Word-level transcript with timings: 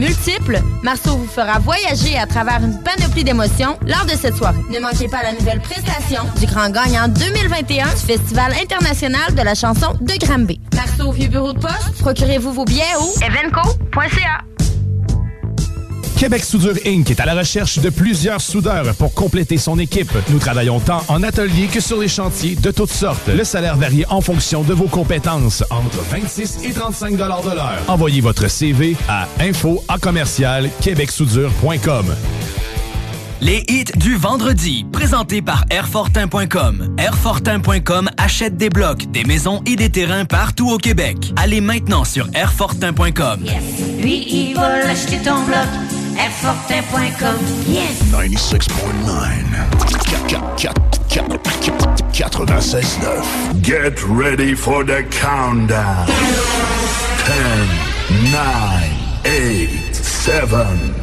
Multiple, 0.00 0.60
Marceau 0.84 1.16
vous 1.16 1.26
fera 1.26 1.58
voyager 1.58 2.16
à 2.16 2.24
travers 2.24 2.62
une 2.62 2.80
panoplie 2.84 3.24
d'émotions 3.24 3.76
lors 3.84 4.04
de 4.04 4.10
cette 4.10 4.36
soirée. 4.36 4.60
Ne 4.70 4.78
manquez 4.78 5.08
pas 5.08 5.24
la 5.24 5.32
nouvelle 5.32 5.60
prestation 5.60 6.22
du 6.38 6.46
grand 6.46 6.70
gagnant 6.70 7.08
2021 7.08 7.84
du 7.88 7.96
Festival 7.96 8.52
international 8.62 9.34
de 9.34 9.42
la 9.42 9.56
chanson 9.56 9.94
de 10.00 10.24
Granby. 10.24 10.60
Marceau 10.76 11.10
Vieux 11.10 11.26
Bureau 11.26 11.52
de 11.52 11.58
poste, 11.58 11.98
procurez-vous 11.98 12.52
vos 12.52 12.64
billets 12.64 12.94
au 13.00 13.12
evenco.ca. 13.24 14.44
Québec 16.18 16.42
Soudure 16.42 16.74
Inc. 16.84 17.08
est 17.12 17.20
à 17.20 17.26
la 17.26 17.34
recherche 17.36 17.78
de 17.78 17.90
plusieurs 17.90 18.40
soudeurs 18.40 18.92
pour 18.96 19.14
compléter 19.14 19.56
son 19.56 19.78
équipe. 19.78 20.10
Nous 20.30 20.40
travaillons 20.40 20.80
tant 20.80 21.00
en 21.06 21.22
atelier 21.22 21.68
que 21.68 21.78
sur 21.78 22.00
les 22.00 22.08
chantiers 22.08 22.56
de 22.56 22.72
toutes 22.72 22.90
sortes. 22.90 23.28
Le 23.28 23.44
salaire 23.44 23.76
varie 23.76 24.04
en 24.08 24.20
fonction 24.20 24.64
de 24.64 24.74
vos 24.74 24.88
compétences, 24.88 25.62
entre 25.70 25.98
26 26.10 26.64
et 26.64 26.72
35 26.72 27.12
de 27.12 27.18
l'heure. 27.18 27.78
Envoyez 27.86 28.20
votre 28.20 28.48
CV 28.48 28.96
à 29.08 29.28
info 29.38 29.84
à 29.86 29.98
commercial 29.98 30.68
québecsoudure.com. 30.80 32.06
Les 33.40 33.64
hits 33.68 33.84
du 33.96 34.16
vendredi, 34.16 34.84
présentés 34.92 35.42
par 35.42 35.64
Airfortin.com. 35.70 36.96
Airfortin.com 36.98 38.10
achète 38.16 38.56
des 38.56 38.68
blocs, 38.68 39.08
des 39.12 39.22
maisons 39.24 39.62
et 39.64 39.76
des 39.76 39.90
terrains 39.90 40.24
partout 40.24 40.70
au 40.70 40.78
Québec. 40.78 41.32
Allez 41.36 41.60
maintenant 41.60 42.04
sur 42.04 42.26
Airfortin.com. 42.34 43.44
Lui, 44.00 44.26
il 44.28 44.54
va 44.54 44.78
l'acheter 44.84 45.18
ton 45.18 45.44
bloc. 45.44 45.68
Airfortin.com. 46.18 47.36
Yes! 47.68 48.02
96.9. 52.12 53.62
Get 53.62 54.02
ready 54.08 54.54
for 54.56 54.82
the 54.84 55.04
countdown. 55.10 56.06
10, 56.08 57.68
9, 58.32 59.22
8, 59.24 59.94
7, 59.94 60.48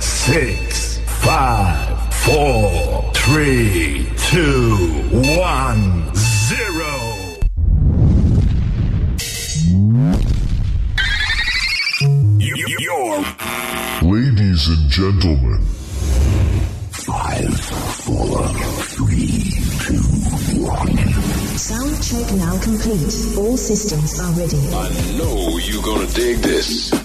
6, 0.01 1.00
5, 1.24 1.94
4, 2.25 3.12
3, 3.13 4.09
2, 4.18 4.75
1, 5.38 6.16
0. 6.16 6.86
You're 12.40 13.22
Ladies 14.02 14.68
and 14.69 14.90
gentlemen, 14.90 15.62
five, 16.90 17.59
four, 17.59 18.47
three, 18.86 19.52
two, 19.86 20.02
one. 20.66 20.97
Sound 21.57 22.02
check 22.02 22.34
now 22.38 22.59
complete. 22.63 23.38
All 23.38 23.56
systems 23.56 24.19
are 24.19 24.31
ready. 24.31 24.57
I 24.74 24.90
know 25.19 25.59
you're 25.59 25.84
gonna 25.84 26.07
dig 26.07 26.38
this. 26.38 27.04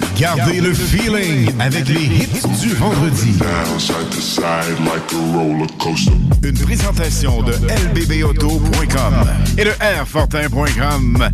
Gardez 0.21 0.61
le 0.61 0.71
feeling 0.71 1.49
avec 1.59 1.87
les 1.87 2.03
hits 2.03 2.43
du 2.61 2.75
vendredi. 2.75 3.31
Down 3.39 3.79
side 3.79 4.07
to 4.11 4.21
side 4.21 4.79
like 4.85 5.11
a 5.13 5.35
roller 5.35 5.65
coaster. 5.79 6.11
Une 6.43 6.59
présentation 6.59 7.41
de 7.41 7.53
lbbauto.com 7.53 9.13
et 9.57 9.63
de 9.63 9.71
airfortin.com. 9.81 11.27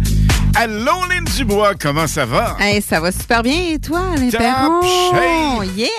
Allô, 0.55 1.03
Lynn 1.09 1.25
Dubois, 1.35 1.75
comment 1.75 2.07
ça 2.07 2.25
va? 2.25 2.55
Hey, 2.61 2.81
ça 2.81 3.01
va 3.01 3.11
super 3.11 3.43
bien 3.43 3.73
et 3.73 3.79
toi, 3.79 3.99
Alain 4.15 4.29
Top 4.29 4.85
shape. 4.85 5.67
Yes! 5.75 5.91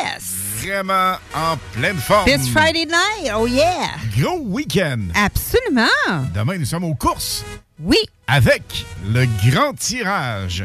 Vraiment 0.62 1.16
en 1.34 1.58
pleine 1.74 1.98
forme. 1.98 2.24
This 2.24 2.48
Friday 2.48 2.86
night, 2.86 3.30
oh 3.36 3.46
yeah! 3.46 3.98
Gros 4.18 4.40
week-end. 4.46 5.00
Absolument! 5.14 6.24
Demain, 6.34 6.56
nous 6.56 6.64
sommes 6.64 6.84
aux 6.84 6.94
courses. 6.94 7.44
Oui. 7.80 7.98
Avec 8.26 8.86
le 9.06 9.24
grand 9.48 9.72
tirage 9.72 10.64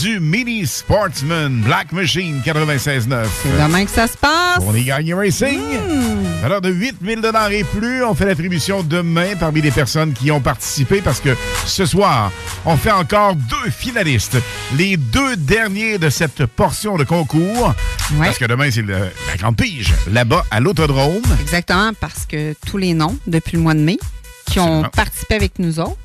du 0.00 0.18
Mini 0.20 0.66
Sportsman 0.66 1.60
Black 1.60 1.92
Machine 1.92 2.40
96.9. 2.44 3.26
C'est 3.42 3.62
demain 3.62 3.84
que 3.84 3.90
ça 3.90 4.06
se 4.06 4.16
passe. 4.16 4.58
On 4.62 4.74
est 4.74 4.84
gagné 4.84 5.12
Racing. 5.12 5.60
Hmm. 5.60 6.44
Alors, 6.44 6.60
de 6.60 6.70
8000 6.70 7.20
et 7.52 7.64
plus, 7.64 8.02
on 8.02 8.14
fait 8.14 8.24
l'attribution 8.24 8.82
demain 8.82 9.36
parmi 9.38 9.60
les 9.60 9.70
personnes 9.70 10.14
qui 10.14 10.30
ont 10.30 10.40
participé 10.40 11.02
parce 11.02 11.20
que 11.20 11.36
ce 11.66 11.84
soir, 11.84 12.32
on 12.64 12.76
fait 12.76 12.90
encore 12.90 13.36
deux 13.36 13.70
finalistes. 13.70 14.38
Les 14.76 14.96
deux 14.96 15.36
derniers 15.36 15.98
de 15.98 16.08
cette 16.08 16.46
portion 16.46 16.96
de 16.96 17.04
concours. 17.04 17.74
Parce 18.18 18.38
que 18.38 18.46
demain, 18.46 18.70
c'est 18.70 18.82
la 18.82 19.36
grande 19.38 19.56
pige 19.56 19.92
là-bas 20.10 20.44
à 20.50 20.60
l'Autodrome. 20.60 21.22
Exactement, 21.40 21.92
parce 22.00 22.24
que 22.24 22.54
tous 22.66 22.78
les 22.78 22.94
noms 22.94 23.18
depuis 23.26 23.56
le 23.56 23.62
mois 23.62 23.74
de 23.74 23.80
mai 23.80 23.98
qui 24.46 24.58
ont 24.60 24.64
Absolument. 24.64 24.88
participé 24.90 25.34
avec 25.34 25.58
nous 25.58 25.80
autres, 25.80 25.96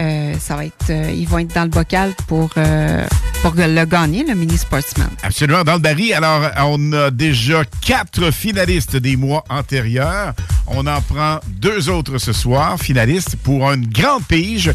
euh, 0.00 0.34
ça 0.38 0.56
va 0.56 0.66
être, 0.66 0.90
euh, 0.90 1.10
ils 1.10 1.26
vont 1.26 1.38
être 1.38 1.54
dans 1.54 1.64
le 1.64 1.70
bocal 1.70 2.12
pour, 2.26 2.50
euh, 2.58 3.06
pour 3.40 3.54
le 3.56 3.84
gagner, 3.86 4.24
le 4.24 4.34
mini 4.34 4.58
sportsman. 4.58 5.08
Absolument, 5.22 5.64
dans 5.64 5.72
le 5.74 5.78
baril. 5.78 6.12
Alors, 6.12 6.50
on 6.68 6.92
a 6.92 7.10
déjà 7.10 7.62
quatre 7.80 8.30
finalistes 8.30 8.96
des 8.96 9.16
mois 9.16 9.42
antérieurs. 9.48 10.34
On 10.66 10.86
en 10.86 11.00
prend 11.00 11.40
deux 11.48 11.88
autres 11.88 12.18
ce 12.18 12.34
soir, 12.34 12.78
finalistes, 12.78 13.36
pour 13.36 13.72
une 13.72 13.86
grande 13.86 14.24
pige 14.24 14.74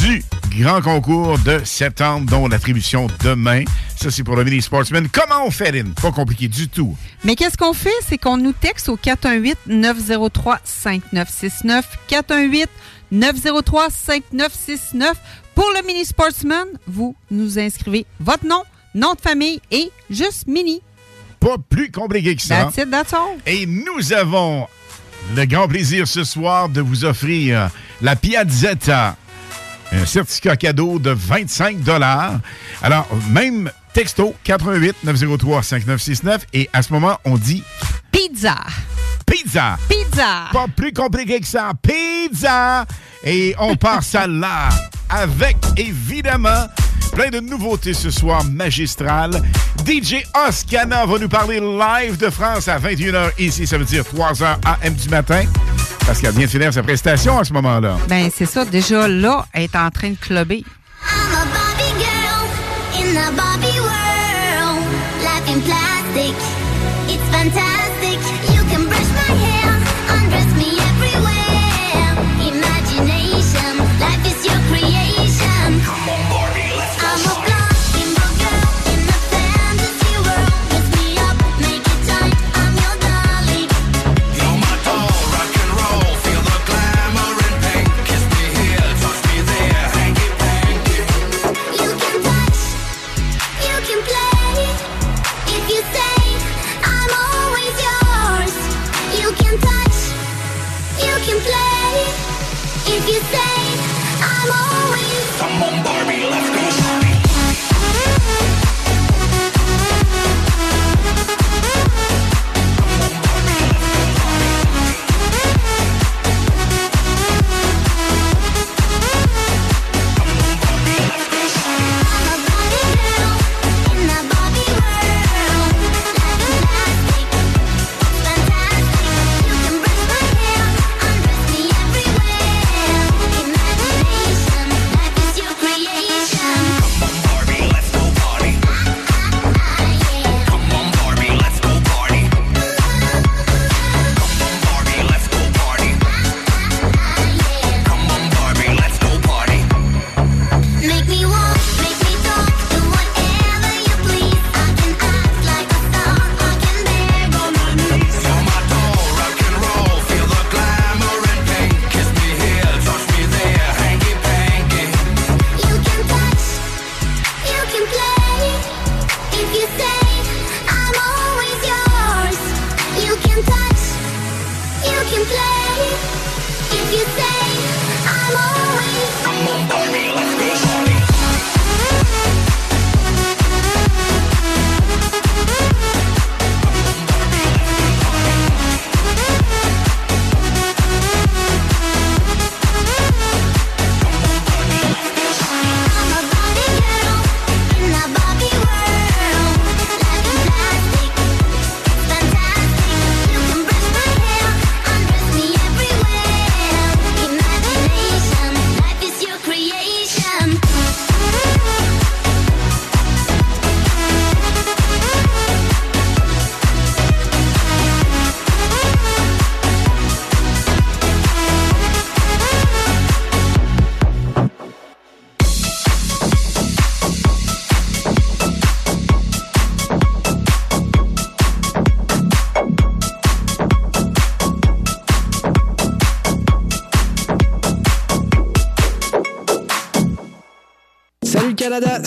du 0.00 0.22
grand 0.58 0.82
concours 0.82 1.38
de 1.38 1.62
septembre, 1.64 2.30
dont 2.30 2.48
l'attribution 2.48 3.06
demain. 3.22 3.64
Ça, 3.96 4.10
c'est 4.10 4.22
pour 4.22 4.36
le 4.36 4.44
Mini 4.44 4.60
Sportsman. 4.60 5.08
Comment 5.10 5.46
on 5.46 5.50
fait, 5.50 5.72
Lynn? 5.72 5.94
Pas 5.94 6.12
compliqué 6.12 6.48
du 6.48 6.68
tout. 6.68 6.94
Mais 7.24 7.34
qu'est-ce 7.34 7.56
qu'on 7.56 7.72
fait? 7.72 7.88
C'est 8.06 8.18
qu'on 8.18 8.36
nous 8.36 8.52
texte 8.52 8.90
au 8.90 8.98
418-903-5969. 8.98 11.84
418-903-5969. 13.12 15.12
Pour 15.54 15.70
le 15.74 15.86
Mini 15.86 16.04
Sportsman, 16.04 16.66
vous 16.86 17.16
nous 17.30 17.58
inscrivez 17.58 18.04
votre 18.20 18.46
nom, 18.46 18.62
nom 18.94 19.14
de 19.14 19.20
famille 19.20 19.60
et 19.70 19.90
juste 20.10 20.46
Mini. 20.46 20.82
Pas 21.40 21.56
plus 21.58 21.90
compliqué 21.90 22.36
que 22.36 22.42
ça. 22.42 22.64
That's 22.64 22.76
it, 22.78 22.90
that's 22.90 23.14
all. 23.14 23.38
Et 23.46 23.66
nous 23.66 24.12
avons 24.12 24.66
le 25.34 25.44
grand 25.46 25.68
plaisir 25.68 26.06
ce 26.06 26.24
soir 26.24 26.68
de 26.68 26.80
vous 26.80 27.04
offrir 27.04 27.70
la 28.02 28.16
Piazzetta, 28.16 29.16
un 29.92 30.06
certificat 30.06 30.56
cadeau 30.56 30.98
de 30.98 31.10
25 31.10 31.78
Alors, 32.82 33.08
même 33.30 33.70
texto 33.92 34.34
88 34.44 34.96
903 35.04 35.62
5969 35.62 36.46
et 36.52 36.68
à 36.72 36.82
ce 36.82 36.92
moment, 36.92 37.18
on 37.24 37.38
dit 37.38 37.62
Pizza 38.12 38.56
pizza. 39.26 39.76
Pizza. 39.88 40.48
Pas 40.52 40.66
plus 40.74 40.92
compliqué 40.92 41.40
que 41.40 41.46
ça. 41.46 41.72
Pizza. 41.82 42.86
Et 43.24 43.54
on 43.58 43.76
part 43.76 44.02
ça 44.02 44.26
là 44.26 44.68
avec 45.08 45.56
évidemment 45.76 46.66
plein 47.12 47.30
de 47.30 47.40
nouveautés 47.40 47.94
ce 47.94 48.10
soir 48.10 48.44
magistrales. 48.44 49.42
DJ 49.86 50.16
Oscana 50.48 51.06
va 51.06 51.18
nous 51.18 51.28
parler 51.28 51.60
live 51.60 52.16
de 52.18 52.30
France 52.30 52.68
à 52.68 52.78
21h 52.78 53.30
ici, 53.38 53.66
ça 53.66 53.78
veut 53.78 53.84
dire 53.84 54.02
3h 54.02 54.56
AM 54.64 54.94
du 54.94 55.08
matin. 55.08 55.44
Parce 56.04 56.20
qu'elle 56.20 56.32
vient 56.34 56.46
de 56.46 56.50
finir 56.50 56.72
sa 56.72 56.82
prestation 56.82 57.38
à 57.38 57.44
ce 57.44 57.52
moment-là. 57.54 57.96
Ben 58.08 58.30
c'est 58.34 58.46
ça, 58.46 58.64
déjà 58.64 59.08
là, 59.08 59.46
elle 59.52 59.64
est 59.64 59.76
en 59.76 59.90
train 59.90 60.10
de 60.10 60.16
clubber. 60.16 60.62
I'm 61.02 61.32
a 61.32 61.44
Barbie 61.54 61.94
girl 61.98 62.46
in 63.00 63.16
a 63.16 63.30
Barbie 63.32 63.80
world. 63.80 64.84
Life 65.22 65.64
plastic, 65.64 66.34
it's 67.08 67.22
fantastic. 67.30 67.75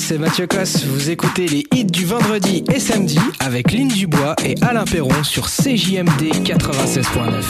c'est 0.09 0.17
Mathieu 0.17 0.47
Cosse. 0.47 0.85
Vous 0.85 1.11
écoutez 1.11 1.47
les 1.47 1.67
hits 1.71 1.85
du 1.85 2.03
vendredi 2.03 2.63
et 2.73 2.79
samedi 2.79 3.19
avec 3.39 3.71
Lynn 3.71 3.89
Dubois 3.89 4.33
et 4.44 4.56
Alain 4.63 4.83
Perron 4.83 5.23
sur 5.23 5.47
CJMD 5.47 6.33
96.9. 6.44 7.44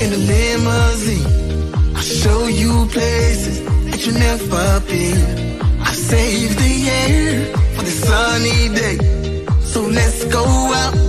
In 0.00 0.12
a 0.12 0.16
limousine, 0.16 1.26
I 1.94 2.00
show 2.00 2.48
you 2.48 2.86
places 2.86 3.60
that 3.90 4.06
you 4.06 4.12
never 4.12 4.80
been. 4.88 5.60
I 5.82 5.92
save 5.92 6.56
the 6.56 6.88
air 6.88 7.44
for 7.74 7.82
the 7.82 7.90
sunny 7.90 8.68
day, 8.70 8.98
so 9.62 9.82
let's 9.82 10.24
go 10.24 10.42
out. 10.42 11.03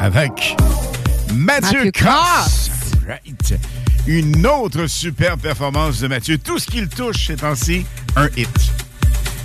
Avec 0.00 0.56
Mathieu, 1.32 1.84
Mathieu 1.84 1.90
Cross. 1.92 2.70
Right. 3.06 3.54
Une 4.08 4.44
autre 4.44 4.88
super 4.88 5.36
performance 5.38 6.00
de 6.00 6.08
Mathieu. 6.08 6.38
Tout 6.38 6.58
ce 6.58 6.66
qu'il 6.66 6.88
touche 6.88 7.28
ces 7.28 7.36
temps-ci, 7.36 7.86
un 8.16 8.26
hit. 8.36 8.48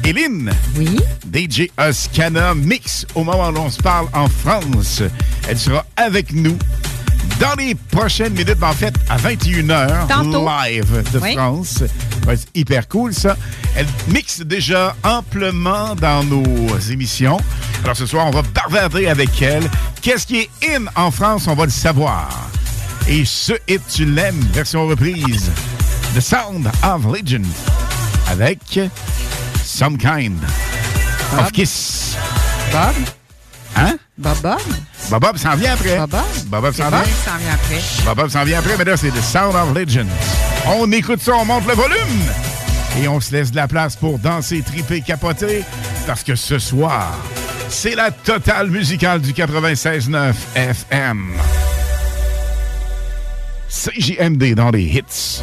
Éline. 0.03 0.51
Oui. 0.75 0.98
DJ 1.31 1.67
Oscana 1.77 2.55
Mix 2.55 3.05
au 3.13 3.24
moment 3.24 3.50
où 3.50 3.58
on 3.60 3.69
se 3.69 3.79
parle 3.79 4.08
en 4.13 4.27
France. 4.27 5.03
Elle 5.48 5.60
sera 5.60 5.86
avec 5.96 6.34
nous 6.34 6.58
dans 7.39 7.53
les 7.60 7.75
prochaines 7.75 8.34
minutes, 8.34 8.63
en 8.63 8.74
fait, 8.74 8.93
à 9.08 9.17
21h, 9.17 10.08
Tantôt. 10.08 10.48
live 10.65 11.03
de 11.13 11.19
Oui. 11.19 11.34
France. 11.36 11.84
Être 12.27 12.46
hyper 12.55 12.88
cool, 12.88 13.13
ça. 13.13 13.38
Elle 13.75 13.86
mixe 14.08 14.41
déjà 14.41 14.96
amplement 15.03 15.96
dans 15.96 16.24
nos 16.24 16.77
émissions. 16.91 17.38
Alors 17.84 17.96
ce 17.96 18.05
soir, 18.05 18.27
on 18.27 18.31
va 18.31 18.43
avec 18.78 19.42
elle. 19.42 19.64
Qu'est-ce 20.02 20.28
qui 20.28 20.40
est 20.42 20.50
in 20.76 20.86
en 20.96 21.12
France? 21.12 21.48
On 21.48 21.56
va 21.56 21.66
le 21.66 21.72
savoir. 21.72 22.30
Et 23.08 23.26
ce 23.26 23.54
hit, 23.68 23.82
tu 23.92 24.06
l'aimes, 24.06 24.40
version 24.54 24.88
reprise. 24.88 25.50
The 26.16 26.20
Sound 26.22 26.70
of 26.84 27.06
Legend. 27.06 27.46
Avec 28.30 28.80
Some 29.64 29.98
Kind 29.98 30.40
of 31.40 31.52
Kiss. 31.52 32.16
Bob? 32.72 32.94
Hein? 33.76 33.98
Bob 34.18 34.38
Bob? 34.42 34.60
Bob 35.10 35.22
Bob 35.22 35.38
s'en 35.38 35.56
vient 35.56 35.74
après. 35.74 35.98
Bob 35.98 36.10
Bob? 36.10 36.22
Bob 36.48 36.62
Bob 36.62 36.74
s'en 36.74 36.92
Bob 36.92 36.94
vient. 36.94 37.04
qui 37.04 37.30
s'en 37.30 37.38
vient 37.38 37.54
après. 37.54 37.82
Bob 38.06 38.18
Bob 38.18 38.30
s'en 38.30 38.44
vient 38.44 38.60
après, 38.60 38.78
mais 38.78 38.84
là, 38.86 38.98
c'est 38.98 39.12
The 39.12 39.22
Sound 39.22 39.56
of 39.56 39.76
Legends. 39.76 40.10
On 40.68 40.92
écoute 40.92 41.22
ça, 41.22 41.34
on 41.36 41.46
monte 41.46 41.66
le 41.68 41.74
volume. 41.74 42.24
Et 43.02 43.08
on 43.08 43.20
se 43.20 43.32
laisse 43.32 43.52
de 43.52 43.56
la 43.56 43.68
place 43.68 43.96
pour 43.96 44.20
danser, 44.20 44.62
triper, 44.62 45.02
capoter. 45.02 45.64
Parce 46.06 46.24
que 46.24 46.36
ce 46.36 46.60
soir, 46.60 47.08
c'est 47.70 47.96
la 47.96 48.12
totale 48.12 48.70
musicale 48.70 49.22
du 49.22 49.32
96.9 49.34 50.34
FM. 50.56 51.34
CJMD 53.70 54.56
dans 54.56 54.72
les 54.72 54.84
hits. 54.84 55.42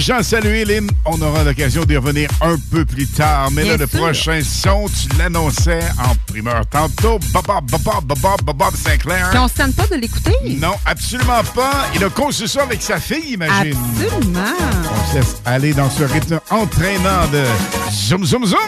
Gens 0.00 0.22
salués, 0.22 0.64
Lynn. 0.64 0.88
On 1.04 1.20
aura 1.20 1.44
l'occasion 1.44 1.84
d'y 1.84 1.94
revenir 1.96 2.30
un 2.40 2.56
peu 2.70 2.86
plus 2.86 3.06
tard. 3.06 3.50
Mais 3.52 3.64
là, 3.64 3.76
le 3.76 3.86
sûr. 3.86 4.00
prochain 4.00 4.40
son, 4.42 4.86
tu 4.88 5.14
l'annonçais 5.18 5.80
en 5.98 6.14
primeur 6.26 6.66
tantôt. 6.66 7.18
Bob 7.34 7.44
Bob 7.46 7.70
Bob 8.18 8.56
Bob 8.56 8.74
Sinclair. 8.74 9.30
On 9.34 9.46
se 9.46 9.54
tente 9.54 9.76
pas 9.76 9.86
de 9.88 9.96
l'écouter? 10.00 10.34
Non, 10.58 10.74
absolument 10.86 11.42
pas. 11.54 11.86
Il 11.94 12.02
a 12.02 12.08
conçu 12.08 12.48
ça 12.48 12.62
avec 12.62 12.80
sa 12.80 12.98
fille, 12.98 13.34
imagine. 13.34 13.76
Absolument. 13.94 14.40
On 14.90 15.10
se 15.10 15.16
laisse 15.16 15.36
aller 15.44 15.74
dans 15.74 15.90
ce 15.90 16.04
rythme 16.04 16.40
entraînant 16.48 17.26
de 17.30 17.44
zoom 17.92 18.24
zoom 18.24 18.46
zoom. 18.46 18.58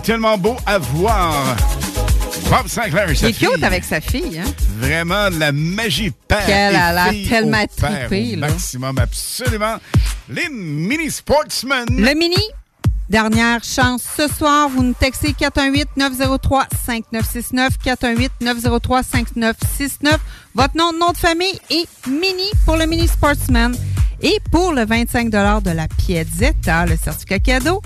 Tellement 0.00 0.36
beau 0.38 0.56
à 0.66 0.78
voir. 0.78 1.56
Bob 2.50 2.68
Sinclair 2.68 3.08
et 3.08 3.12
Il 3.12 3.16
sa 3.18 3.28
est 3.28 3.32
fille. 3.32 3.48
cute 3.48 3.62
avec 3.64 3.82
sa 3.84 4.00
fille, 4.00 4.38
hein? 4.38 4.44
Vraiment 4.78 5.30
de 5.30 5.38
la 5.40 5.50
magie 5.52 6.12
père 6.28 6.46
Qu'elle 6.46 6.74
et 6.74 6.76
a 6.76 7.10
l'air 7.10 7.28
tellement 7.28 7.64
trippée, 7.76 8.36
là. 8.36 8.48
maximum, 8.48 8.98
absolument. 8.98 9.76
Les 10.28 10.48
mini 10.48 11.10
sportsmen. 11.10 11.86
Le 11.90 12.14
mini, 12.14 12.36
dernière 13.10 13.64
chance 13.64 14.02
ce 14.16 14.28
soir. 14.28 14.68
Vous 14.68 14.82
nous 14.84 14.94
textez 14.94 15.32
418-903-5969. 15.32 17.70
418-903-5969. 18.42 20.18
Votre 20.54 20.76
nom, 20.76 20.92
nom 20.92 21.10
de 21.12 21.16
famille 21.16 21.58
et 21.70 21.86
mini 22.08 22.48
pour 22.64 22.76
le 22.76 22.86
mini 22.86 23.08
sportsman. 23.08 23.74
Et 24.22 24.38
pour 24.50 24.72
le 24.72 24.86
25 24.86 25.28
de 25.28 25.70
la 25.70 25.88
Piazzetta, 25.88 26.86
le 26.86 26.96
certificat 26.96 27.38
cadeau, 27.38 27.82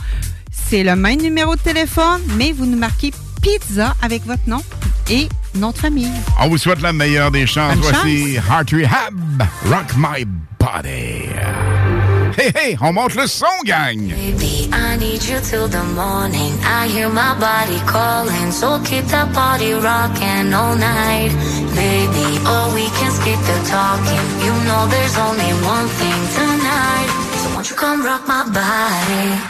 c'est 0.71 0.85
le 0.85 0.95
même 0.95 1.21
numéro 1.21 1.57
de 1.57 1.61
téléphone, 1.61 2.23
mais 2.37 2.53
vous 2.53 2.65
nous 2.65 2.79
marquez 2.79 3.11
pizza 3.43 3.97
avec 4.03 4.25
votre 4.25 4.47
nom 4.47 4.63
et 5.11 5.29
nom 5.57 5.73
de 5.73 5.77
famille. 5.77 6.13
On 6.41 6.49
vous 6.49 6.59
souhaite 6.59 6.81
la 6.81 6.93
meilleure 6.93 7.33
des 7.33 7.45
chances. 7.45 7.77
Bonne 7.77 7.91
Voici 7.91 8.37
Heart 8.37 8.71
Rehab, 8.71 9.43
Rock 9.67 9.87
My 9.97 10.25
Body. 10.61 11.27
Hey, 12.39 12.53
hey, 12.55 12.77
on 12.81 12.93
monte 12.93 13.17
le 13.17 13.27
son, 13.27 13.47
gang. 13.65 13.99
Baby, 13.99 14.71
I 14.73 14.97
need 14.97 15.25
you 15.25 15.41
till 15.43 15.67
the 15.67 15.83
morning. 15.97 16.53
I 16.65 16.87
hear 16.87 17.09
my 17.09 17.35
body 17.41 17.81
calling, 17.87 18.53
so 18.53 18.79
keep 18.85 19.05
that 19.07 19.33
body 19.35 19.73
rocking 19.75 20.55
all 20.55 20.77
night. 20.77 21.33
Baby, 21.75 22.39
oh, 22.47 22.71
we 22.77 22.87
can 22.95 23.11
skip 23.11 23.41
the 23.41 23.59
talking. 23.69 24.27
You 24.47 24.53
know 24.69 24.87
there's 24.87 25.19
only 25.19 25.51
one 25.67 25.89
thing 25.99 26.21
tonight. 26.39 27.09
So 27.43 27.55
won't 27.55 27.69
you 27.69 27.75
come 27.75 28.05
rock 28.05 28.29
my 28.29 28.45
body? 28.45 29.50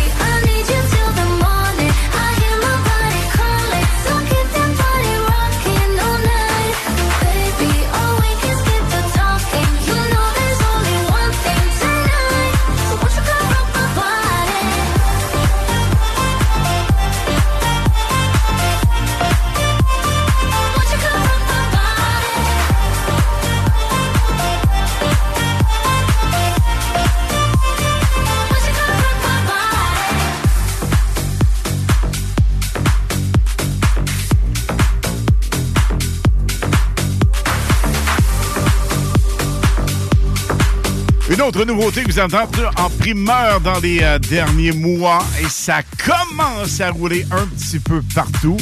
Une 41.41 41.47
autre 41.47 41.65
nouveauté 41.65 42.03
que 42.03 42.11
vous 42.11 42.19
avez 42.19 42.35
entendue 42.35 42.67
en 42.77 42.87
primeur 42.87 43.61
dans 43.61 43.79
les 43.79 43.97
euh, 44.03 44.19
derniers 44.19 44.73
mois 44.73 45.25
et 45.41 45.49
ça 45.49 45.81
commence 46.05 46.79
à 46.79 46.91
rouler 46.91 47.25
un 47.31 47.47
petit 47.47 47.79
peu 47.79 48.03
partout. 48.13 48.57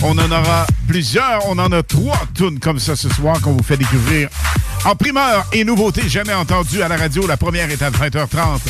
On 0.00 0.16
en 0.16 0.30
aura 0.30 0.64
plusieurs. 0.86 1.44
On 1.48 1.58
en 1.58 1.72
a 1.72 1.82
trois 1.82 2.22
tunes 2.32 2.60
comme 2.60 2.78
ça 2.78 2.94
ce 2.94 3.08
soir 3.08 3.40
qu'on 3.40 3.54
vous 3.54 3.64
fait 3.64 3.76
découvrir 3.76 4.28
en 4.84 4.94
primeur 4.94 5.44
et 5.52 5.64
nouveauté 5.64 6.08
jamais 6.08 6.32
entendues 6.32 6.82
à 6.82 6.88
la 6.88 6.96
radio. 6.96 7.26
La 7.26 7.36
première 7.36 7.68
est 7.68 7.82
à 7.82 7.90
20h30, 7.90 8.60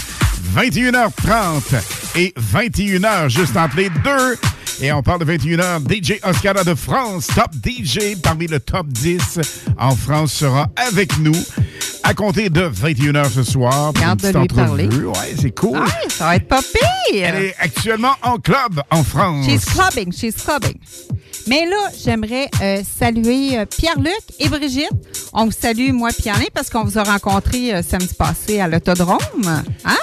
21h30 0.56 1.82
et 2.16 2.32
21h 2.54 3.28
juste 3.28 3.58
entre 3.58 3.76
les 3.76 3.90
deux. 3.90 4.38
Et 4.80 4.90
on 4.90 5.02
parle 5.02 5.26
de 5.26 5.36
21h. 5.36 5.86
DJ 5.86 6.18
Oscara 6.22 6.64
de 6.64 6.74
France, 6.74 7.26
top 7.26 7.50
DJ 7.62 8.16
parmi 8.22 8.46
le 8.46 8.58
top 8.58 8.86
10 8.86 9.38
en 9.76 9.94
France 9.94 10.32
sera 10.32 10.68
avec 10.76 11.18
nous 11.18 11.36
à 12.10 12.14
compter 12.14 12.50
de 12.50 12.62
21h 12.62 13.30
ce 13.30 13.44
soir. 13.44 13.92
une 13.94 14.16
de 14.16 14.38
lui 14.40 14.48
parler. 14.48 14.88
Ouais, 14.88 15.34
c'est 15.40 15.52
cool. 15.56 15.78
Ouais, 15.78 15.86
ça 16.08 16.24
va 16.24 16.36
être 16.36 16.48
pas 16.48 16.60
pire. 16.60 17.24
Elle 17.24 17.44
est 17.44 17.54
actuellement 17.60 18.14
en 18.22 18.38
club 18.38 18.82
en 18.90 19.04
France. 19.04 19.46
She's 19.46 19.64
clubbing, 19.64 20.12
she's 20.12 20.34
clubbing. 20.34 20.74
Mais 21.46 21.66
là, 21.66 21.76
j'aimerais 22.02 22.48
euh, 22.62 22.82
saluer 22.98 23.58
euh, 23.58 23.64
Pierre-Luc 23.66 24.20
et 24.38 24.48
Brigitte. 24.48 24.90
On 25.32 25.46
vous 25.46 25.52
salue, 25.52 25.92
moi, 25.92 26.10
Pierre-Luc, 26.16 26.50
parce 26.52 26.70
qu'on 26.70 26.84
vous 26.84 26.98
a 26.98 27.02
rencontrés 27.02 27.74
euh, 27.74 27.82
samedi 27.82 28.14
passé 28.14 28.60
à 28.60 28.68
l'autodrome. 28.68 29.18
Hein? 29.46 29.64
Hein? 29.84 29.96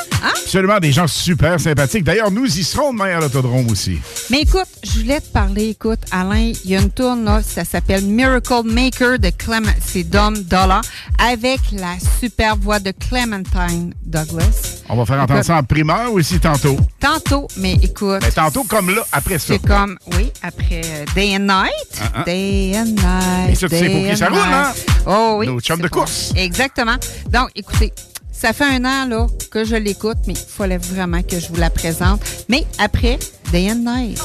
Absolument 0.43 0.79
des 0.79 0.91
gens 0.91 1.07
super 1.07 1.59
sympathiques. 1.59 2.03
D'ailleurs, 2.03 2.31
nous 2.31 2.45
y 2.45 2.63
serons 2.63 2.93
demain 2.93 3.17
à 3.17 3.19
l'autodrome 3.19 3.69
aussi. 3.69 3.99
Mais 4.29 4.41
écoute, 4.41 4.67
je 4.83 5.01
voulais 5.01 5.21
te 5.21 5.27
parler. 5.27 5.69
Écoute, 5.69 5.99
Alain, 6.11 6.51
il 6.63 6.71
y 6.71 6.75
a 6.75 6.81
une 6.81 6.89
tourne, 6.89 7.23
là, 7.23 7.41
ça 7.43 7.63
s'appelle 7.63 8.03
Miracle 8.03 8.63
Maker 8.65 9.19
de 9.19 9.29
Clem, 9.29 9.65
c'est 9.85 10.03
Dom 10.03 10.37
Dollar, 10.37 10.81
avec 11.19 11.59
la 11.73 11.95
super 12.19 12.55
voix 12.55 12.79
de 12.79 12.91
Clementine 12.91 13.93
Douglas. 14.05 14.81
On 14.89 14.95
va 14.95 15.05
faire 15.05 15.17
entendre 15.17 15.39
Écoute, 15.39 15.47
ça 15.47 15.57
en 15.57 15.63
primeur 15.63 16.13
aussi 16.13 16.39
tantôt. 16.39 16.77
Tantôt, 16.99 17.47
mais 17.57 17.73
écoute. 17.83 18.19
Mais 18.21 18.31
tantôt 18.31 18.63
comme 18.63 18.95
là, 18.95 19.05
après 19.11 19.37
ça. 19.37 19.53
C'est 19.53 19.67
comme, 19.67 19.97
oui, 20.15 20.31
après 20.41 20.81
Day 21.17 21.35
and 21.35 21.47
Night. 21.47 21.71
Ah. 22.15 22.23
Day 22.25 22.73
and 22.77 22.93
Night. 22.93 23.49
Et 23.49 23.55
ça, 23.55 23.67
tu 23.67 23.75
sais 23.75 23.89
pour 23.89 24.07
qui 24.07 24.15
ça 24.15 24.27
roule, 24.29 24.37
hein? 24.37 24.71
Oh 25.07 25.37
oui. 25.39 25.47
Nos 25.47 25.59
chums 25.59 25.81
de 25.81 25.87
pour- 25.87 26.01
course. 26.01 26.31
Exactement. 26.35 26.95
Donc, 27.31 27.49
écoutez, 27.55 27.91
ça 28.31 28.53
fait 28.53 28.65
un 28.65 28.85
an 28.85 29.07
là, 29.09 29.25
que 29.49 29.65
je 29.65 29.75
l'écoute, 29.77 30.19
mais 30.27 30.33
il 30.33 30.39
fallait 30.39 30.77
vraiment 30.77 31.23
que 31.23 31.39
je 31.39 31.47
vous 31.47 31.55
la 31.55 31.71
présente. 31.71 32.21
Mais 32.49 32.67
après, 32.77 33.17
Day 33.51 33.71
and 33.71 33.79
Night. 33.83 34.21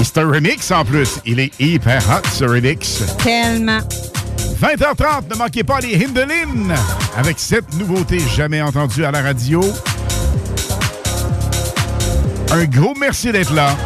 Et 0.00 0.04
c'est 0.04 0.16
un 0.16 0.26
remix 0.30 0.70
en 0.70 0.86
plus. 0.86 1.18
Il 1.26 1.38
est 1.38 1.52
hyper 1.60 2.02
hot, 2.08 2.26
ce 2.32 2.44
remix. 2.44 3.02
Tellement. 3.22 3.80
20h30, 4.58 5.28
ne 5.30 5.36
manquez 5.36 5.64
pas 5.64 5.80
les 5.80 6.02
Hindelin 6.02 6.74
avec 7.18 7.38
cette 7.38 7.74
nouveauté 7.74 8.20
jamais 8.34 8.62
entendue 8.62 9.04
à 9.04 9.10
la 9.10 9.20
radio. 9.20 9.60
Un 12.52 12.64
gros 12.64 12.94
merci 12.98 13.30
d'être 13.32 13.52
là. 13.52 13.76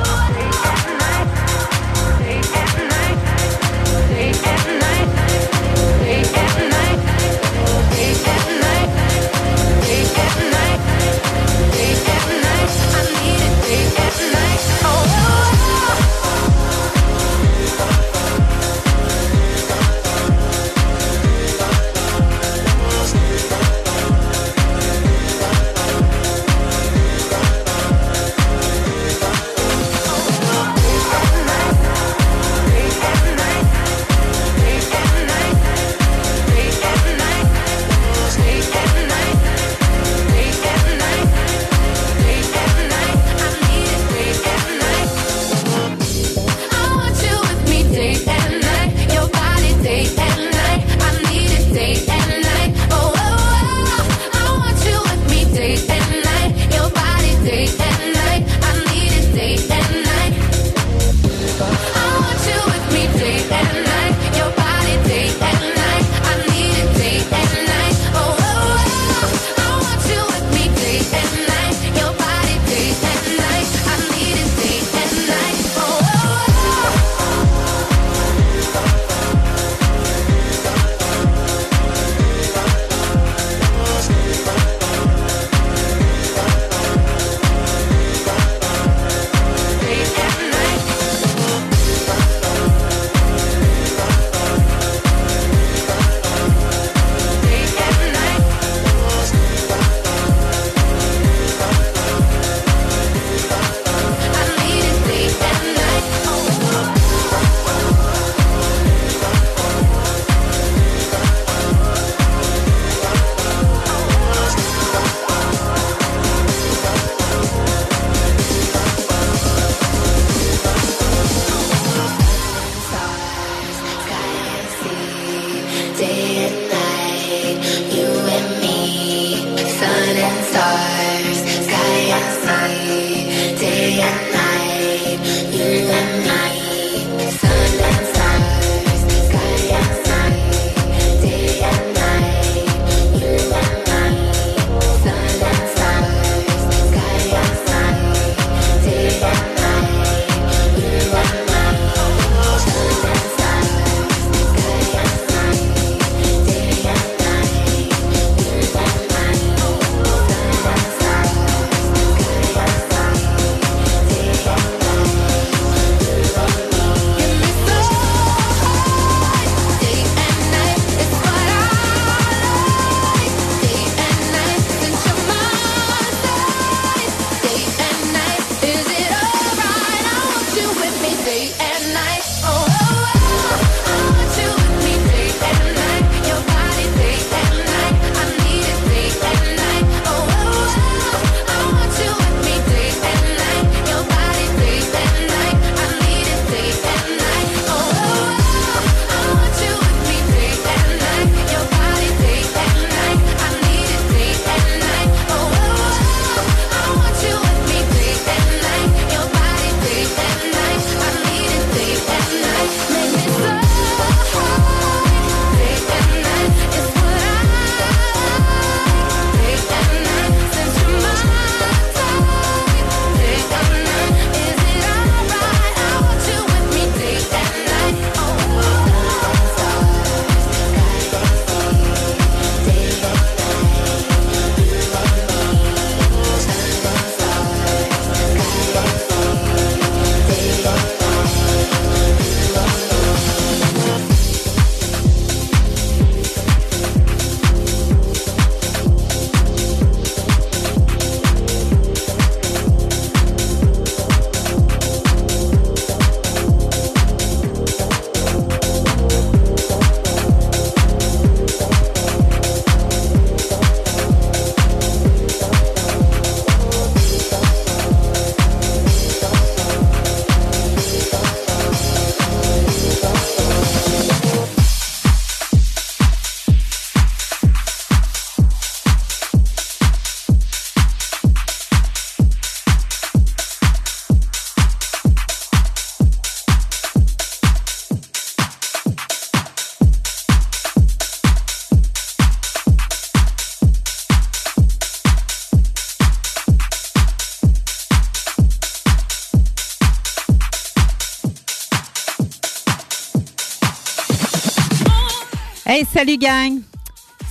Salut 305.94 306.18
gang! 306.18 306.58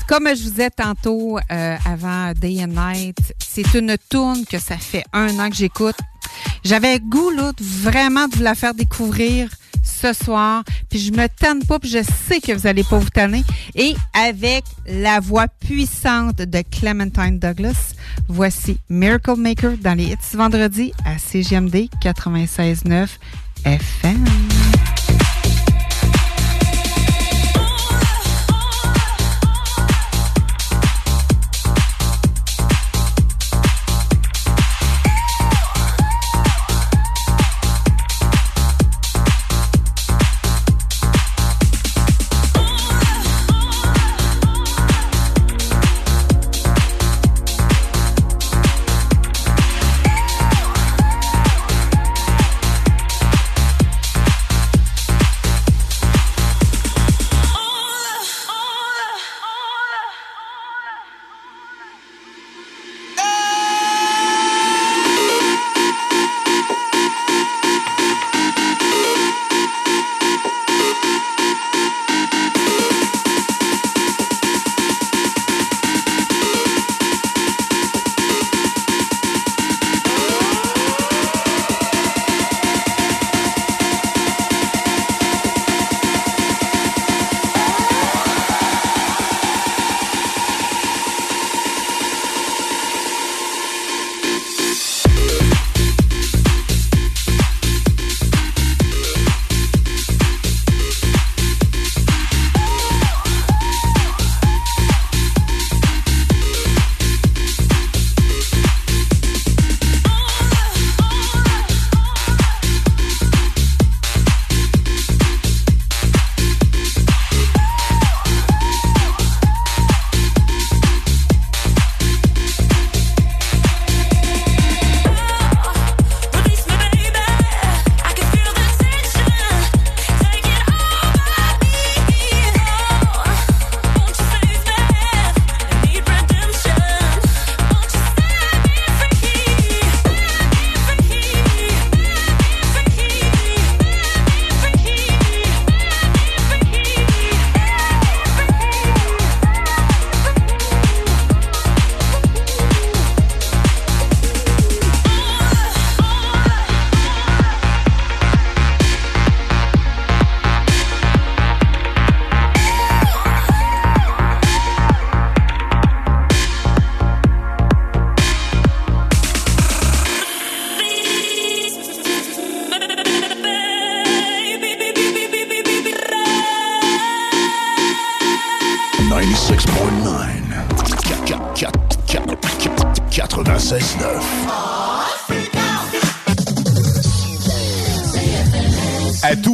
Comme 0.07 0.29
je 0.29 0.41
vous 0.41 0.51
disais 0.51 0.69
tantôt 0.69 1.37
euh, 1.37 1.75
avant 1.85 2.31
Day 2.31 2.63
and 2.63 2.67
Night, 2.67 3.17
c'est 3.37 3.73
une 3.73 3.97
tourne 4.09 4.45
que 4.45 4.57
ça 4.57 4.77
fait 4.77 5.03
un 5.11 5.37
an 5.37 5.49
que 5.49 5.55
j'écoute. 5.57 5.97
J'avais 6.63 7.01
goût 7.01 7.29
là, 7.31 7.51
vraiment 7.59 8.29
de 8.29 8.37
vous 8.37 8.41
la 8.41 8.55
faire 8.55 8.73
découvrir 8.73 9.49
ce 9.83 10.13
soir. 10.13 10.63
Puis 10.89 10.99
je 10.99 11.11
me 11.11 11.27
tanne 11.27 11.65
pas, 11.65 11.77
puis 11.77 11.89
je 11.89 12.03
sais 12.03 12.39
que 12.39 12.53
vous 12.53 12.65
allez 12.65 12.85
pas 12.85 12.99
vous 12.99 13.09
tanner. 13.09 13.43
Et 13.75 13.95
avec 14.13 14.63
la 14.87 15.19
voix 15.19 15.49
puissante 15.49 16.37
de 16.37 16.63
Clementine 16.71 17.39
Douglas, 17.39 17.95
voici 18.29 18.77
Miracle 18.89 19.35
Maker 19.35 19.77
dans 19.77 19.97
les 19.97 20.05
hits 20.05 20.35
vendredi 20.37 20.93
à 21.05 21.17
CGMD 21.17 21.89
96.9 22.01 23.07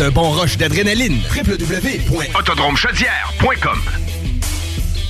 d'un 0.00 0.10
bon 0.10 0.30
rush 0.30 0.56
d'adrénaline. 0.56 1.20
www.autodromechaudière.com 1.36 3.78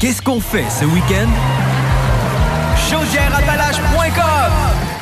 Qu'est-ce 0.00 0.20
qu'on 0.20 0.40
fait 0.40 0.64
ce 0.68 0.84
week-end? 0.84 1.28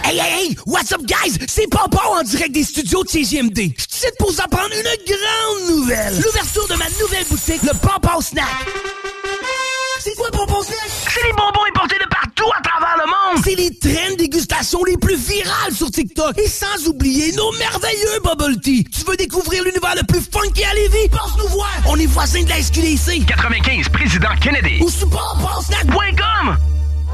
Hey, 0.04 0.18
hey, 0.18 0.20
hey! 0.20 0.54
What's 0.66 0.92
up, 0.92 1.00
guys? 1.06 1.38
C'est 1.48 1.70
Papa 1.70 2.02
en 2.06 2.22
direct 2.22 2.52
des 2.52 2.64
studios 2.64 3.02
de 3.02 3.08
CGMD. 3.08 3.56
Je 3.56 3.62
suis 3.88 4.10
pour 4.18 4.30
vous 4.30 4.42
apprendre 4.42 4.74
une 4.74 4.82
grande 5.06 5.70
nouvelle. 5.70 6.14
L'ouverture 6.22 6.68
de 6.68 6.74
ma 6.74 6.90
nouvelle 7.00 7.24
boutique, 7.30 7.62
le 7.62 7.72
Papa 7.78 8.18
Snack. 8.20 8.44
C'est 10.00 10.14
quoi, 10.16 10.30
Papa 10.30 10.52
Snack? 10.64 10.90
C'est 11.14 11.24
les 11.24 11.32
bonbons 11.32 11.64
importés 11.66 11.96
de 11.98 12.04
partout 12.10 12.27
à 12.56 12.62
travers 12.62 12.96
le 12.98 13.06
monde. 13.06 13.44
C'est 13.44 13.54
les 13.54 13.74
traînes 13.76 14.16
dégustation 14.16 14.82
les 14.84 14.96
plus 14.96 15.16
virales 15.16 15.72
sur 15.72 15.90
TikTok. 15.90 16.38
Et 16.38 16.48
sans 16.48 16.88
oublier 16.88 17.32
nos 17.32 17.50
merveilleux 17.52 18.20
bubble 18.22 18.60
tea. 18.60 18.84
Tu 18.84 19.04
veux 19.04 19.16
découvrir 19.16 19.64
l'univers 19.64 19.94
le 19.96 20.04
plus 20.06 20.20
funky 20.20 20.64
à 20.64 20.74
Lévis? 20.74 21.08
Passe 21.10 21.36
nous 21.38 21.48
voir. 21.48 21.70
On 21.86 21.96
est 21.96 22.06
voisins 22.06 22.42
de 22.42 22.48
la 22.48 22.62
SQDC. 22.62 23.26
95, 23.26 23.88
Président 23.88 24.34
Kennedy. 24.40 24.80
Ou 24.80 24.90
papasnack.com. 25.06 26.77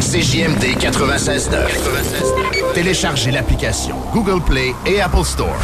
CJMD 0.00 0.76
96.9. 0.78 2.74
Téléchargez 2.74 3.30
l'application 3.30 3.96
Google 4.12 4.42
Play 4.42 4.74
et 4.86 5.00
Apple 5.00 5.24
Store. 5.24 5.56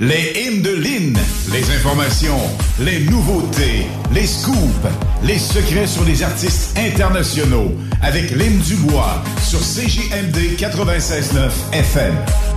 Les 0.00 0.32
hymnes 0.34 0.62
de 0.62 0.70
Lynn, 0.70 1.16
les 1.52 1.70
informations, 1.76 2.40
les 2.80 3.00
nouveautés, 3.04 3.86
les 4.12 4.26
scoops, 4.26 4.88
les 5.22 5.38
secrets 5.38 5.86
sur 5.86 6.04
les 6.04 6.22
artistes 6.22 6.76
internationaux 6.76 7.72
avec 8.02 8.30
Lynn 8.32 8.58
Dubois 8.58 9.22
sur 9.40 9.60
CJMD 9.60 10.56
96.9 10.58 11.50
FM. 11.72 12.14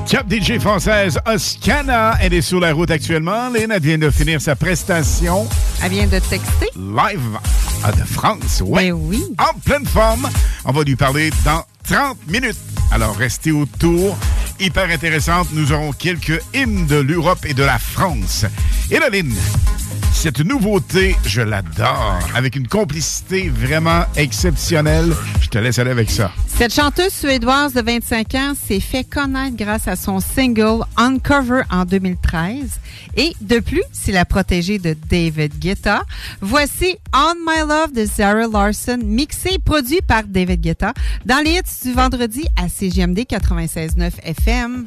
Top 0.10 0.26
DJ 0.32 0.60
française 0.60 1.20
Oscana, 1.28 2.16
elle 2.22 2.34
est 2.34 2.42
sur 2.42 2.60
la 2.60 2.74
route 2.74 2.90
actuellement. 2.90 3.50
Lynn, 3.50 3.72
elle 3.72 3.82
vient 3.82 3.98
de 4.00 4.10
finir 4.10 4.42
sa 4.42 4.56
prestation 4.56 5.48
Elle 5.84 5.92
vient 5.92 6.08
de 6.08 6.20
texter. 6.20 6.70
live 6.76 7.38
de 7.86 8.04
France. 8.04 8.62
Ouais. 8.66 8.92
Ben 8.92 8.94
oui. 8.94 9.24
En 9.40 9.58
pleine 9.60 9.86
forme. 9.86 10.30
On 10.66 10.72
va 10.72 10.84
lui 10.84 10.96
parler 10.96 11.30
dans 11.46 11.64
30 11.88 12.18
minutes. 12.28 12.58
Alors, 12.92 13.16
restez 13.16 13.52
autour. 13.52 14.18
Hyper 14.60 14.90
intéressante. 14.90 15.48
Nous 15.54 15.72
aurons 15.72 15.92
quelques 15.92 16.42
hymnes 16.54 16.88
de 16.88 16.98
l'Europe 16.98 17.46
et 17.46 17.54
de 17.54 17.64
la 17.64 17.78
France. 17.78 18.46
Lynn, 18.90 19.34
cette 20.14 20.40
nouveauté, 20.40 21.16
je 21.26 21.42
l'adore. 21.42 22.20
Avec 22.34 22.56
une 22.56 22.68
complicité 22.68 23.50
vraiment 23.50 24.04
exceptionnelle. 24.16 25.14
Je 25.42 25.48
te 25.48 25.60
laisse 25.60 25.78
aller 25.78 25.92
avec 25.92 26.10
ça. 26.10 26.32
Cette 26.58 26.74
chanteuse 26.74 27.14
suédoise 27.14 27.74
de 27.74 27.82
25 27.82 28.34
ans 28.34 28.54
s'est 28.60 28.80
fait 28.80 29.04
connaître 29.04 29.56
grâce 29.56 29.88
à 29.88 29.96
son 29.96 30.20
single 30.20 30.84
Uncover 30.98 31.62
en 31.70 31.86
2013. 31.86 32.80
Et 33.16 33.34
de 33.42 33.60
plus, 33.60 33.84
c'est 33.92 34.12
la 34.12 34.26
protégée 34.26 34.80
de 34.80 34.96
David 35.08 35.60
Guetta. 35.60 36.02
Voici 36.42 36.98
On 37.14 37.36
My 37.46 37.60
Love 37.60 37.94
de 37.94 38.06
Sarah 38.06 38.48
Larson, 38.48 39.00
mixé 39.04 39.50
et 39.54 39.60
produit 39.60 40.02
par 40.02 40.24
David 40.24 40.62
Guetta, 40.62 40.94
dans 41.26 41.44
les 41.44 41.58
hits 41.58 41.84
du 41.84 41.94
vendredi 41.94 42.46
à 42.56 42.68
CGMD 42.68 43.20
96.9 43.20 44.12
FM. 44.24 44.47
On 44.48 44.86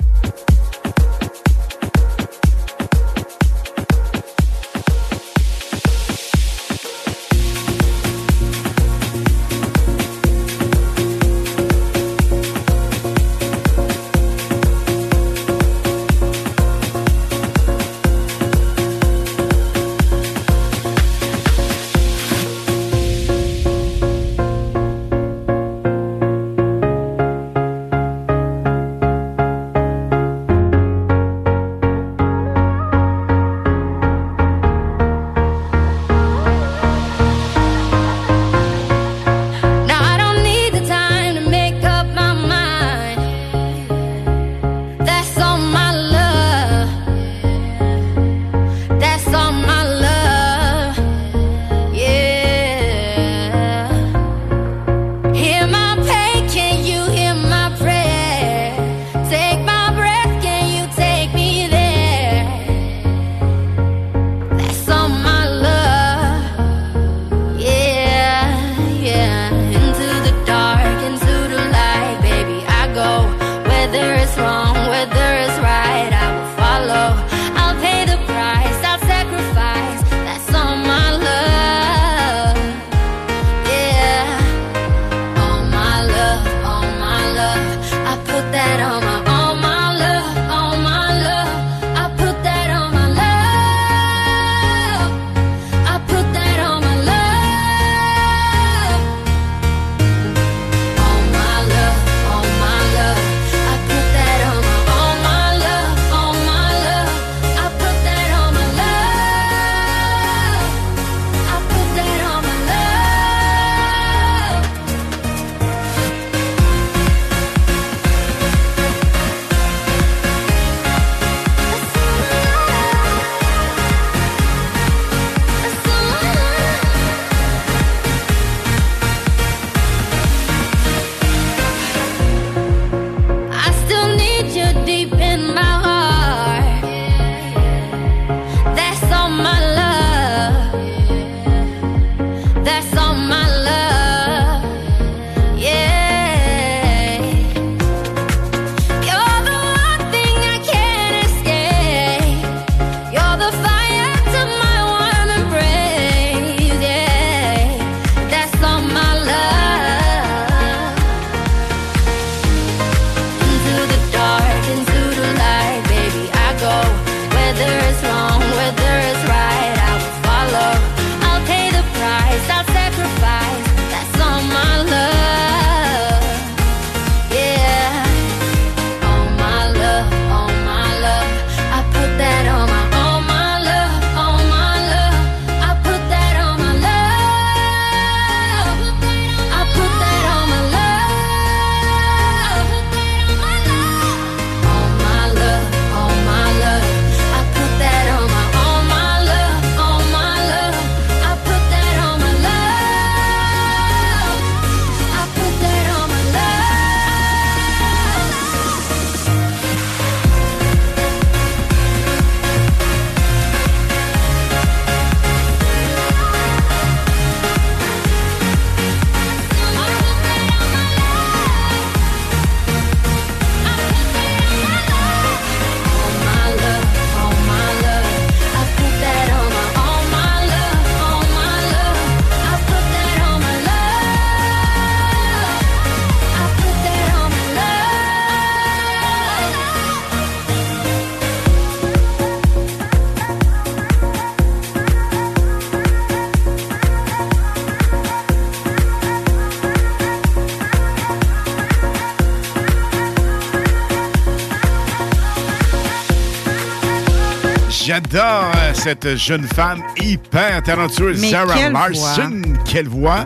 cette 258.91 259.17
jeune 259.17 259.47
femme 259.47 259.81
hyper 260.01 260.61
talentueuse, 260.65 261.21
Mais 261.21 261.31
Sarah 261.31 261.71
Larson. 261.71 262.43
Quelle 262.65 262.89
voix! 262.89 263.25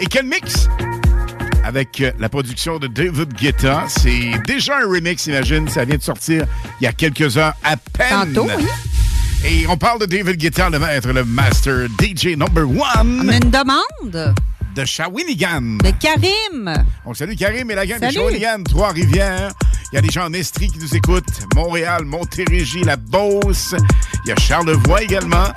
Et 0.00 0.06
quel 0.06 0.26
mix! 0.26 0.68
Avec 1.62 2.00
euh, 2.00 2.10
la 2.18 2.28
production 2.28 2.80
de 2.80 2.88
David 2.88 3.32
Guetta. 3.34 3.84
C'est 3.86 4.32
déjà 4.48 4.78
un 4.78 4.88
remix, 4.88 5.24
imagine. 5.26 5.68
Ça 5.68 5.84
vient 5.84 5.96
de 5.96 6.02
sortir 6.02 6.44
il 6.80 6.84
y 6.84 6.86
a 6.88 6.92
quelques 6.92 7.38
heures 7.38 7.54
à 7.62 7.76
peine. 7.76 8.32
Tantôt, 8.34 8.48
oui. 8.56 8.66
Et 9.44 9.66
on 9.68 9.76
parle 9.76 10.00
de 10.00 10.06
David 10.06 10.38
Guetta, 10.38 10.70
le 10.70 10.80
maître, 10.80 11.08
le 11.12 11.24
master 11.24 11.86
DJ 12.00 12.36
number 12.36 12.64
one 12.68 13.20
On 13.22 13.28
a 13.28 13.36
une 13.36 13.50
demande 13.50 14.34
de 14.74 14.84
Shawinigan. 14.84 15.78
de 15.84 15.90
Karim. 16.00 16.84
On 17.04 17.14
salue 17.14 17.36
Karim 17.36 17.70
et 17.70 17.74
la 17.76 17.86
gang 17.86 18.00
de. 18.00 18.10
Shawinigan, 18.10 18.64
Trois-Rivières. 18.64 19.52
Il 19.92 19.94
y 19.94 19.98
a 19.98 20.02
des 20.02 20.10
gens 20.10 20.26
en 20.26 20.32
Estrie 20.32 20.68
qui 20.68 20.78
nous 20.80 20.96
écoutent. 20.96 21.24
Montréal, 21.54 22.04
Montérégie, 22.04 22.82
la 22.82 22.96
Beauce. 22.96 23.74
Il 24.26 24.30
y 24.30 24.32
a 24.32 24.36
Charlevoix 24.36 25.04
également. 25.04 25.52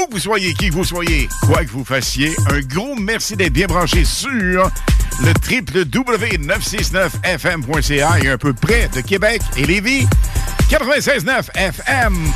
Où 0.00 0.08
vous 0.10 0.18
soyez, 0.18 0.52
qui 0.54 0.70
que 0.70 0.74
vous 0.74 0.84
soyez, 0.84 1.28
quoi 1.46 1.64
que 1.64 1.70
vous 1.70 1.84
fassiez, 1.84 2.34
un 2.50 2.58
gros 2.60 2.96
merci 2.96 3.36
d'être 3.36 3.52
bien 3.52 3.68
branché 3.68 4.04
sur 4.04 4.68
le 5.20 5.32
www.969fm.ca 5.48 8.18
et 8.20 8.28
un 8.28 8.36
peu 8.36 8.52
près 8.52 8.90
de 8.92 9.00
Québec 9.00 9.42
et 9.56 9.64
Lévis. 9.64 10.08
96.9 10.68 11.50
FM. 11.54 12.32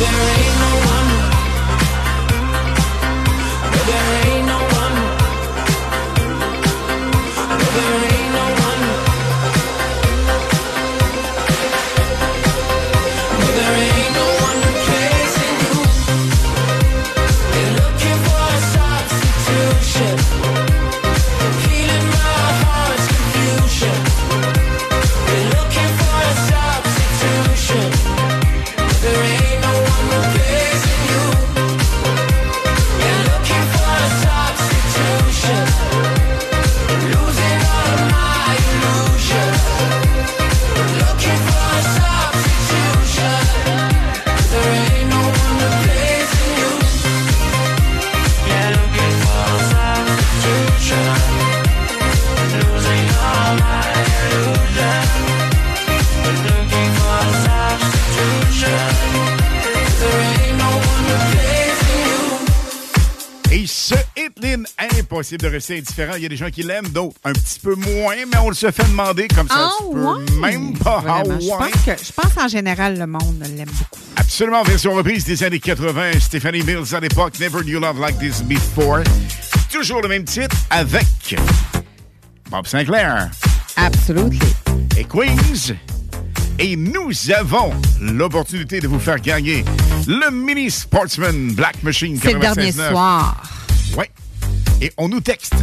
There 0.00 0.08
ain't 0.08 0.58
no 0.58 0.99
de 65.36 65.46
rester 65.46 65.78
indifférent. 65.78 66.14
Il 66.16 66.22
y 66.22 66.26
a 66.26 66.28
des 66.28 66.36
gens 66.36 66.50
qui 66.50 66.62
l'aiment, 66.62 66.88
d'autres 66.88 67.16
un 67.24 67.32
petit 67.32 67.60
peu 67.60 67.74
moins, 67.74 68.16
mais 68.30 68.38
on 68.38 68.48
le 68.48 68.54
se 68.54 68.70
fait 68.70 68.84
demander 68.84 69.28
comme 69.28 69.48
ça. 69.48 69.70
Tu 69.78 69.94
peux 69.94 70.00
ouais? 70.00 70.24
même 70.40 70.76
pas. 70.78 71.02
Ah, 71.06 71.22
je, 71.24 71.48
pense 71.48 71.84
que, 71.84 72.04
je 72.04 72.12
pense 72.12 72.36
en 72.36 72.48
général, 72.48 72.98
le 72.98 73.06
monde 73.06 73.42
l'aime 73.56 73.68
beaucoup. 73.68 74.00
Absolument, 74.16 74.62
version 74.62 74.94
reprise 74.94 75.24
des 75.24 75.42
années 75.42 75.60
80. 75.60 76.20
Stephanie 76.20 76.62
Mills 76.62 76.94
à 76.94 77.00
l'époque, 77.00 77.38
Never 77.38 77.62
Knew 77.62 77.80
Love 77.80 78.00
Like 78.00 78.18
This 78.18 78.42
Before. 78.42 79.00
Toujours 79.70 80.02
le 80.02 80.08
même 80.08 80.24
titre 80.24 80.56
avec 80.70 81.36
Bob 82.50 82.66
Sinclair. 82.66 83.30
Absolutely. 83.76 84.40
Et 84.98 85.04
Queens. 85.04 85.74
Et 86.58 86.76
nous 86.76 87.10
avons 87.34 87.72
l'opportunité 88.00 88.80
de 88.80 88.88
vous 88.88 88.98
faire 88.98 89.18
gagner 89.18 89.64
le 90.06 90.30
Mini 90.30 90.70
Sportsman 90.70 91.52
Black 91.54 91.82
Machine 91.82 92.18
C'est 92.22 92.34
le 92.34 92.40
dernier 92.40 92.70
96.9. 92.70 92.90
soir. 92.90 93.42
Oui. 93.96 94.04
Et 94.80 94.92
on 94.96 95.08
nous 95.08 95.20
texte. 95.20 95.54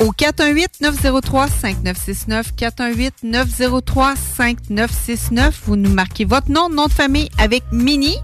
Au 0.00 0.12
418-903-5969, 0.12 3.12
418-903-5969, 3.24 5.52
vous 5.64 5.76
nous 5.76 5.90
marquez 5.90 6.24
votre 6.24 6.50
nom, 6.50 6.68
nom 6.68 6.86
de 6.86 6.92
famille 6.92 7.28
avec 7.38 7.62
Mini. 7.72 8.16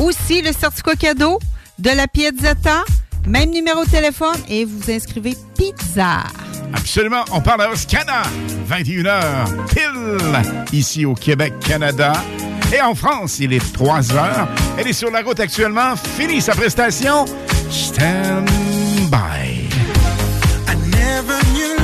Aussi 0.00 0.42
le 0.42 0.52
certificat 0.52 0.96
cadeau 0.96 1.38
de 1.78 1.90
la 1.90 2.08
Piazzetta, 2.08 2.84
même 3.26 3.50
numéro 3.50 3.84
de 3.84 3.90
téléphone 3.90 4.38
et 4.48 4.64
vous 4.64 4.90
inscrivez 4.90 5.36
pizza. 5.56 6.24
Absolument. 6.72 7.24
On 7.32 7.40
parle 7.40 7.62
à 7.62 7.70
Oscana. 7.70 8.22
21h 8.68 9.66
pile 9.68 10.42
ici 10.72 11.04
au 11.04 11.14
Québec, 11.14 11.54
Canada. 11.60 12.12
Et 12.72 12.80
en 12.80 12.94
France, 12.94 13.38
il 13.38 13.52
est 13.52 13.72
3 13.72 14.00
h. 14.00 14.46
Elle 14.78 14.88
est 14.88 14.92
sur 14.92 15.10
la 15.10 15.22
route 15.22 15.38
actuellement. 15.38 15.94
Fini 15.96 16.40
sa 16.40 16.54
prestation. 16.54 17.26
Stand 17.70 18.48
by. 19.10 19.53
Never 21.14 21.38
knew 21.52 21.83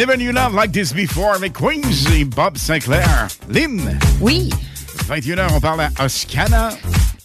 Never 0.00 0.16
Knew 0.16 0.32
Love 0.32 0.54
Like 0.54 0.72
This 0.72 0.94
Before 0.94 1.34
avec 1.34 1.52
Queens 1.52 2.10
et 2.14 2.24
Bob 2.24 2.56
Sinclair. 2.56 3.28
Lynn. 3.50 3.98
Oui. 4.18 4.48
21h, 5.10 5.48
on 5.52 5.60
parle 5.60 5.82
à 5.82 5.90
Oscana. 6.02 6.70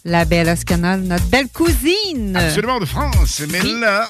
La 0.04 0.26
belle 0.26 0.50
Oscana, 0.50 0.98
notre 0.98 1.24
belle 1.28 1.48
cousine. 1.48 2.36
Absolument 2.36 2.78
de 2.78 2.84
France. 2.84 3.40
Mais 3.50 3.62
là, 3.62 4.06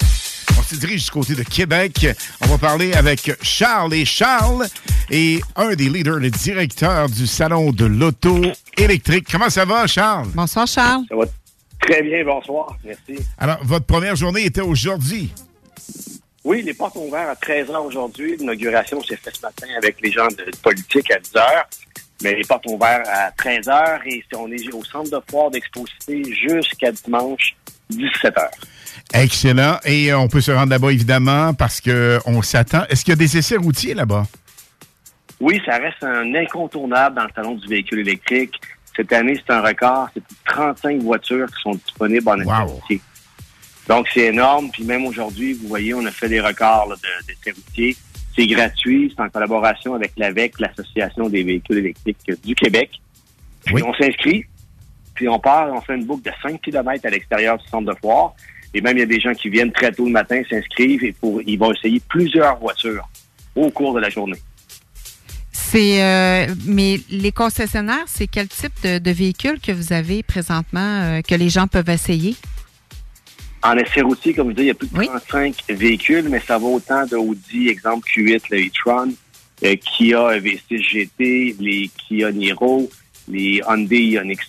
on 0.59 0.62
se 0.64 0.75
dirige 0.75 1.05
du 1.05 1.11
côté 1.12 1.37
de 1.37 1.45
Québec. 1.45 2.09
On 2.41 2.49
va 2.49 2.59
parler 2.59 2.93
avec 2.95 3.31
Charles 3.41 3.95
et 3.95 4.05
Charles 4.05 4.67
et 5.11 5.41
un 5.55 5.77
des 5.77 5.89
leaders, 5.89 6.19
le 6.19 6.31
directeur 6.31 7.09
du 7.09 7.29
Salon 7.29 7.71
de 7.71 7.85
l'Auto 7.85 8.37
électrique. 8.77 9.29
Comment 9.31 9.49
ça 9.49 9.64
va, 9.64 9.87
Charles? 9.87 10.27
Bonsoir, 10.35 10.67
Charles. 10.67 11.05
Ça 11.09 11.14
va 11.14 11.27
très 11.83 12.03
bien, 12.03 12.25
bonsoir. 12.25 12.77
Merci. 12.85 13.25
Alors, 13.39 13.59
votre 13.62 13.87
première 13.87 14.17
journée 14.17 14.45
était 14.45 14.61
aujourd'hui. 14.61 15.33
Oui, 16.47 16.62
les 16.62 16.74
portes 16.74 16.97
ont 16.97 17.09
ouvert 17.09 17.28
à 17.28 17.34
13h 17.34 17.76
aujourd'hui. 17.76 18.36
L'inauguration 18.36 19.03
s'est 19.03 19.16
faite 19.16 19.34
ce 19.34 19.42
matin 19.42 19.66
avec 19.78 20.01
les 20.01 20.12
gens 20.12 20.28
de 20.28 20.49
politique 20.62 21.11
à 21.11 21.18
10h. 21.18 21.42
Mais 22.22 22.36
les 22.36 22.44
portes 22.44 22.64
ont 22.68 22.76
ouvert 22.76 23.03
à 23.09 23.30
13h 23.30 24.03
et 24.07 24.24
on 24.36 24.49
est 24.53 24.72
au 24.72 24.84
centre 24.84 25.11
de 25.11 25.20
foire 25.28 25.51
d'exposité 25.51 26.22
jusqu'à 26.32 26.92
dimanche 26.92 27.57
17h. 27.92 28.49
Excellent. 29.12 29.78
Et 29.84 30.12
euh, 30.12 30.20
on 30.20 30.28
peut 30.28 30.40
se 30.40 30.53
rendre 30.53 30.70
là-bas, 30.70 30.92
évidemment, 30.92 31.53
parce 31.53 31.80
qu'on 31.80 32.42
s'attend. 32.42 32.84
Est-ce 32.90 33.05
qu'il 33.05 33.11
y 33.11 33.14
a 33.14 33.16
des 33.16 33.36
essais 33.36 33.57
routiers 33.57 33.94
là-bas? 33.94 34.22
Oui, 35.40 35.61
ça 35.66 35.78
reste 35.78 36.05
un 36.05 36.32
incontournable 36.32 37.16
dans 37.16 37.24
le 37.24 37.30
salon 37.34 37.55
du 37.57 37.66
véhicule 37.66 37.99
électrique. 37.99 38.55
Cette 38.94 39.12
année, 39.12 39.36
c'est 39.44 39.53
un 39.53 39.62
record. 39.62 40.11
C'est 40.14 40.22
plus 40.22 40.36
de 40.47 40.53
35 40.53 41.03
voitures 41.03 41.49
qui 41.49 41.62
sont 41.62 41.74
disponibles 41.74 42.28
en 42.28 42.38
essai 42.38 42.72
routier. 42.72 43.01
Donc, 43.89 44.07
c'est 44.12 44.26
énorme. 44.26 44.70
Puis 44.70 44.84
même 44.84 45.07
aujourd'hui, 45.07 45.53
vous 45.55 45.68
voyez, 45.68 45.95
on 45.95 46.05
a 46.07 46.11
fait 46.11 46.28
des 46.28 46.41
records 46.41 46.89
là, 46.91 46.97
de- 46.97 47.53
routiers. 47.53 47.97
C'est 48.37 48.47
gratuit. 48.47 49.12
C'est 49.14 49.22
en 49.22 49.28
collaboration 49.28 49.95
avec 49.95 50.12
l'AVEC, 50.16 50.59
l'Association 50.61 51.28
des 51.28 51.43
véhicules 51.43 51.78
électriques 51.78 52.18
du 52.45 52.55
Québec. 52.55 52.91
Puis 53.64 53.82
on 53.82 53.95
s'inscrit. 53.95 54.45
Puis 55.14 55.28
on 55.28 55.39
part, 55.39 55.72
on 55.72 55.80
fait 55.80 55.95
une 55.97 56.05
boucle 56.05 56.24
de 56.28 56.32
5 56.43 56.61
km 56.61 57.07
à 57.07 57.11
l'extérieur 57.11 57.57
du 57.59 57.66
centre 57.68 57.93
de 57.93 57.99
foire. 57.99 58.34
Et 58.74 58.80
même, 58.82 58.97
il 58.99 59.01
y 59.01 59.05
a 59.05 59.07
des 59.07 59.20
gens 59.20 59.32
qui 59.32 59.49
viennent 59.49 59.72
très 59.72 59.91
tôt 59.91 60.05
le 60.05 60.11
matin, 60.11 60.43
s'inscrivent 60.51 61.03
et 61.03 61.12
pour, 61.12 61.41
ils 61.47 61.59
vont 61.59 61.72
essayer 61.72 62.01
plusieurs 62.09 62.59
voitures 62.59 63.09
au 63.55 63.70
cours 63.70 63.95
de 63.95 64.01
la 64.01 64.11
journée. 64.11 64.39
C'est 65.53 66.03
euh, 66.03 66.55
mais 66.66 67.01
les 67.11 67.32
concessionnaires, 67.32 68.05
c'est 68.07 68.26
quel 68.26 68.49
type 68.49 68.72
de, 68.84 68.99
de 68.99 69.11
véhicule 69.11 69.59
que 69.59 69.72
vous 69.72 69.95
avez 69.95 70.22
présentement 70.22 71.01
euh, 71.03 71.22
que 71.22 71.34
les 71.34 71.49
gens 71.49 71.66
peuvent 71.66 71.89
essayer? 71.89 72.37
En 73.62 73.76
essai 73.76 74.02
routier, 74.02 74.34
comme 74.34 74.50
je 74.50 74.57
dis, 74.57 74.62
il 74.62 74.66
y 74.66 74.70
a 74.70 74.74
plus 74.74 74.88
de 74.88 75.04
35 75.04 75.64
véhicules, 75.70 76.28
mais 76.28 76.40
ça 76.40 76.59
va 76.59 76.66
autant 76.66 77.04
de 77.07 77.16
Audi, 77.16 77.68
exemple 77.68 78.09
Q8, 78.09 78.42
le 78.50 78.66
e-tron, 78.66 79.14
euh, 79.64 79.74
Kia 79.76 80.38
V6 80.38 80.82
GT, 80.82 81.57
les 81.59 81.90
Kia 81.96 82.30
Niro, 82.30 82.88
les 83.28 83.61
Hyundai 83.66 84.02
Ioniq, 84.02 84.40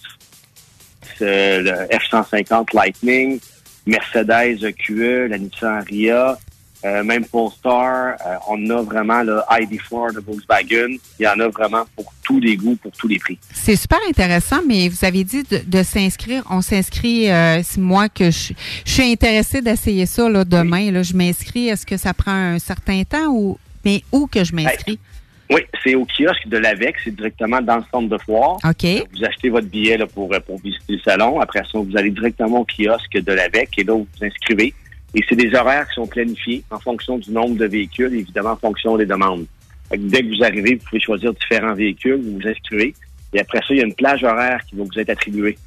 euh, 1.22 1.62
le 1.62 1.98
F-150 1.98 2.76
Lightning, 2.76 3.40
Mercedes 3.86 4.74
QE, 4.74 5.28
la 5.28 5.38
Nissan 5.38 5.84
Ria, 5.88 6.38
euh, 6.86 7.04
même 7.04 7.26
Polestar. 7.26 8.16
Euh, 8.26 8.36
on 8.48 8.70
a 8.70 8.82
vraiment 8.82 9.24
le 9.24 9.40
ID4 9.50 10.14
de 10.16 10.20
Volkswagen. 10.20 10.98
Il 11.20 11.24
y 11.24 11.28
en 11.28 11.40
a 11.40 11.48
vraiment 11.48 11.86
pour 11.96 12.14
tous 12.24 12.40
les 12.40 12.56
goûts, 12.56 12.76
pour 12.76 12.92
tous 12.92 13.08
les 13.08 13.20
prix. 13.20 13.40
C'est 13.54 13.76
super 13.76 14.00
intéressant, 14.08 14.62
mais 14.68 14.88
vous 14.90 15.06
avez 15.06 15.24
dit 15.24 15.44
de, 15.44 15.62
de 15.66 15.84
s'inscrire. 15.84 16.44
On 16.50 16.62
s'inscrit, 16.62 17.32
euh, 17.32 17.62
c'est 17.64 17.82
moi 17.82 18.10
que 18.10 18.32
je, 18.32 18.54
je 18.86 18.92
suis 18.92 19.12
intéressée 19.12 19.62
d'essayer 19.62 20.06
ça 20.06 20.30
là, 20.30 20.46
demain. 20.46 20.92
Là, 20.92 21.04
je 21.04 21.14
m'inscris. 21.14 21.70
Est-ce 21.70 21.86
que 21.86 21.98
ça 21.98 22.14
prend 22.14 22.32
un 22.32 22.60
certain 22.60 23.04
temps 23.04 23.28
ou 23.28 23.58
mais 23.86 24.04
où 24.12 24.28
que 24.28 24.44
je 24.44 24.54
m'inscris? 24.54 25.00
Oui, 25.50 25.62
c'est 25.82 25.96
au 25.96 26.06
kiosque 26.06 26.48
de 26.48 26.58
l'AVEC, 26.58 26.96
c'est 27.04 27.16
directement 27.16 27.62
dans 27.62 27.78
le 27.78 27.84
centre 27.90 28.10
de 28.10 28.18
foire. 28.18 28.58
OK. 28.66 28.86
Vous 29.14 29.24
achetez 29.24 29.50
votre 29.50 29.68
billet 29.68 29.98
là, 29.98 30.06
pour, 30.06 30.34
euh, 30.34 30.40
pour 30.42 30.60
visiter 30.60 30.94
le 30.94 31.00
salon. 31.00 31.40
Après 31.40 31.62
ça, 31.72 31.80
vous 31.80 31.96
allez 31.96 32.12
directement 32.12 32.62
au 32.62 32.66
kiosque 32.66 33.18
de 33.18 33.32
l'AVEC 33.32 33.70
et 33.78 33.84
là, 33.84 33.94
vous 33.94 34.08
vous 34.14 34.26
inscrivez. 34.26 34.74
Et 35.18 35.24
c'est 35.28 35.36
des 35.36 35.52
horaires 35.56 35.88
qui 35.88 35.96
sont 35.96 36.06
planifiés 36.06 36.64
en 36.70 36.80
fonction 36.80 37.18
du 37.18 37.32
nombre 37.32 37.58
de 37.58 37.66
véhicules, 37.66 38.14
évidemment 38.14 38.52
en 38.52 38.58
fonction 38.58 38.98
des 38.98 39.08
demandes. 39.08 39.48
Fait 39.90 39.98
que 39.98 40.04
dès 40.04 40.22
que 40.22 40.28
vous 40.28 40.44
arrivez, 40.44 40.76
vous 40.76 40.86
pouvez 40.88 41.02
choisir 41.02 41.34
différents 41.34 41.74
véhicules, 41.74 42.22
vous 42.24 42.40
vous 42.40 42.48
inscrivez. 42.48 42.94
Et 43.34 43.40
après 43.40 43.58
ça, 43.60 43.66
il 43.72 43.78
y 43.78 43.82
a 43.82 43.86
une 43.86 43.96
plage 43.96 44.24
horaire 44.24 44.62
qui 44.70 44.76
va 44.76 44.84
vous 44.84 45.00
être 45.00 45.10
attribuée. 45.10 45.58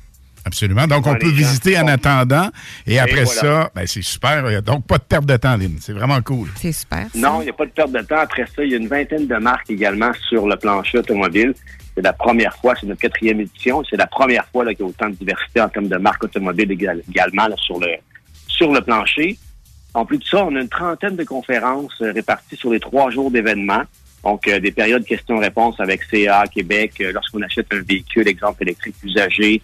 Absolument. 0.45 0.87
Donc, 0.87 1.05
on 1.09 1.17
peut 1.17 1.31
visiter 1.31 1.77
en 1.81 1.89
attendant. 1.89 2.49
Et, 2.87 3.01
après 3.01 3.25
voilà. 3.25 3.41
ça, 3.41 3.71
ben, 3.75 3.87
c'est 3.89 4.03
super. 4.03 4.49
Il 4.49 4.53
y 4.53 4.57
a 4.57 4.61
donc 4.61 4.87
pas 4.87 4.99
de 4.99 5.03
perte 5.03 5.27
de 5.27 5.37
temps, 5.37 5.57
Lynn. 5.57 5.77
C'est 5.81 5.95
vraiment 5.95 6.23
cool. 6.23 6.49
C'est 6.55 6.73
super. 6.73 7.09
Non, 7.17 7.41
il 7.41 7.45
n'y 7.47 7.51
a 7.51 7.55
pas 7.55 7.67
de 7.67 7.73
perte 7.73 7.91
de 7.91 8.01
temps. 8.03 8.21
Après 8.21 8.47
ça, 8.55 8.65
il 8.65 8.71
y 8.71 8.75
a 8.75 8.77
une 8.77 8.89
vingtaine 8.89 9.27
de 9.27 9.37
marques 9.37 9.69
également 9.69 10.13
sur 10.29 10.47
le 10.47 10.57
plancher 10.57 10.99
automobile. 10.99 11.55
C'est 11.97 12.03
la 12.03 12.13
première 12.13 12.57
fois, 12.57 12.75
c'est 12.81 12.87
notre 12.87 13.01
quatrième 13.01 13.41
édition. 13.41 13.83
C'est 13.91 13.97
la 13.97 14.07
première 14.07 14.47
fois 14.47 14.65
qu'il 14.67 14.79
y 14.79 14.83
a 14.83 14.87
autant 14.87 15.11
de 15.11 15.17
diversité 15.17 15.61
en 15.61 15.69
termes 15.69 15.89
de 15.89 15.97
marques 15.97 16.23
automobiles 16.23 16.71
égal- 16.71 17.03
également 17.11 17.49
là, 17.49 17.57
sur 17.59 17.81
le 17.81 17.89
sur 18.61 18.73
le 18.73 18.83
plancher. 18.83 19.39
En 19.95 20.05
plus 20.05 20.19
de 20.19 20.25
ça, 20.25 20.45
on 20.45 20.55
a 20.55 20.61
une 20.61 20.69
trentaine 20.69 21.17
de 21.17 21.25
conférences 21.25 21.95
euh, 22.03 22.13
réparties 22.13 22.57
sur 22.57 22.71
les 22.71 22.79
trois 22.79 23.11
jours 23.11 23.31
d'événements. 23.31 23.85
Donc, 24.23 24.47
euh, 24.47 24.61
des 24.61 24.71
périodes 24.71 25.05
questions-réponses 25.05 25.81
avec 25.81 26.03
CA 26.03 26.45
Québec, 26.47 26.93
euh, 27.01 27.11
lorsqu'on 27.11 27.41
achète 27.41 27.67
un 27.73 27.81
véhicule, 27.81 28.29
exemple 28.29 28.63
électrique 28.63 28.97
usagé, 29.03 29.63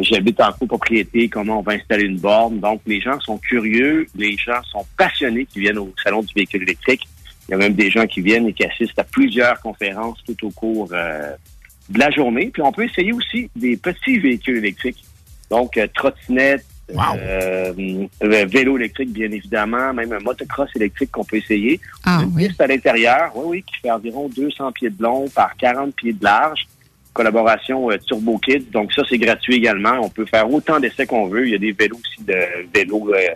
j'habite 0.00 0.40
en 0.40 0.50
copropriété, 0.50 1.28
comment 1.28 1.60
on 1.60 1.62
va 1.62 1.74
installer 1.74 2.06
une 2.06 2.18
borne. 2.18 2.58
Donc, 2.58 2.80
les 2.86 3.00
gens 3.00 3.20
sont 3.20 3.38
curieux, 3.38 4.08
les 4.16 4.36
gens 4.36 4.60
sont 4.64 4.84
passionnés 4.96 5.46
qui 5.46 5.60
viennent 5.60 5.78
au 5.78 5.94
Salon 6.02 6.22
du 6.22 6.34
véhicule 6.34 6.64
électrique. 6.64 7.06
Il 7.46 7.52
y 7.52 7.54
a 7.54 7.58
même 7.58 7.74
des 7.74 7.88
gens 7.88 8.04
qui 8.08 8.20
viennent 8.20 8.48
et 8.48 8.52
qui 8.52 8.64
assistent 8.64 8.98
à 8.98 9.04
plusieurs 9.04 9.60
conférences 9.60 10.18
tout 10.26 10.44
au 10.44 10.50
cours 10.50 10.88
de 10.88 11.98
la 11.98 12.10
journée. 12.10 12.50
Puis, 12.52 12.62
on 12.62 12.72
peut 12.72 12.82
essayer 12.82 13.12
aussi 13.12 13.48
des 13.54 13.76
petits 13.76 14.18
véhicules 14.18 14.56
électriques. 14.56 15.04
Donc, 15.50 15.78
trottinettes, 15.94 16.66
euh, 16.90 17.72
euh, 18.22 18.46
vélo 18.46 18.78
électrique, 18.78 19.12
bien 19.12 19.30
évidemment, 19.30 19.92
même 19.92 20.12
un 20.12 20.20
motocross 20.20 20.70
électrique 20.76 21.10
qu'on 21.10 21.24
peut 21.24 21.36
essayer. 21.36 21.80
Ah, 22.04 22.22
une 22.22 22.34
piste 22.34 22.60
à 22.60 22.66
l'intérieur, 22.66 23.32
oui, 23.34 23.44
oui, 23.46 23.62
qui 23.62 23.80
fait 23.80 23.90
environ 23.90 24.28
200 24.28 24.72
pieds 24.72 24.90
de 24.90 25.02
long 25.02 25.28
par 25.28 25.56
40 25.56 25.94
pieds 25.94 26.12
de 26.12 26.22
large. 26.22 26.66
Collaboration 27.12 27.90
euh, 27.90 27.96
Turbo 28.06 28.38
Kid. 28.38 28.70
Donc 28.70 28.92
ça, 28.92 29.02
c'est 29.08 29.18
gratuit 29.18 29.54
également. 29.54 29.98
On 30.02 30.10
peut 30.10 30.26
faire 30.26 30.50
autant 30.52 30.78
d'essais 30.78 31.06
qu'on 31.06 31.28
veut. 31.28 31.46
Il 31.46 31.52
y 31.52 31.54
a 31.54 31.58
des 31.58 31.72
vélos 31.72 31.96
aussi 31.96 32.24
de 32.24 32.36
vélos 32.72 33.12
euh, 33.14 33.28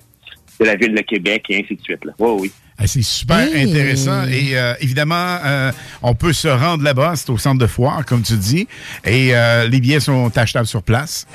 de 0.61 0.65
la 0.67 0.77
ville 0.77 0.95
de 0.95 1.01
Québec 1.01 1.47
et 1.49 1.61
ainsi 1.63 1.75
de 1.75 1.83
suite. 1.83 2.05
Là. 2.05 2.13
Oui, 2.19 2.41
oui. 2.41 2.53
Ah, 2.81 2.87
C'est 2.87 3.03
super 3.03 3.47
intéressant. 3.55 4.27
Et 4.27 4.57
euh, 4.57 4.75
évidemment, 4.81 5.39
euh, 5.45 5.71
on 6.03 6.15
peut 6.15 6.33
se 6.33 6.49
rendre 6.49 6.83
là-bas. 6.83 7.13
C'est 7.17 7.31
au 7.31 7.37
centre 7.37 7.59
de 7.59 7.67
foire, 7.67 8.07
comme 8.07 8.23
tu 8.23 8.37
dis. 8.37 8.67
Et 9.05 9.35
euh, 9.35 9.69
les 9.69 9.81
billets 9.81 10.01
sont 10.01 10.37
achetables 10.37 10.67
sur 10.67 10.83
place. 10.83 11.27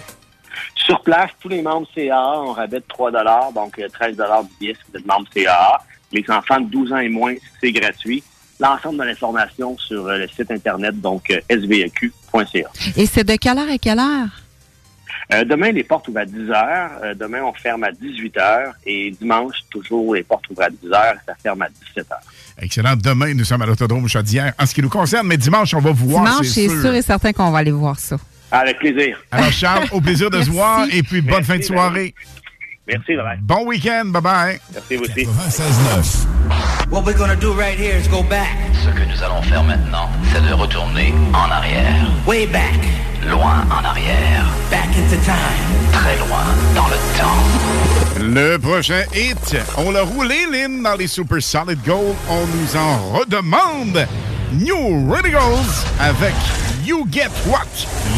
Sur 0.76 1.02
place, 1.02 1.32
tous 1.40 1.50
les 1.50 1.62
membres 1.62 1.88
CAA, 1.94 2.42
on 2.42 2.54
rabais 2.54 2.80
de 2.80 2.86
3 2.88 3.12
donc 3.54 3.80
euh, 3.80 3.88
13 3.88 4.16
du 4.16 4.24
billet 4.60 4.74
si 4.74 4.92
vous 4.92 4.98
êtes 5.00 5.06
membre 5.06 5.28
CAA. 5.34 5.82
Les 6.12 6.24
enfants 6.30 6.60
de 6.60 6.70
12 6.70 6.94
ans 6.94 6.98
et 6.98 7.10
moins, 7.10 7.36
c'est 7.62 7.72
gratuit. 7.72 8.24
L'ensemble 8.60 9.00
de 9.00 9.04
l'information 9.04 9.78
sur 9.78 10.08
euh, 10.08 10.18
le 10.18 10.28
site 10.28 10.50
Internet, 10.50 11.00
donc 11.02 11.30
euh, 11.30 11.40
sveq.ca. 11.50 12.70
Et 12.96 13.06
c'est 13.06 13.24
de 13.24 13.36
quelle 13.36 13.58
heure 13.58 13.70
à 13.70 13.78
quelle 13.78 14.00
heure? 14.00 14.46
Euh, 15.34 15.44
demain, 15.44 15.72
les 15.72 15.84
portes 15.84 16.08
ouvrent 16.08 16.20
à 16.20 16.26
10 16.26 16.50
heures. 16.52 16.92
Euh, 17.04 17.14
demain, 17.16 17.42
on 17.44 17.54
ferme 17.54 17.84
à 17.84 17.92
18 17.92 18.38
heures. 18.38 18.74
Et 18.86 19.12
dimanche, 19.12 19.56
toujours, 19.70 20.14
les 20.16 20.24
portes 20.24 20.48
ouvrent 20.50 20.64
à 20.64 20.70
10 20.70 20.88
heures. 20.88 21.16
Ça 21.26 21.34
ferme 21.42 21.62
à 21.64 21.68
17 21.70 22.12
heures. 22.12 22.18
Excellent. 22.60 22.96
Demain, 22.96 23.34
nous 23.34 23.44
sommes 23.44 23.62
à 23.62 23.66
l'Autodrome 23.66 24.08
Chaudière 24.08 24.54
en 24.60 24.66
ce 24.66 24.76
qui 24.76 24.82
nous 24.82 24.90
concerne. 24.90 25.28
Mais 25.28 25.38
dimanche, 25.38 25.74
on 25.74 25.80
va 25.80 25.92
vous 25.92 26.10
voir. 26.10 26.24
Dimanche, 26.24 26.48
c'est 26.48 26.70
sûr. 26.70 26.94
et 26.94 27.02
certain 27.02 27.34
qu'on 27.34 27.52
va 27.52 27.60
aller 27.60 27.72
voir 27.72 28.00
ça. 28.00 28.18
Avec 28.52 28.80
plaisir. 28.80 29.18
Alors, 29.32 29.52
Charles, 29.52 29.88
au 29.92 30.00
plaisir 30.02 30.30
de 30.30 30.42
se 30.42 30.50
voir. 30.52 30.86
Et 30.92 31.04
puis, 31.04 31.22
bonne 31.22 31.44
fin 31.44 31.58
de 31.58 31.64
soirée. 31.64 32.14
Merci, 32.88 33.16
bye. 33.16 33.38
Bon 33.42 33.66
week-end. 33.66 34.06
Bye-bye. 34.06 34.60
Merci, 34.74 34.96
vous 34.96 35.04
aussi. 35.06 35.26
96.9. 35.26 36.28
What 36.92 37.02
we're 37.04 37.18
gonna 37.18 37.36
do 37.36 37.52
right 37.54 37.78
here 37.80 37.98
is 37.98 38.08
go 38.08 38.22
back. 38.22 38.48
Ce 38.84 38.90
que 38.92 39.04
nous 39.12 39.24
allons 39.24 39.42
faire 39.42 39.64
maintenant, 39.64 40.08
c'est 40.32 40.48
de 40.48 40.54
retourner 40.54 41.12
en 41.34 41.50
arrière. 41.50 42.06
Way 42.28 42.46
back. 42.48 42.80
Loin 43.28 43.66
en 43.72 43.84
arrière. 43.84 44.46
Back 44.70 44.86
into 44.96 45.16
time. 45.26 45.92
Très 45.92 46.16
loin 46.20 46.44
dans 46.76 46.88
le 46.88 46.96
temps. 47.18 48.24
Le 48.24 48.58
prochain 48.60 49.02
hit, 49.16 49.58
on 49.78 49.90
l'a 49.90 50.04
roulé, 50.04 50.36
Lynn, 50.52 50.84
dans 50.84 50.96
les 50.96 51.08
Super 51.08 51.42
Solid 51.42 51.80
Gold. 51.84 52.16
On 52.30 52.46
nous 52.46 52.76
en 52.78 52.98
redemande. 53.18 54.08
New 54.54 55.10
Radicals 55.12 55.42
avec 56.00 56.36
You 56.86 57.08
Get 57.10 57.32
What 57.48 57.66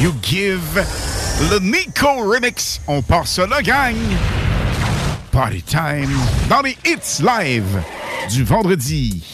You 0.02 0.12
Give. 0.22 0.60
Le 1.50 1.60
Nico 1.60 2.30
Remix. 2.30 2.82
On 2.88 3.02
part 3.02 3.26
ça, 3.26 3.48
la 3.48 3.62
gang. 3.62 3.96
Party 5.32 5.62
time 5.62 6.12
dans 6.50 6.62
les 6.62 6.78
hits 6.86 7.24
live 7.24 7.82
du 8.30 8.44
vendredi. 8.44 9.34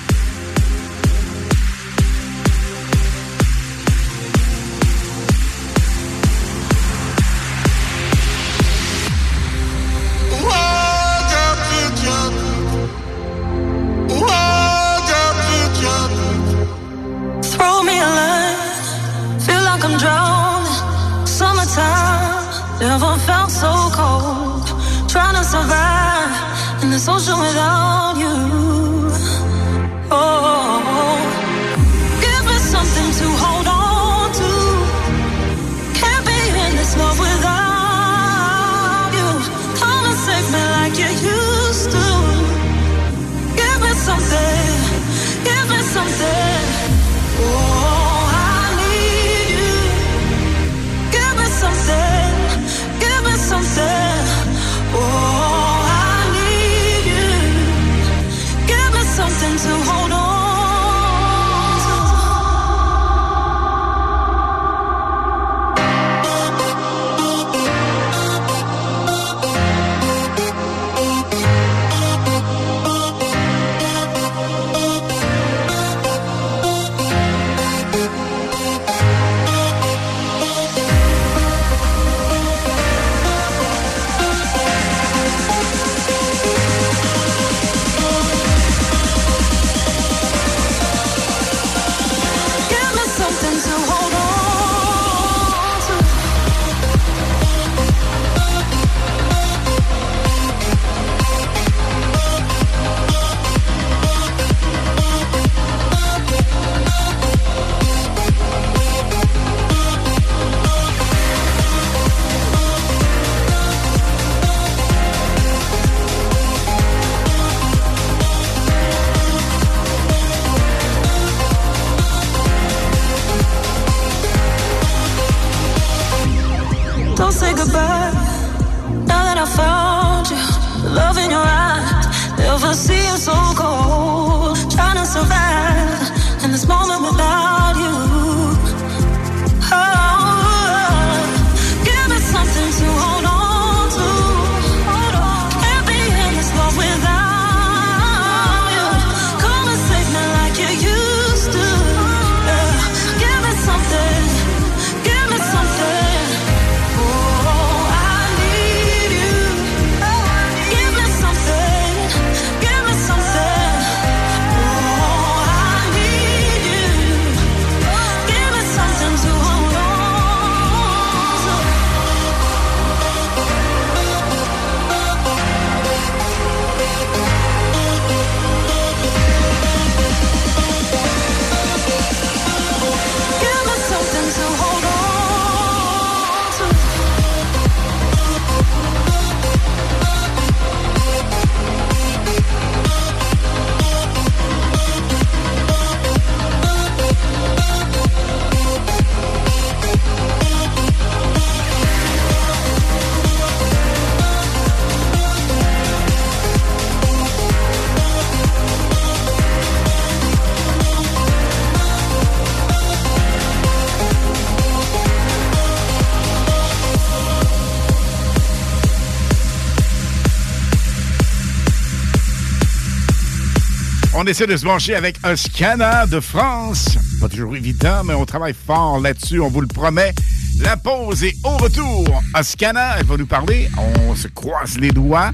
essaie 224.31 224.47
de 224.47 224.55
se 224.55 224.63
brancher 224.63 224.95
avec 224.95 225.17
Oscana 225.25 226.07
de 226.07 226.21
France. 226.21 226.97
Pas 227.19 227.27
toujours 227.27 227.53
évident, 227.53 228.01
mais 228.05 228.13
on 228.13 228.25
travaille 228.25 228.53
fort 228.53 228.97
là-dessus, 229.01 229.41
on 229.41 229.49
vous 229.49 229.59
le 229.59 229.67
promet. 229.67 230.13
La 230.61 230.77
pause 230.77 231.25
est 231.25 231.35
au 231.43 231.57
retour. 231.57 232.23
Oscana, 232.33 232.95
elle 232.97 233.05
va 233.05 233.17
nous 233.17 233.25
parler. 233.25 233.69
On 233.77 234.15
se 234.15 234.29
croise 234.29 234.77
les 234.79 234.91
doigts. 234.91 235.31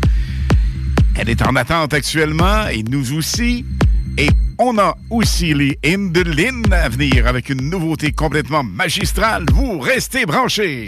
Elle 1.14 1.30
est 1.30 1.44
en 1.44 1.56
attente 1.56 1.94
actuellement, 1.94 2.68
et 2.70 2.82
nous 2.82 3.14
aussi. 3.16 3.66
Et 4.18 4.30
on 4.58 4.80
a 4.80 4.98
aussi 5.12 5.54
les 5.54 5.78
Indelines 5.86 6.74
à 6.74 6.90
venir 6.90 7.28
avec 7.28 7.50
une 7.50 7.70
nouveauté 7.70 8.14
complètement 8.14 8.64
magistrale. 8.64 9.46
Vous 9.54 9.78
restez 9.80 10.26
branchés. 10.26 10.88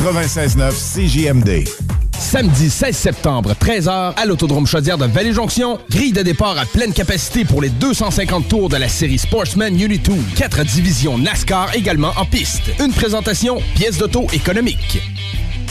96.9 0.00 0.72
CJMD. 0.72 1.68
Samedi 2.18 2.70
16 2.70 2.96
septembre, 2.96 3.52
13h, 3.60 4.14
à 4.16 4.24
l'Autodrome 4.24 4.66
Chaudière 4.66 4.96
de 4.96 5.04
Vallée-Jonction. 5.04 5.78
Grille 5.90 6.12
de 6.12 6.22
départ 6.22 6.56
à 6.58 6.64
pleine 6.64 6.94
capacité 6.94 7.44
pour 7.44 7.60
les 7.60 7.68
250 7.68 8.48
tours 8.48 8.70
de 8.70 8.78
la 8.78 8.88
série 8.88 9.18
Sportsman 9.18 9.78
Unity. 9.78 10.12
Quatre 10.36 10.64
divisions 10.64 11.18
NASCAR 11.18 11.74
également 11.74 12.12
en 12.16 12.24
piste. 12.24 12.62
Une 12.82 12.92
présentation, 12.92 13.58
pièce 13.74 13.98
d'auto 13.98 14.26
économique. 14.32 15.02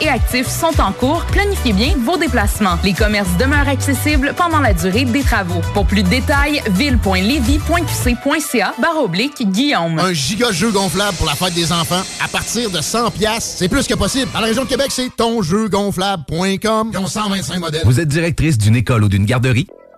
et 0.00 0.08
actif 0.08 0.46
sont 0.46 0.80
en 0.80 0.92
cours. 0.92 1.24
Planifiez 1.32 1.72
bien 1.72 1.94
vos 2.04 2.16
déplacements. 2.16 2.78
Les 2.84 2.92
commerces 2.92 3.36
demeurent 3.38 3.68
accessibles 3.68 4.32
pendant 4.36 4.60
la 4.60 4.72
durée 4.72 5.04
des 5.04 5.22
travaux. 5.22 5.60
Pour 5.74 5.84
plus 5.84 6.04
de 6.04 6.08
détails, 6.08 6.62
ville.levy.qc.ca 6.70 8.74
barre 8.80 9.02
oblique 9.02 9.50
Guillaume. 9.50 9.98
Un 9.98 10.12
giga 10.12 10.52
jeu 10.52 10.70
gonflable 10.70 11.16
pour 11.16 11.26
la 11.26 11.34
fête 11.34 11.54
des 11.54 11.72
enfants 11.72 12.02
à 12.22 12.28
partir 12.28 12.70
de 12.70 12.80
100 12.80 13.10
pièces, 13.10 13.56
c'est 13.58 13.68
plus 13.68 13.88
que 13.88 13.94
possible. 13.94 14.30
Dans 14.32 14.40
la 14.40 14.46
région 14.46 14.62
de 14.62 14.68
Québec, 14.68 14.88
c'est 14.90 15.14
tonjeugonflable.com. 15.16 16.90
Ils 16.92 16.98
ont 16.98 17.06
125 17.06 17.58
modèles. 17.58 17.82
Vous 17.84 17.98
êtes 17.98 18.08
directrice 18.08 18.58
d'une 18.58 18.76
école 18.76 19.04
ou 19.04 19.08
d'une 19.08 19.24
garderie? 19.24 19.66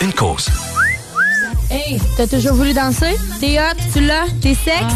une 0.00 0.12
cause. 0.12 0.48
Hey, 1.70 2.00
t'as 2.16 2.26
toujours 2.26 2.54
voulu 2.54 2.72
danser? 2.72 3.16
T'es 3.40 3.58
hot, 3.60 3.76
tu 3.92 4.00
l'as, 4.00 4.26
t'es 4.40 4.54
sexe? 4.54 4.94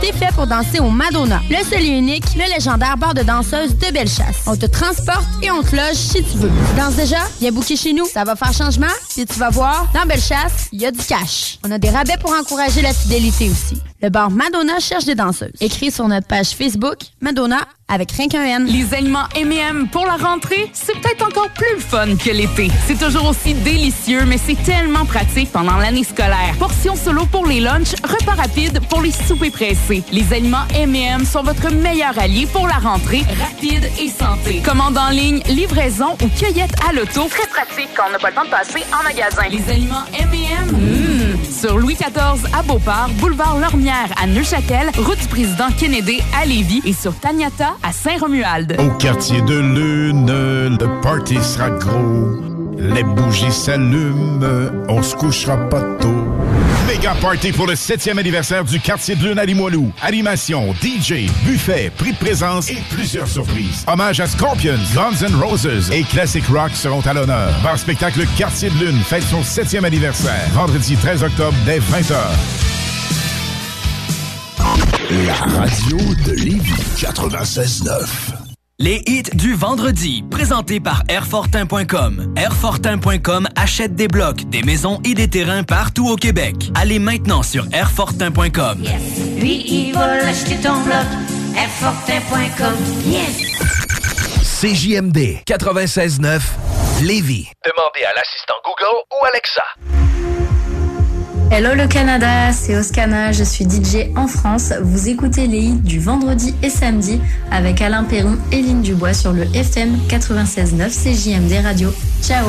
T'es 0.00 0.12
fait 0.12 0.32
pour 0.34 0.46
danser 0.46 0.78
au 0.80 0.90
Madonna, 0.90 1.40
le 1.48 1.56
seul 1.64 1.82
et 1.82 1.88
unique, 1.88 2.24
le 2.36 2.52
légendaire 2.54 2.96
bar 2.98 3.14
de 3.14 3.22
danseuses 3.22 3.76
de 3.76 3.92
Bellechasse. 3.92 4.42
On 4.46 4.56
te 4.56 4.66
transporte 4.66 5.26
et 5.42 5.50
on 5.50 5.62
te 5.62 5.74
loge 5.74 5.94
si 5.94 6.22
tu 6.22 6.38
veux. 6.38 6.50
Danse 6.76 6.96
déjà? 6.96 7.18
Viens 7.40 7.50
booker 7.50 7.76
chez 7.76 7.92
nous, 7.92 8.04
ça 8.06 8.24
va 8.24 8.36
faire 8.36 8.52
changement, 8.52 8.86
puis 9.14 9.24
tu 9.24 9.38
vas 9.38 9.50
voir, 9.50 9.88
dans 9.94 10.04
Bellechasse, 10.06 10.68
il 10.72 10.82
y 10.82 10.86
a 10.86 10.90
du 10.90 10.98
cash. 10.98 11.58
On 11.64 11.70
a 11.70 11.78
des 11.78 11.90
rabais 11.90 12.16
pour 12.20 12.32
encourager 12.32 12.82
la 12.82 12.92
fidélité 12.92 13.48
aussi. 13.50 13.80
Le 14.02 14.10
bar 14.10 14.30
Madonna 14.30 14.78
cherche 14.78 15.06
des 15.06 15.14
danseuses. 15.14 15.52
Écris 15.60 15.90
sur 15.90 16.06
notre 16.06 16.26
page 16.26 16.50
Facebook, 16.50 16.98
Madonna, 17.22 17.60
avec 17.88 18.12
rien 18.12 18.28
qu'un 18.28 18.44
N. 18.44 18.66
Les 18.66 18.92
aliments 18.94 19.26
M&M 19.34 19.88
pour 19.90 20.04
la 20.04 20.16
rentrée, 20.16 20.70
c'est 20.74 21.00
peut-être 21.00 21.26
encore 21.26 21.48
plus 21.50 21.80
fun 21.80 22.16
que 22.16 22.30
l'été. 22.30 22.70
C'est 22.86 22.98
toujours 22.98 23.28
aussi 23.28 23.54
délicieux, 23.54 24.24
mais 24.26 24.38
c'est 24.44 24.62
tellement 24.64 25.06
pratique 25.06 25.50
pendant 25.50 25.76
l'année 25.76 26.04
scolaire. 26.04 26.54
Portions 26.58 26.96
solo 26.96 27.24
pour 27.26 27.46
les 27.46 27.60
lunchs, 27.60 27.94
repas 28.02 28.34
rapides 28.34 28.80
pour 28.90 29.00
les 29.00 29.12
soupers 29.12 29.50
pressés. 29.50 29.85
Les 29.88 30.32
aliments 30.32 30.66
M&M 30.74 31.24
sont 31.24 31.44
votre 31.44 31.72
meilleur 31.72 32.18
allié 32.18 32.46
pour 32.52 32.66
la 32.66 32.74
rentrée, 32.74 33.22
rapide 33.38 33.88
et 34.00 34.08
santé. 34.08 34.60
Commande 34.64 34.98
en 34.98 35.10
ligne, 35.10 35.40
livraison 35.48 36.16
ou 36.24 36.28
cueillette 36.28 36.74
à 36.88 36.92
l'auto. 36.92 37.28
Très 37.30 37.46
pratique 37.46 37.90
quand 37.96 38.02
on 38.08 38.12
n'a 38.12 38.18
pas 38.18 38.30
le 38.30 38.34
temps 38.34 38.44
de 38.44 38.50
passer 38.50 38.84
en 38.92 39.04
magasin. 39.04 39.42
Les 39.48 39.72
aliments 39.72 40.02
M&M, 40.18 40.72
mmh. 40.72 41.44
sur 41.52 41.78
Louis 41.78 41.94
XIV 41.94 42.52
à 42.52 42.62
Beauport, 42.64 43.10
boulevard 43.20 43.58
Lormière 43.60 44.08
à 44.20 44.26
Neuchâtel, 44.26 44.90
route 44.98 45.20
du 45.20 45.28
président 45.28 45.68
Kennedy 45.78 46.20
à 46.36 46.44
Lévis 46.44 46.82
et 46.84 46.92
sur 46.92 47.14
Taniata 47.14 47.76
à 47.84 47.92
Saint-Romuald. 47.92 48.76
Au 48.80 48.90
quartier 48.98 49.40
de 49.42 49.56
Lune, 49.56 50.78
le 50.80 51.00
party 51.00 51.36
sera 51.40 51.70
gros. 51.70 52.40
Les 52.76 53.04
bougies 53.04 53.52
s'allument, 53.52 54.40
on 54.88 55.00
se 55.00 55.14
couchera 55.14 55.56
pas 55.68 55.82
tôt. 56.00 56.35
Méga 56.86 57.14
party 57.20 57.50
pour 57.50 57.66
le 57.66 57.74
7e 57.74 58.16
anniversaire 58.18 58.64
du 58.64 58.78
quartier 58.78 59.16
de 59.16 59.26
Lune 59.26 59.38
à 59.38 59.44
Limoilou. 59.44 59.92
Animation, 60.02 60.72
DJ, 60.80 61.28
buffet, 61.44 61.90
prix 61.96 62.12
de 62.12 62.18
présence 62.18 62.70
et 62.70 62.78
plusieurs 62.90 63.26
surprises. 63.26 63.84
Hommage 63.88 64.20
à 64.20 64.26
Scorpions, 64.26 64.78
Guns 64.94 65.26
N' 65.26 65.34
Roses 65.34 65.90
et 65.90 66.04
Classic 66.04 66.44
Rock 66.46 66.72
seront 66.74 67.00
à 67.00 67.12
l'honneur. 67.12 67.52
Bar 67.62 67.78
spectacle 67.78 68.24
Quartier 68.38 68.70
de 68.70 68.84
Lune 68.84 69.00
fête 69.00 69.24
son 69.24 69.42
7e 69.42 69.84
anniversaire. 69.84 70.48
Vendredi 70.52 70.96
13 70.96 71.24
octobre 71.24 71.56
dès 71.64 71.80
20h. 71.80 72.14
La 75.26 75.34
radio 75.34 75.98
de 76.24 76.32
Lévis 76.32 76.72
96.9. 76.96 78.45
Les 78.78 79.02
hits 79.06 79.22
du 79.32 79.54
vendredi, 79.54 80.22
présentés 80.30 80.80
par 80.80 81.02
Airfortin.com. 81.08 82.34
Airfortin.com 82.36 83.48
achète 83.56 83.94
des 83.94 84.06
blocs, 84.06 84.44
des 84.50 84.62
maisons 84.62 85.00
et 85.02 85.14
des 85.14 85.30
terrains 85.30 85.62
partout 85.62 86.06
au 86.10 86.16
Québec. 86.16 86.56
Allez 86.74 86.98
maintenant 86.98 87.42
sur 87.42 87.64
Airfortin.com. 87.72 88.84
Lui, 89.38 89.64
il 89.66 89.94
va 89.94 90.26
acheter 90.26 90.56
ton 90.56 90.82
bloc. 90.82 91.06
Airfortin.com. 91.56 92.74
Yes! 93.06 93.40
CJMD 94.60 95.40
96.9 95.46 96.42
Lévis. 97.02 97.48
Demandez 97.64 98.04
à 98.04 98.12
l'assistant 98.14 98.56
Google 98.62 99.04
ou 99.10 99.24
Alexa. 99.24 99.64
Hello 101.48 101.74
le 101.74 101.86
Canada, 101.86 102.52
c'est 102.52 102.76
Oscana, 102.76 103.30
je 103.30 103.44
suis 103.44 103.64
DJ 103.64 104.10
en 104.16 104.26
France. 104.26 104.72
Vous 104.82 105.08
écoutez 105.08 105.46
les 105.46 105.60
hits 105.60 105.80
du 105.80 106.00
vendredi 106.00 106.52
et 106.60 106.68
samedi 106.68 107.20
avec 107.52 107.80
Alain 107.80 108.02
Perron 108.02 108.36
et 108.50 108.60
Lynn 108.60 108.82
Dubois 108.82 109.14
sur 109.14 109.32
le 109.32 109.44
FM 109.54 109.96
96.9 110.08 110.90
CJMD 110.90 111.64
Radio. 111.64 111.94
Ciao 112.20 112.48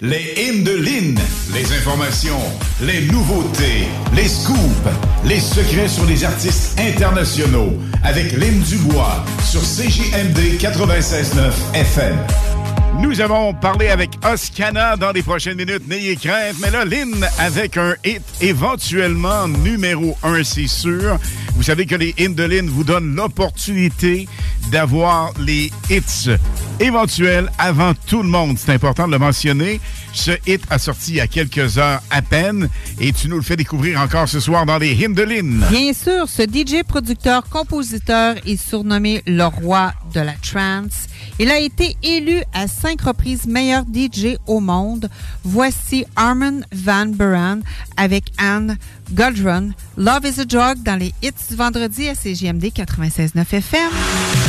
Les 0.00 0.34
hymnes 0.38 0.64
de 0.64 0.72
Lynn, 0.72 1.18
les 1.52 1.72
informations, 1.76 2.40
les 2.80 3.02
nouveautés, 3.08 3.86
les 4.16 4.28
scoops, 4.28 4.88
les 5.26 5.40
secrets 5.40 5.88
sur 5.88 6.06
les 6.06 6.24
artistes 6.24 6.80
internationaux 6.80 7.74
avec 8.04 8.32
Lynn 8.32 8.58
Dubois 8.60 9.22
sur 9.44 9.60
CJMD 9.60 10.58
96.9 10.58 11.52
FM. 11.74 12.16
Nous 13.00 13.20
avons 13.20 13.54
parlé 13.54 13.88
avec 13.88 14.10
Oscana 14.24 14.96
dans 14.96 15.12
les 15.12 15.22
prochaines 15.22 15.56
minutes, 15.56 15.86
n'ayez 15.88 16.16
crainte. 16.16 16.56
Mais 16.60 16.70
là, 16.70 16.84
Lynn, 16.84 17.26
avec 17.38 17.76
un 17.76 17.94
hit 18.04 18.22
éventuellement 18.40 19.46
numéro 19.46 20.16
un, 20.22 20.42
c'est 20.42 20.66
sûr. 20.66 21.18
Vous 21.54 21.62
savez 21.62 21.86
que 21.86 21.94
les 21.94 22.14
hits 22.18 22.34
de 22.34 22.44
Lynn 22.44 22.68
vous 22.68 22.84
donnent 22.84 23.14
l'opportunité 23.14 24.28
d'avoir 24.70 25.32
les 25.40 25.70
hits 25.90 26.30
éventuels 26.80 27.50
avant 27.58 27.94
tout 28.06 28.22
le 28.22 28.28
monde. 28.28 28.58
C'est 28.58 28.72
important 28.72 29.06
de 29.06 29.12
le 29.12 29.18
mentionner. 29.18 29.80
Ce 30.12 30.30
hit 30.46 30.62
a 30.70 30.78
sorti 30.78 31.12
il 31.12 31.16
y 31.16 31.20
a 31.20 31.26
quelques 31.26 31.78
heures 31.78 32.00
à 32.10 32.22
peine 32.22 32.68
et 33.00 33.12
tu 33.12 33.28
nous 33.28 33.36
le 33.36 33.42
fais 33.42 33.56
découvrir 33.56 34.00
encore 34.00 34.28
ce 34.28 34.40
soir 34.40 34.66
dans 34.66 34.78
les 34.78 34.92
hymnes 34.92 35.14
de 35.14 35.22
Lynn. 35.22 35.64
Bien 35.70 35.92
sûr, 35.92 36.28
ce 36.28 36.42
DJ 36.42 36.82
producteur 36.86 37.48
compositeur 37.48 38.36
est 38.46 38.56
surnommé 38.56 39.22
le 39.26 39.44
roi 39.44 39.92
de 40.14 40.20
la 40.20 40.34
trance. 40.34 41.06
Il 41.38 41.50
a 41.50 41.58
été 41.58 41.96
élu 42.02 42.42
à 42.52 42.68
cinq 42.80 43.02
reprises 43.02 43.46
meilleur 43.46 43.82
DJ 43.82 44.36
au 44.46 44.60
monde. 44.60 45.08
Voici 45.44 46.04
Armin 46.16 46.60
Van 46.72 47.06
Buren 47.06 47.62
avec 47.96 48.24
Anne 48.38 48.76
Godrun. 49.12 49.70
Love 49.96 50.26
is 50.26 50.40
a 50.40 50.44
Drug 50.44 50.82
dans 50.82 50.96
les 50.96 51.12
hits 51.22 51.32
du 51.48 51.56
vendredi 51.56 52.08
à 52.08 52.14
CGMD 52.14 52.66
96.9 52.66 53.40
FM. 53.52 54.47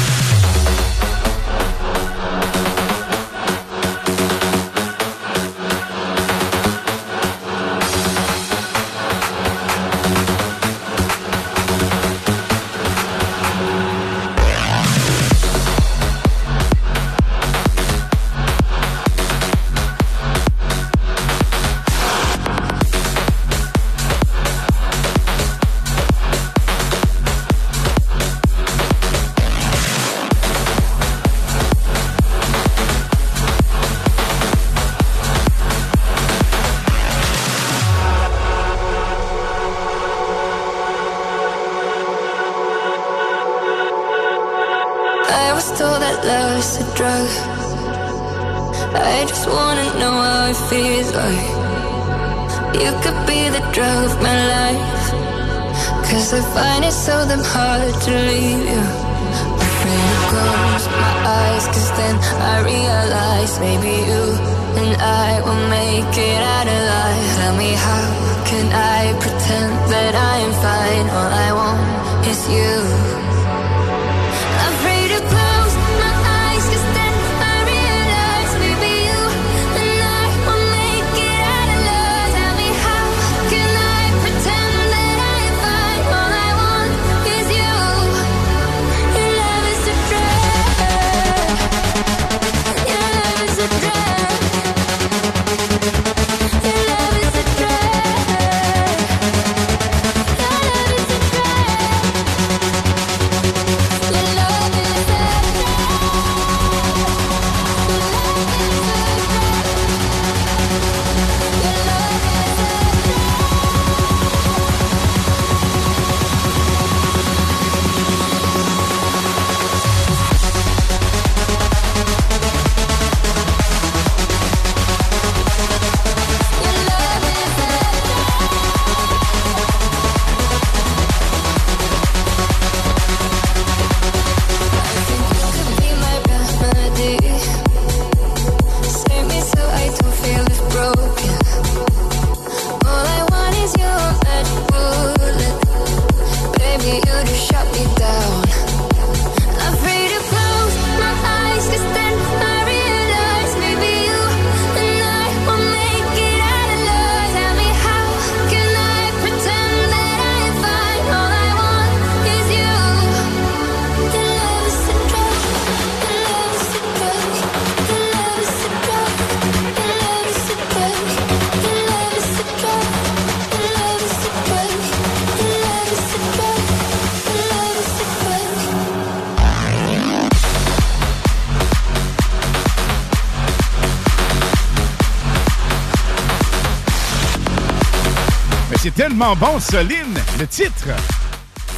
Tellement 189.19 189.35
bon, 189.35 189.59
Soline, 189.59 190.17
le 190.39 190.47
titre. 190.47 190.87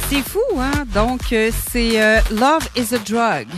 C'est 0.08 0.22
fou, 0.22 0.38
hein? 0.60 0.84
Donc, 0.94 1.32
euh, 1.32 1.50
c'est 1.72 2.00
euh, 2.00 2.20
Love 2.30 2.68
is 2.76 2.94
a 2.94 2.98
Drug. 2.98 3.48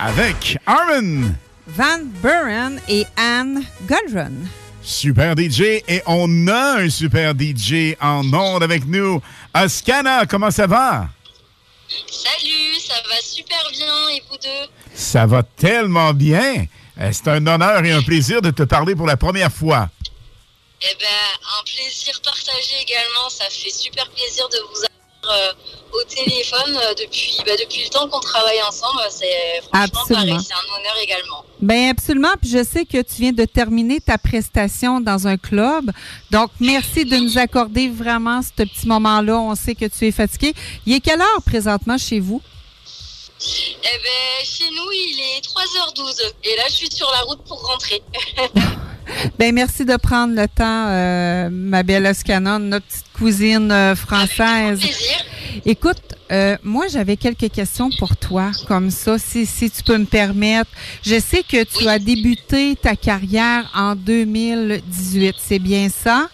Avec 0.00 0.58
Armin. 0.66 1.34
Van 1.68 2.00
Buren 2.20 2.80
et 2.88 3.06
Anne 3.16 3.62
Goldrun. 3.86 4.32
Super 4.82 5.36
DJ. 5.36 5.82
Et 5.86 6.02
on 6.06 6.48
a 6.48 6.80
un 6.80 6.90
super 6.90 7.34
DJ 7.38 7.94
en 8.00 8.24
onde 8.32 8.64
avec 8.64 8.84
nous. 8.86 9.20
Oscana, 9.54 10.26
comment 10.26 10.50
ça 10.50 10.66
va? 10.66 11.08
Salut, 12.10 12.80
ça 12.80 12.94
va 13.08 13.20
super 13.22 13.62
bien 13.70 14.16
et 14.16 14.22
vous 14.28 14.38
deux? 14.38 14.70
Ça 14.92 15.26
va 15.26 15.44
tellement 15.44 16.12
bien. 16.14 16.64
Euh, 17.00 17.10
C'est 17.12 17.28
un 17.28 17.46
honneur 17.46 17.84
et 17.84 17.92
un 17.92 18.02
plaisir 18.02 18.42
de 18.42 18.50
te 18.50 18.64
parler 18.64 18.96
pour 18.96 19.06
la 19.06 19.16
première 19.16 19.52
fois. 19.52 19.88
Téléphone 26.24 26.76
euh, 26.76 26.94
depuis, 26.98 27.36
bah, 27.44 27.52
depuis 27.60 27.84
le 27.84 27.88
temps 27.90 28.08
qu'on 28.08 28.20
travaille 28.20 28.60
ensemble. 28.68 29.00
C'est 29.10 29.62
franchement 29.68 30.00
Absolument. 30.00 30.26
pareil, 30.26 30.46
c'est 30.46 30.54
un 30.54 30.78
honneur 30.78 30.96
également. 31.02 31.44
Bien, 31.60 31.90
absolument. 31.90 32.34
Puis 32.40 32.50
je 32.50 32.64
sais 32.64 32.84
que 32.84 33.02
tu 33.02 33.14
viens 33.22 33.32
de 33.32 33.44
terminer 33.44 34.00
ta 34.00 34.18
prestation 34.18 35.00
dans 35.00 35.26
un 35.26 35.36
club. 35.36 35.90
Donc, 36.30 36.50
merci 36.60 37.04
de 37.04 37.16
nous 37.16 37.38
accorder 37.38 37.88
vraiment 37.88 38.40
ce 38.42 38.50
petit 38.62 38.86
moment-là. 38.86 39.38
On 39.38 39.54
sait 39.54 39.74
que 39.74 39.86
tu 39.86 40.06
es 40.06 40.12
fatigué. 40.12 40.54
Il 40.86 40.94
est 40.94 41.00
quelle 41.00 41.20
heure 41.20 41.42
présentement 41.44 41.98
chez 41.98 42.20
vous? 42.20 42.40
Eh 43.42 43.82
ben, 43.82 44.44
chez 44.44 44.68
nous, 44.70 44.92
il 44.92 45.20
est 45.20 45.40
3h12 45.40 46.32
et 46.44 46.56
là, 46.56 46.64
je 46.68 46.74
suis 46.74 46.90
sur 46.90 47.10
la 47.10 47.20
route 47.20 47.42
pour 47.44 47.66
rentrer. 47.66 48.02
Ben 49.38 49.52
merci 49.52 49.84
de 49.84 49.96
prendre 49.96 50.34
le 50.34 50.46
temps, 50.46 50.86
euh, 50.88 51.48
ma 51.50 51.82
belle 51.82 52.06
Oscanon, 52.06 52.58
notre 52.60 52.86
petite 52.86 53.12
cousine 53.12 53.72
euh, 53.72 53.96
française. 53.96 54.80
Écoute, 55.66 56.00
euh, 56.30 56.56
moi 56.62 56.86
j'avais 56.88 57.16
quelques 57.16 57.50
questions 57.50 57.90
pour 57.98 58.16
toi, 58.16 58.52
comme 58.68 58.90
ça, 58.90 59.18
si, 59.18 59.46
si 59.46 59.68
tu 59.70 59.82
peux 59.82 59.98
me 59.98 60.04
permettre. 60.04 60.70
Je 61.02 61.18
sais 61.18 61.42
que 61.42 61.64
tu 61.64 61.88
as 61.88 61.98
débuté 61.98 62.76
ta 62.76 62.94
carrière 62.94 63.68
en 63.74 63.96
2018, 63.96 65.34
c'est 65.38 65.58
bien 65.58 65.88
ça? 65.88 66.28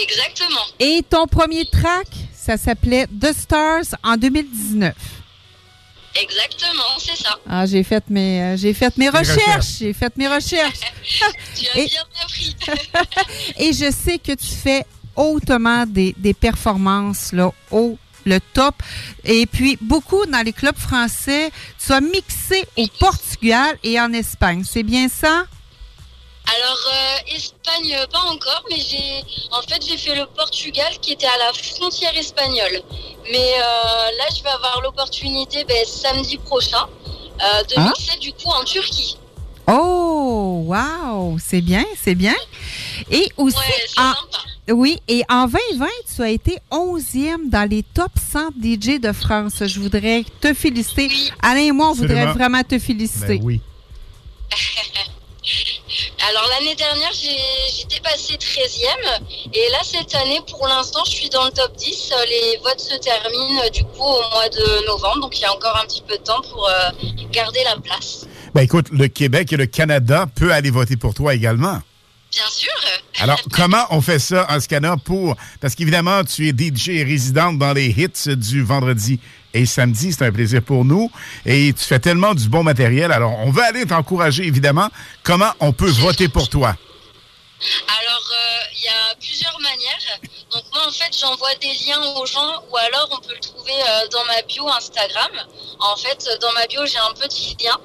Exactement. 0.00 0.60
Et 0.80 1.04
ton 1.08 1.26
premier 1.26 1.64
track, 1.66 2.08
ça 2.34 2.56
s'appelait 2.56 3.06
The 3.06 3.32
Stars 3.32 3.96
en 4.02 4.16
2019. 4.16 4.94
Exactement, 6.14 6.98
c'est 6.98 7.16
ça. 7.16 7.38
Ah, 7.48 7.66
j'ai 7.66 7.82
fait 7.84 8.02
mes, 8.10 8.42
euh, 8.42 8.56
j'ai 8.56 8.74
fait 8.74 8.96
mes 8.96 9.08
recherches. 9.08 9.28
recherches. 9.38 9.66
J'ai 9.78 9.92
fait 9.92 10.16
mes 10.16 10.28
recherches. 10.28 10.80
Tu 11.54 11.66
as 11.68 11.78
Et- 11.78 11.86
bien 11.86 12.02
appris. 12.22 12.56
Et 13.58 13.72
je 13.72 13.90
sais 13.90 14.18
que 14.18 14.32
tu 14.32 14.46
fais 14.46 14.84
hautement 15.14 15.84
des, 15.86 16.14
des 16.18 16.34
performances 16.34 17.32
là, 17.32 17.50
au 17.70 17.98
le 18.24 18.40
top. 18.52 18.74
Et 19.24 19.46
puis, 19.46 19.78
beaucoup 19.80 20.26
dans 20.26 20.44
les 20.44 20.52
clubs 20.52 20.76
français, 20.76 21.50
tu 21.82 21.92
as 21.92 22.00
mixé 22.00 22.62
au 22.76 22.86
Portugal 22.98 23.78
et 23.82 23.98
en 23.98 24.12
Espagne. 24.12 24.64
C'est 24.68 24.82
bien 24.82 25.08
ça? 25.08 25.44
Alors, 26.56 26.78
euh, 26.92 27.34
Espagne, 27.36 27.96
pas 28.12 28.20
encore, 28.20 28.64
mais 28.70 28.76
j'ai, 28.80 29.22
en 29.50 29.62
fait, 29.62 29.82
j'ai 29.86 29.96
fait 29.96 30.14
le 30.14 30.26
Portugal 30.26 30.92
qui 31.00 31.12
était 31.12 31.26
à 31.26 31.38
la 31.38 31.52
frontière 31.52 32.16
espagnole. 32.18 32.82
Mais 33.30 33.52
euh, 33.54 33.62
là, 34.18 34.24
je 34.36 34.42
vais 34.42 34.48
avoir 34.48 34.80
l'opportunité 34.82 35.64
ben, 35.64 35.84
samedi 35.86 36.38
prochain 36.38 36.86
euh, 37.40 37.62
de 37.64 37.74
Ah. 37.76 37.82
mixer 37.96 38.18
du 38.18 38.32
coup 38.32 38.48
en 38.48 38.64
Turquie. 38.64 39.16
Oh, 39.66 40.64
wow! 40.66 41.36
C'est 41.38 41.60
bien, 41.60 41.84
c'est 42.02 42.14
bien. 42.14 42.34
Et 43.10 43.30
aussi, 43.36 43.56
en- 43.98 44.72
oui, 44.74 44.98
et 45.08 45.22
en 45.28 45.46
2020, 45.46 45.86
tu 46.14 46.22
as 46.22 46.30
été 46.30 46.58
11e 46.70 47.50
dans 47.50 47.68
les 47.68 47.82
top 47.82 48.12
100 48.32 48.50
DJ 48.60 48.98
de 48.98 49.12
France. 49.12 49.62
Je 49.66 49.78
voudrais 49.80 50.24
te 50.40 50.54
féliciter. 50.54 51.10
Alain 51.42 51.60
et 51.60 51.72
moi, 51.72 51.90
on 51.90 51.92
voudrait 51.94 52.26
vraiment 52.32 52.62
te 52.62 52.78
féliciter. 52.78 53.38
Ben 53.38 53.44
oui. 53.44 53.60
Alors, 56.28 56.46
l'année 56.50 56.74
dernière, 56.74 57.10
j'ai- 57.12 57.76
j'étais 57.76 58.00
passée 58.00 58.36
13e. 58.36 59.24
Et 59.54 59.70
là, 59.72 59.78
cette 59.82 60.14
année, 60.14 60.40
pour 60.50 60.66
l'instant, 60.66 61.00
je 61.06 61.12
suis 61.12 61.28
dans 61.30 61.44
le 61.44 61.50
top 61.50 61.74
10. 61.76 62.10
Euh, 62.12 62.24
Les 62.28 62.58
votes 62.62 62.80
se 62.80 62.96
terminent 62.98 63.62
euh, 63.64 63.70
du 63.70 63.82
coup 63.84 64.02
au 64.02 64.20
mois 64.34 64.48
de 64.48 64.86
novembre. 64.86 65.20
Donc, 65.22 65.38
il 65.38 65.42
y 65.42 65.44
a 65.44 65.52
encore 65.54 65.76
un 65.82 65.86
petit 65.86 66.02
peu 66.06 66.16
de 66.18 66.22
temps 66.22 66.42
pour 66.50 66.68
euh, 66.68 66.90
garder 67.32 67.60
la 67.64 67.76
place. 67.80 68.26
Ben 68.54 68.62
écoute, 68.62 68.86
le 68.90 69.08
Québec 69.08 69.52
et 69.52 69.56
le 69.56 69.66
Canada 69.66 70.26
peuvent 70.34 70.50
aller 70.50 70.70
voter 70.70 70.96
pour 70.96 71.14
toi 71.14 71.34
également. 71.34 71.80
Bien 72.30 72.48
sûr. 72.50 72.72
Alors, 73.20 73.40
comment 73.52 73.86
on 73.90 74.00
fait 74.02 74.18
ça, 74.18 74.46
Oscana, 74.54 74.96
pour... 75.02 75.34
Parce 75.60 75.74
qu'évidemment, 75.74 76.22
tu 76.24 76.48
es 76.48 76.52
DJ 76.52 76.90
et 76.90 77.04
résidente 77.04 77.58
dans 77.58 77.72
les 77.72 77.86
hits 77.88 78.36
du 78.36 78.62
vendredi 78.62 79.18
et 79.58 79.66
samedi, 79.66 80.12
c'est 80.12 80.24
un 80.24 80.30
plaisir 80.30 80.62
pour 80.62 80.84
nous. 80.84 81.10
Et 81.44 81.72
tu 81.72 81.84
fais 81.84 81.98
tellement 81.98 82.34
du 82.34 82.48
bon 82.48 82.62
matériel. 82.62 83.10
Alors, 83.10 83.36
on 83.44 83.50
va 83.50 83.64
aller 83.64 83.84
t'encourager, 83.84 84.46
évidemment. 84.46 84.88
Comment 85.24 85.50
on 85.58 85.72
peut 85.72 85.90
voter 85.90 86.28
pour 86.28 86.48
toi? 86.48 86.76
Alors, 87.60 88.30
euh, 88.32 88.60
il 88.76 88.84
y 88.84 88.88
a 88.88 89.14
plusieurs 89.18 89.58
manières. 89.58 90.20
Donc 90.52 90.62
moi, 90.72 90.86
en 90.86 90.92
fait, 90.92 91.16
j'envoie 91.18 91.54
des 91.56 91.72
liens 91.84 92.14
aux 92.14 92.24
gens 92.24 92.62
ou 92.70 92.76
alors 92.76 93.08
on 93.10 93.16
peut 93.16 93.34
le 93.34 93.40
trouver 93.40 93.72
euh, 93.72 94.08
dans 94.08 94.24
ma 94.26 94.42
bio 94.42 94.68
Instagram. 94.68 95.32
En 95.80 95.96
fait, 95.96 96.28
dans 96.40 96.52
ma 96.52 96.66
bio, 96.66 96.86
j'ai 96.86 96.98
un 96.98 97.12
petit 97.14 97.56
lien 97.62 97.76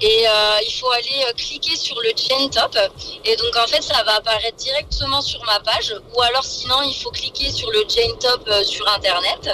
et 0.00 0.28
euh, 0.28 0.58
il 0.66 0.72
faut 0.74 0.90
aller 0.90 1.24
cliquer 1.36 1.76
sur 1.76 1.98
le 2.00 2.10
chain 2.10 2.48
top. 2.48 2.76
Et 3.24 3.34
donc, 3.36 3.56
en 3.56 3.66
fait, 3.66 3.82
ça 3.82 4.02
va 4.04 4.16
apparaître 4.16 4.56
directement 4.56 5.22
sur 5.22 5.42
ma 5.44 5.60
page. 5.60 5.94
Ou 6.14 6.22
alors, 6.22 6.44
sinon, 6.44 6.82
il 6.82 6.94
faut 6.94 7.10
cliquer 7.10 7.50
sur 7.50 7.70
le 7.70 7.84
chain 7.88 8.14
top 8.20 8.48
sur 8.64 8.86
Internet, 8.88 9.50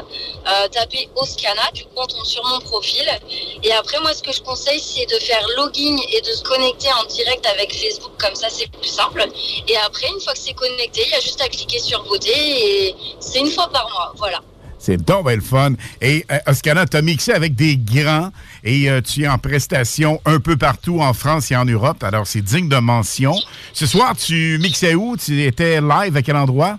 taper 0.73 1.09
Oscana, 1.15 1.71
du 1.73 1.85
coup, 1.85 1.97
on 1.97 2.07
tombe 2.07 2.25
sur 2.25 2.45
mon 2.45 2.61
profil. 2.61 3.07
Et 3.63 3.73
après, 3.73 4.01
moi, 4.01 4.13
ce 4.13 4.23
que 4.23 4.33
je 4.33 4.43
conseille, 4.43 4.81
c'est 4.81 5.07
de 5.07 5.19
faire 5.21 5.47
login 5.57 5.97
et 6.13 6.21
de 6.21 6.33
se 6.33 6.43
connecter 6.43 6.93
en 6.93 7.05
direct 7.05 7.47
avec 7.47 7.73
Facebook. 7.75 8.13
Comme 8.19 8.35
ça, 8.35 8.49
c'est 8.51 8.71
plus 8.71 8.89
simple. 8.89 9.29
Et 9.69 9.77
après, 9.77 10.09
une 10.09 10.21
fois 10.21 10.33
que 10.33 10.39
c'est 10.39 10.55
connecté, 10.55 11.03
il 11.05 11.11
y 11.11 11.15
a 11.15 11.21
juste 11.21 11.41
à 11.41 11.49
cliquer 11.49 11.79
sur 11.79 12.03
voter 12.05 12.31
et 12.31 12.95
c'est 13.21 13.41
une 13.41 13.51
fois 13.51 13.71
par 13.71 13.89
mois. 13.91 14.13
Voilà. 14.17 14.41
C'est 14.79 14.97
donc 14.97 15.27
bien 15.27 15.37
le 15.37 15.43
fun. 15.43 15.73
Et 16.01 16.25
euh, 16.31 16.39
Oscana, 16.47 16.87
tu 16.87 16.97
as 16.97 17.03
mixé 17.03 17.33
avec 17.33 17.55
des 17.55 17.77
grands? 17.77 18.31
Et 18.65 18.89
euh, 18.89 19.01
tu 19.03 19.25
es 19.25 19.29
en 19.29 19.39
prestation 19.39 20.21
un 20.25 20.41
peu 20.41 20.57
partout 20.57 21.01
en 21.01 21.13
France 21.13 21.51
et 21.51 21.57
en 21.57 21.65
Europe. 21.65 22.03
Alors, 22.03 22.27
c'est 22.27 22.41
digne 22.41 22.69
de 22.69 22.79
mention. 22.79 23.35
Ce 23.75 23.87
soir, 23.87 24.17
tu 24.17 24.59
mixais 24.61 24.95
où? 24.95 25.17
Tu 25.17 25.45
étais 25.45 25.81
live 25.81 26.17
à 26.17 26.23
quel 26.23 26.37
endroit? 26.37 26.79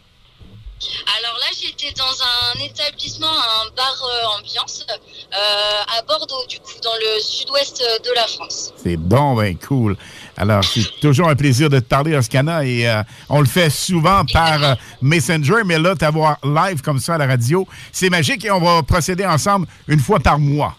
Alors 1.18 1.38
là, 1.40 1.48
j'étais 1.62 1.92
dans 1.92 2.06
un 2.06 2.64
établissement, 2.64 3.28
un 3.28 3.70
bar 3.76 4.02
euh, 4.02 4.40
ambiance 4.40 4.86
euh, 4.90 5.98
à 5.98 6.02
Bordeaux, 6.04 6.46
du 6.48 6.58
coup, 6.60 6.80
dans 6.82 6.96
le 6.96 7.22
sud-ouest 7.22 7.84
de 8.06 8.16
la 8.16 8.28
France. 8.28 8.72
C'est 8.82 8.96
bon, 8.96 9.36
ben 9.36 9.58
cool. 9.58 9.98
Alors, 10.40 10.64
c'est 10.64 11.00
toujours 11.02 11.30
un 11.30 11.36
plaisir 11.36 11.70
de 11.70 11.80
te 11.80 11.86
parler, 11.86 12.16
Oscana, 12.16 12.66
et 12.66 12.88
euh, 12.88 13.04
on 13.28 13.42
le 13.42 13.46
fait 13.46 13.70
souvent 13.70 14.24
par 14.32 14.64
euh, 14.64 14.76
Messenger, 15.02 15.64
mais 15.66 15.78
là, 15.78 15.96
t'avoir 15.96 16.38
live 16.44 16.82
comme 16.82 17.00
ça 17.00 17.16
à 17.16 17.18
la 17.18 17.28
radio, 17.28 17.68
c'est 17.92 18.10
magique 18.10 18.46
et 18.46 18.52
on 18.52 18.60
va 18.60 18.82
procéder 18.82 19.26
ensemble 19.26 19.68
une 19.88 20.00
fois 20.00 20.20
par 20.20 20.40
mois. 20.40 20.76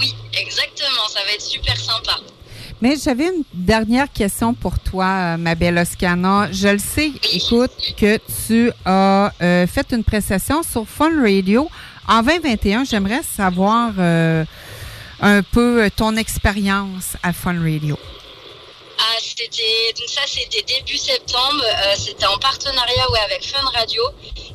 Oui, 0.00 0.14
exactement, 0.32 1.06
ça 1.08 1.20
va 1.26 1.32
être 1.34 1.42
super 1.42 1.76
sympa. 1.76 2.16
Mais 2.82 2.96
j'avais 2.96 3.26
une 3.26 3.44
dernière 3.54 4.10
question 4.10 4.54
pour 4.54 4.76
toi, 4.80 5.04
euh, 5.04 5.36
ma 5.36 5.54
belle 5.54 5.78
Oscana. 5.78 6.50
Je 6.50 6.66
le 6.66 6.80
sais, 6.80 7.12
écoute, 7.32 7.70
que 7.96 8.18
tu 8.48 8.72
as 8.84 9.32
euh, 9.40 9.68
fait 9.68 9.92
une 9.92 10.02
prestation 10.02 10.64
sur 10.64 10.88
Fun 10.88 11.22
Radio 11.22 11.70
en 12.08 12.24
2021. 12.24 12.82
J'aimerais 12.82 13.22
savoir 13.22 13.92
euh, 14.00 14.44
un 15.20 15.42
peu 15.44 15.88
ton 15.94 16.16
expérience 16.16 17.16
à 17.22 17.32
Fun 17.32 17.56
Radio. 17.60 17.96
Ah, 19.04 19.18
c'était 19.18 20.06
ça 20.06 20.20
c'était 20.28 20.62
début 20.62 20.96
septembre, 20.96 21.64
euh, 21.64 21.94
c'était 21.98 22.26
en 22.26 22.38
partenariat 22.38 23.04
avec 23.24 23.44
Fun 23.44 23.68
Radio. 23.74 24.02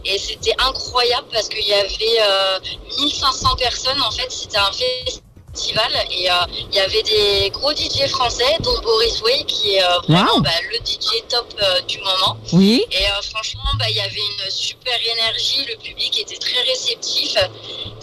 Et 0.05 0.17
c'était 0.17 0.55
incroyable 0.59 1.27
parce 1.33 1.49
qu'il 1.49 1.67
y 1.67 1.73
avait 1.73 2.21
euh, 2.21 2.59
1500 2.97 3.57
personnes 3.57 4.01
en 4.01 4.11
fait, 4.11 4.31
c'était 4.31 4.57
un 4.57 4.71
festival 4.71 5.26
et 5.59 6.29
euh, 6.29 6.33
il 6.71 6.75
y 6.75 6.79
avait 6.79 7.03
des 7.03 7.49
gros 7.49 7.71
DJ 7.71 8.07
français 8.09 8.57
dont 8.61 8.79
Boris 8.81 9.21
Way 9.21 9.43
qui 9.45 9.75
est 9.75 9.83
euh, 9.83 9.97
vraiment 10.07 10.35
Wow. 10.35 10.41
bah, 10.41 10.51
le 10.71 10.77
DJ 10.77 11.23
top 11.29 11.47
euh, 11.61 11.81
du 11.81 11.97
moment. 11.99 12.37
Oui. 12.53 12.85
Et 12.91 13.05
euh, 13.05 13.21
franchement, 13.31 13.61
bah, 13.79 13.85
il 13.89 13.95
y 13.95 14.01
avait 14.01 14.15
une 14.15 14.51
super 14.51 14.93
énergie, 15.13 15.65
le 15.67 15.75
public 15.77 16.19
était 16.19 16.37
très 16.37 16.61
réceptif. 16.61 17.35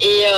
Et, 0.00 0.24
euh, 0.26 0.32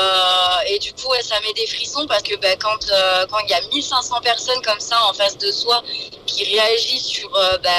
et 0.68 0.78
du 0.78 0.92
coup, 0.92 1.08
ouais, 1.10 1.22
ça 1.22 1.36
met 1.40 1.52
des 1.54 1.66
frissons 1.66 2.06
parce 2.06 2.22
que 2.22 2.36
bah, 2.36 2.56
quand 2.60 2.90
euh, 2.90 3.26
quand 3.30 3.38
il 3.44 3.50
y 3.50 3.54
a 3.54 3.60
1500 3.72 4.20
personnes 4.20 4.60
comme 4.62 4.80
ça 4.80 4.98
en 5.08 5.12
face 5.14 5.38
de 5.38 5.50
soi 5.50 5.82
qui 6.26 6.44
réagissent 6.44 7.06
sur 7.06 7.34
euh, 7.36 7.56
bah, 7.58 7.70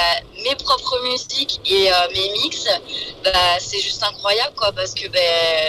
mes 0.44 0.54
propres 0.56 0.98
musiques 1.04 1.60
et 1.66 1.92
euh, 1.92 1.94
mes 2.14 2.30
mix, 2.30 2.64
bah, 3.24 3.30
c'est 3.60 3.80
juste 3.80 4.02
incroyable 4.02 4.54
quoi 4.56 4.72
parce 4.72 4.94
que 4.94 5.06
bah, 5.08 5.18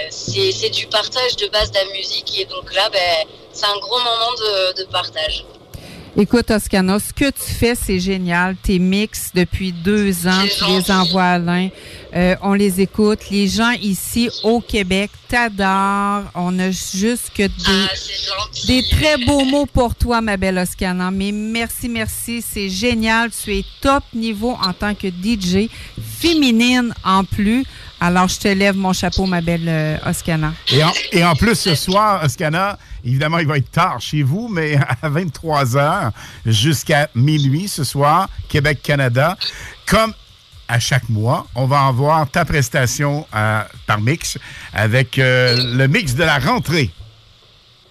c'est 0.10 0.52
c'est 0.52 0.70
du 0.70 0.88
partage 0.88 1.36
de 1.36 1.48
base 1.48 1.72
de 1.72 1.76
la 1.78 1.86
musique 1.86 2.38
et 2.40 2.46
donc 2.46 2.74
là, 2.74 2.90
bah, 2.90 3.00
c'est 3.54 3.66
un 3.66 3.80
gros 3.80 4.00
moment 4.00 4.34
de, 4.38 4.84
de 4.84 4.90
partage. 4.90 5.46
Écoute, 6.18 6.50
Oscana, 6.52 6.98
ce 7.00 7.14
que 7.14 7.30
tu 7.30 7.52
fais, 7.54 7.76
c'est 7.76 8.00
génial. 8.00 8.56
Tes 8.56 8.80
mix 8.80 9.30
depuis 9.34 9.72
deux 9.72 10.28
ans, 10.28 10.44
tu 10.58 10.66
les 10.66 10.92
envoies 10.92 11.24
à 11.24 11.34
Alain. 11.34 11.70
Euh, 12.16 12.36
on 12.42 12.54
les 12.54 12.82
écoute. 12.82 13.20
Les 13.30 13.48
gens 13.48 13.72
ici 13.82 14.30
au 14.44 14.60
Québec 14.60 15.12
t'adorent. 15.28 16.24
On 16.34 16.58
a 16.60 16.72
juste 16.72 17.32
que 17.34 17.44
des, 17.44 17.88
des 18.68 18.84
très 18.90 19.18
beaux 19.24 19.46
mots 19.46 19.68
pour 19.68 19.94
toi, 19.96 20.20
ma 20.20 20.36
belle 20.36 20.58
Oscana. 20.58 21.12
Mais 21.12 21.32
merci, 21.32 21.88
merci. 21.88 22.42
C'est 22.42 22.70
génial. 22.70 23.30
Tu 23.30 23.60
es 23.60 23.66
top 23.80 24.04
niveau 24.14 24.58
en 24.62 24.74
tant 24.74 24.96
que 24.96 25.08
DJ, 25.08 25.70
féminine 26.20 26.94
en 27.06 27.24
plus. 27.24 27.64
Alors, 28.02 28.28
je 28.28 28.40
te 28.40 28.48
lève 28.48 28.76
mon 28.76 28.94
chapeau, 28.94 29.26
ma 29.26 29.42
belle 29.42 29.68
euh, 29.68 29.98
Oscana. 30.06 30.54
Et 30.72 30.84
en, 30.84 30.92
et 31.12 31.24
en 31.24 31.36
plus, 31.36 31.56
ce 31.56 31.76
soir, 31.76 32.24
Oscana, 32.24 32.78
évidemment, 33.04 33.40
il 33.40 33.48
va 33.48 33.58
être 33.58 33.72
tard 33.72 34.00
chez 34.00 34.24
vous, 34.24 34.48
mais 34.48 34.78
à 35.02 35.10
23 35.10 35.66
h 35.66 36.12
jusqu'à 36.46 37.10
minuit 37.16 37.68
ce 37.68 37.84
soir, 37.84 38.30
Québec-Canada. 38.48 39.38
Comme 39.86 40.14
à 40.68 40.80
chaque 40.80 41.10
mois, 41.10 41.48
on 41.56 41.66
va 41.66 41.88
avoir 41.88 42.30
ta 42.30 42.46
prestation 42.46 43.26
euh, 43.36 43.62
par 43.88 44.00
mix 44.00 44.38
avec 44.72 45.18
euh, 45.18 45.56
le 45.76 45.88
mix 45.88 46.14
de 46.14 46.24
la 46.24 46.38
rentrée. 46.38 46.92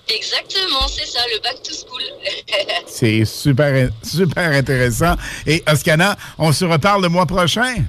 Exactement, 0.09 0.87
c'est 0.89 1.07
ça, 1.07 1.21
le 1.35 1.43
back 1.43 1.63
to 1.63 1.73
school. 1.73 2.03
C'est 2.87 3.25
super, 3.27 3.91
super 4.03 4.53
intéressant. 4.53 5.17
Et 5.47 5.63
Oscana, 5.71 6.17
on 6.39 6.51
se 6.53 6.65
reparle 6.65 7.03
le 7.03 7.09
mois 7.11 7.27
prochain? 7.27 7.85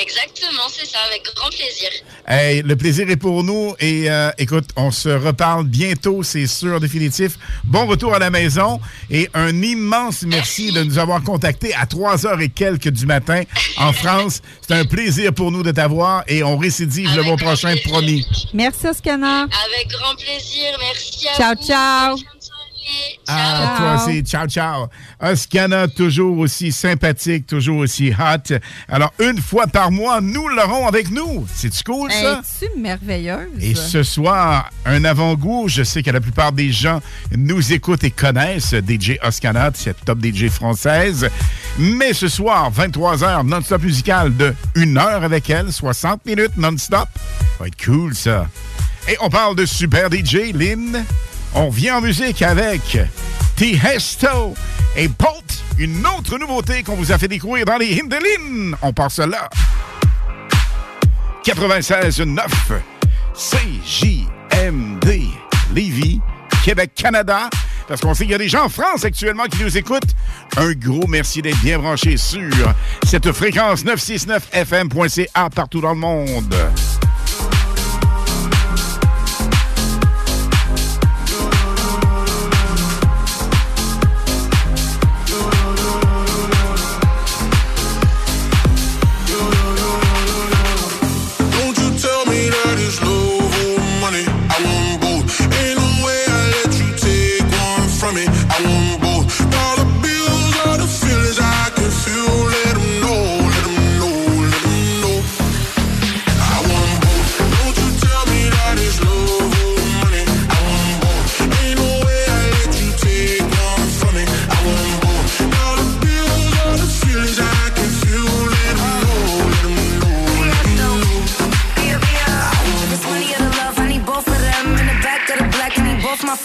Exactement, 0.00 0.62
c'est 0.70 0.86
ça, 0.86 0.98
avec 1.08 1.22
grand 1.34 1.48
plaisir. 1.48 1.88
Hey, 2.26 2.62
le 2.62 2.76
plaisir 2.76 3.08
est 3.10 3.16
pour 3.16 3.42
nous 3.42 3.74
et 3.80 4.10
euh, 4.10 4.30
écoute, 4.38 4.66
on 4.76 4.90
se 4.90 5.08
reparle 5.08 5.64
bientôt, 5.66 6.22
c'est 6.22 6.46
sûr, 6.46 6.78
définitif. 6.80 7.32
Bon 7.64 7.86
retour 7.86 8.14
à 8.14 8.18
la 8.18 8.30
maison 8.30 8.80
et 9.10 9.28
un 9.34 9.62
immense 9.62 10.22
merci, 10.22 10.72
de 10.72 10.82
nous 10.84 10.98
avoir 10.98 11.22
contactés 11.22 11.74
à 11.74 11.86
3 11.86 12.26
heures 12.26 12.40
et 12.40 12.48
quelques 12.48 12.88
du 12.90 13.06
matin 13.06 13.42
en 13.78 13.92
France. 14.02 14.40
C'est 14.66 14.74
un 14.74 14.84
plaisir 14.84 15.32
pour 15.34 15.50
nous 15.50 15.62
de 15.62 15.70
t'avoir 15.72 16.22
et 16.28 16.42
on 16.42 16.56
récidive 16.56 17.14
le 17.16 17.22
mois 17.22 17.36
prochain, 17.36 17.74
promis. 17.84 18.24
Merci, 18.54 18.86
Oscana. 18.88 19.42
Avec 19.42 19.88
grand 19.90 20.14
plaisir, 20.14 20.76
merci 20.78 21.28
à 21.28 21.34
Ciao, 21.36 21.54
vous. 21.58 21.66
ciao. 21.66 22.37
Ah, 23.26 23.74
toi 23.76 23.94
aussi. 23.96 24.22
Ciao, 24.22 24.46
ciao. 24.46 24.86
Oscana, 25.20 25.88
toujours 25.88 26.38
aussi 26.38 26.72
sympathique, 26.72 27.46
toujours 27.46 27.78
aussi 27.78 28.12
hot. 28.12 28.54
Alors, 28.88 29.12
une 29.18 29.40
fois 29.40 29.66
par 29.66 29.90
mois, 29.90 30.20
nous 30.20 30.48
l'aurons 30.48 30.86
avec 30.86 31.10
nous. 31.10 31.46
C'est-tu 31.54 31.84
cool, 31.84 32.10
ça? 32.10 32.40
Es-tu 32.40 32.80
merveilleuse? 32.80 33.48
Et 33.60 33.74
ce 33.74 34.02
soir, 34.02 34.70
un 34.86 35.04
avant-goût, 35.04 35.68
je 35.68 35.82
sais 35.82 36.02
que 36.02 36.10
la 36.10 36.20
plupart 36.20 36.52
des 36.52 36.72
gens 36.72 37.00
nous 37.36 37.72
écoutent 37.72 38.04
et 38.04 38.10
connaissent 38.10 38.74
DJ 38.74 39.18
Oscanat, 39.22 39.72
cette 39.74 40.04
top 40.04 40.24
DJ 40.24 40.48
française. 40.48 41.28
Mais 41.78 42.12
ce 42.12 42.28
soir, 42.28 42.72
23h, 42.72 43.46
non-stop 43.46 43.82
musical 43.82 44.36
de 44.36 44.54
1 44.76 44.96
heure 44.96 45.22
avec 45.24 45.50
elle, 45.50 45.72
60 45.72 46.24
minutes 46.24 46.56
non-stop. 46.56 47.08
Ça 47.14 47.44
va 47.60 47.66
être 47.66 47.84
cool, 47.84 48.14
ça. 48.14 48.48
Et 49.08 49.16
on 49.20 49.28
parle 49.28 49.56
de 49.56 49.66
super 49.66 50.10
DJ, 50.10 50.52
Lynn. 50.54 51.04
On 51.54 51.70
vient 51.70 51.98
en 51.98 52.00
musique 52.00 52.42
avec 52.42 52.98
T-Hesto 53.56 54.54
et 54.96 55.08
Bolt, 55.08 55.64
une 55.78 56.06
autre 56.06 56.38
nouveauté 56.38 56.82
qu'on 56.82 56.94
vous 56.94 57.12
a 57.12 57.18
fait 57.18 57.28
découvrir 57.28 57.64
dans 57.64 57.76
les 57.76 58.00
Hindelines. 58.00 58.76
On 58.82 58.92
part 58.92 59.10
cela. 59.10 59.48
96.9 61.44 62.46
CJMD 63.34 65.08
Lévis, 65.74 66.20
Québec, 66.64 66.92
Canada. 66.94 67.48
Parce 67.86 68.00
qu'on 68.00 68.12
sait 68.12 68.24
qu'il 68.24 68.32
y 68.32 68.34
a 68.34 68.38
des 68.38 68.48
gens 68.48 68.64
en 68.64 68.68
France 68.68 69.04
actuellement 69.04 69.44
qui 69.44 69.62
nous 69.62 69.78
écoutent. 69.78 70.14
Un 70.56 70.72
gros 70.72 71.06
merci 71.08 71.40
d'être 71.40 71.60
bien 71.62 71.78
branchés 71.78 72.18
sur 72.18 72.50
cette 73.06 73.32
fréquence 73.32 73.84
969fm.ca 73.84 75.50
partout 75.50 75.80
dans 75.80 75.94
le 75.94 76.00
monde. 76.00 76.54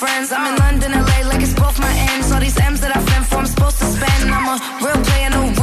friends. 0.04 0.34
I'm 0.34 0.46
in 0.52 0.56
London, 0.60 0.92
LA, 0.92 1.18
like 1.32 1.42
it's 1.42 1.54
both 1.54 1.80
my 1.80 1.94
ends. 2.12 2.32
All 2.34 2.42
these 2.42 2.60
M's 2.60 2.82
that 2.82 2.92
I 2.98 3.00
fend 3.10 3.26
for, 3.28 3.38
I'm 3.38 3.46
supposed 3.46 3.78
to 3.80 3.86
spend. 3.86 4.24
I'm 4.36 4.48
a 4.54 4.58
real 4.84 5.00
player, 5.08 5.30
no 5.30 5.63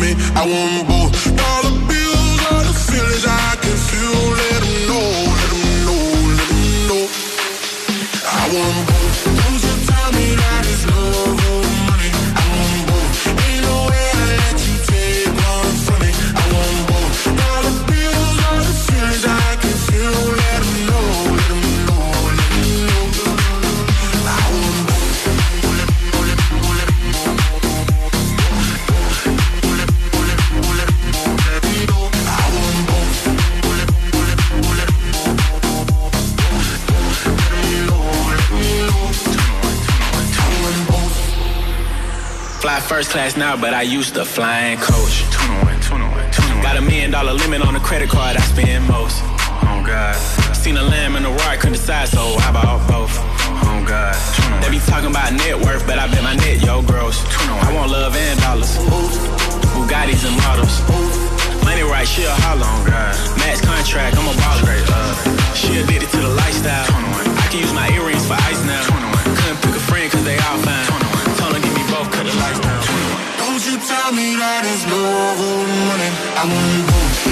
me. 0.00 0.14
I 0.34 0.42
want 0.46 0.88
both. 0.88 1.12
Dollar 1.36 1.74
bills 1.88 2.40
are 2.50 2.64
the 2.64 2.74
feelings 2.88 3.24
I 3.26 3.56
can 3.62 3.76
feel. 3.88 4.20
Let 4.40 4.62
'em 4.62 4.74
know, 4.88 5.08
let 5.38 5.52
'em 5.54 5.64
know, 5.86 6.04
let 6.38 6.50
'em 6.50 6.88
know. 6.88 7.04
I 8.40 8.42
want 8.54 8.86
both. 8.88 9.03
Fly 42.64 42.80
first 42.80 43.10
class 43.10 43.36
now, 43.36 43.60
but 43.60 43.74
I 43.74 43.82
used 43.82 44.14
to 44.14 44.24
fly 44.24 44.72
in 44.72 44.78
coach. 44.80 45.20
Got 46.64 46.78
a 46.78 46.80
million 46.80 47.10
dollar 47.10 47.34
limit 47.34 47.60
on 47.60 47.74
the 47.74 47.80
credit 47.80 48.08
card 48.08 48.38
I 48.38 48.40
spend 48.40 48.88
most. 48.88 49.20
Oh 49.68 49.84
God. 49.84 50.16
Seen 50.56 50.78
a 50.78 50.82
lamb 50.82 51.14
and 51.16 51.26
a 51.26 51.28
roar, 51.28 51.60
couldn't 51.60 51.76
decide, 51.76 52.08
so 52.08 52.24
I 52.40 52.56
bought 52.56 52.80
both. 52.88 53.12
Oh 53.68 53.84
God. 53.84 54.16
They 54.64 54.70
be 54.72 54.80
talking 54.80 55.12
about 55.12 55.36
net 55.36 55.60
worth, 55.60 55.84
but 55.84 55.98
I 55.98 56.08
bet 56.08 56.24
my 56.24 56.36
net 56.36 56.64
yo 56.64 56.80
gross. 56.80 57.20
I 57.52 57.68
want 57.76 57.92
love 57.92 58.16
and 58.16 58.40
dollars. 58.40 58.80
Bugattis 59.76 60.24
and 60.24 60.32
models. 60.40 60.80
Money 61.68 61.84
right, 61.84 62.08
she 62.08 62.24
a 62.24 62.32
holler 62.48 62.64
on 62.64 62.88
God. 62.88 63.12
Max 63.44 63.60
contract, 63.60 64.16
I'm 64.16 64.24
a 64.24 64.32
baller. 64.40 64.80
Uh, 64.88 65.12
she 65.52 65.84
addicted 65.84 66.08
to 66.16 66.16
the 66.16 66.32
lifestyle. 66.32 66.88
I 66.88 67.44
can 67.52 67.60
use 67.60 67.74
my 67.76 67.92
earrings 67.92 68.24
for 68.24 68.40
ice 68.48 68.64
now. 68.64 68.88
Couldn't 69.36 69.60
pick 69.60 69.76
a 69.76 69.84
friend 69.84 70.10
cause 70.10 70.24
they 70.24 70.40
all 70.48 70.56
fine. 70.64 70.83
Lights 72.40 72.60
down. 72.60 72.82
Don't 73.38 73.62
you 73.66 73.76
tell 73.78 74.12
me 74.12 74.36
that 74.36 74.62
it's 74.66 74.84
love 74.90 75.38
or 75.40 75.62
money. 75.88 76.10
I 76.40 76.42
want 76.50 76.86
both. 76.88 77.23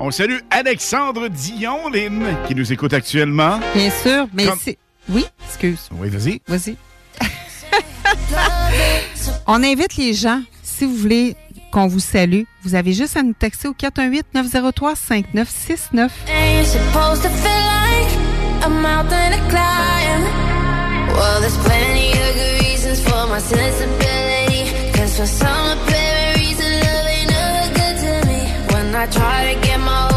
On 0.00 0.10
salue 0.12 0.38
Alexandre 0.50 1.26
Dion, 1.26 1.88
Lynn, 1.90 2.36
qui 2.46 2.54
nous 2.54 2.72
écoute 2.72 2.92
actuellement. 2.92 3.58
Bien 3.74 3.90
sûr, 3.90 4.28
mais 4.32 4.46
Comme- 4.46 4.60
c'est. 4.62 4.78
Oui, 5.08 5.26
excuse. 5.44 5.88
Oui, 5.90 6.08
vas-y. 6.08 6.40
Vas-y. 6.46 6.76
On 9.48 9.64
invite 9.64 9.96
les 9.96 10.14
gens, 10.14 10.40
si 10.62 10.84
vous 10.84 10.94
voulez 10.94 11.34
qu'on 11.72 11.88
vous 11.88 11.98
salue, 11.98 12.42
vous 12.62 12.76
avez 12.76 12.92
juste 12.92 13.16
à 13.16 13.24
nous 13.24 13.32
texter 13.32 13.66
au 13.66 13.72
418-903-5969. 13.72 16.10
Ain't 16.28 16.64
supposed 16.64 17.22
to 17.22 17.28
feel 17.28 17.50
like 17.50 18.12
a 18.64 18.68
mountain 18.68 19.32
to 19.32 19.38
climb? 19.48 20.22
Well, 21.16 21.40
there's 21.40 21.56
plenty 21.64 22.12
of 22.12 22.34
good 22.36 22.60
reasons 22.64 23.00
for 23.00 23.26
my 23.26 23.40
sensibility. 23.40 24.70
Cause 24.92 25.16
for 25.16 25.26
some 25.26 25.76
apparent 25.78 26.11
I 29.02 29.06
try 29.06 29.52
to 29.52 29.60
get 29.60 29.80
my 29.80 30.11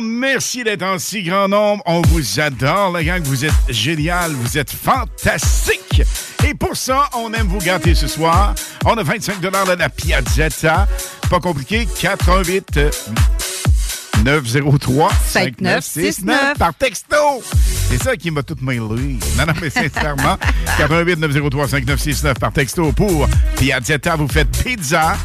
merci 0.00 0.64
d'être 0.64 0.82
en 0.82 0.98
si 0.98 1.22
grand 1.22 1.48
nombre. 1.48 1.82
On 1.86 2.02
vous 2.02 2.40
adore, 2.40 2.92
la 2.92 3.04
gang. 3.04 3.22
Vous 3.22 3.44
êtes 3.44 3.52
génial. 3.68 4.32
Vous 4.32 4.58
êtes 4.58 4.70
fantastique. 4.70 6.02
Et 6.46 6.54
pour 6.54 6.76
ça, 6.76 7.08
on 7.16 7.32
aime 7.32 7.46
vous 7.46 7.58
gâter 7.58 7.94
ce 7.94 8.06
soir. 8.06 8.54
On 8.84 8.96
a 8.96 9.02
25 9.02 9.40
de 9.40 9.48
la 9.48 9.88
Piazzetta. 9.88 10.88
Pas 11.28 11.40
compliqué. 11.40 11.86
88 12.00 12.76
euh, 12.76 12.90
903 14.24 15.10
5969 15.26 16.58
par 16.58 16.74
texto. 16.74 17.16
C'est 17.88 18.02
ça 18.02 18.16
qui 18.16 18.30
m'a 18.30 18.42
tout 18.42 18.56
mailé. 18.60 18.80
Non, 18.80 19.46
non, 19.46 19.54
mais 19.60 19.70
sincèrement, 19.70 20.36
88 20.78 21.18
903 21.18 21.68
5969 21.68 22.38
par 22.38 22.52
texto 22.52 22.92
pour 22.92 23.28
Piazzetta. 23.56 24.16
Vous 24.16 24.28
faites 24.28 24.50
pizza. 24.64 25.16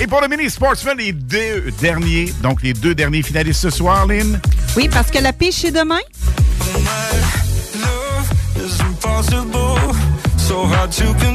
Et 0.00 0.06
pour 0.06 0.20
le 0.20 0.28
mini 0.28 0.50
sportsman, 0.50 0.96
les 0.98 1.12
deux 1.12 1.70
derniers, 1.80 2.32
donc 2.42 2.62
les 2.62 2.72
deux 2.72 2.94
derniers 2.94 3.22
finalistes 3.22 3.60
ce 3.60 3.70
soir, 3.70 4.06
Lynn? 4.06 4.40
Oui, 4.76 4.88
parce 4.88 5.10
que 5.10 5.18
la 5.18 5.32
pêche, 5.32 5.56
c'est 5.56 5.70
demain. 5.70 6.00
is 10.96 11.34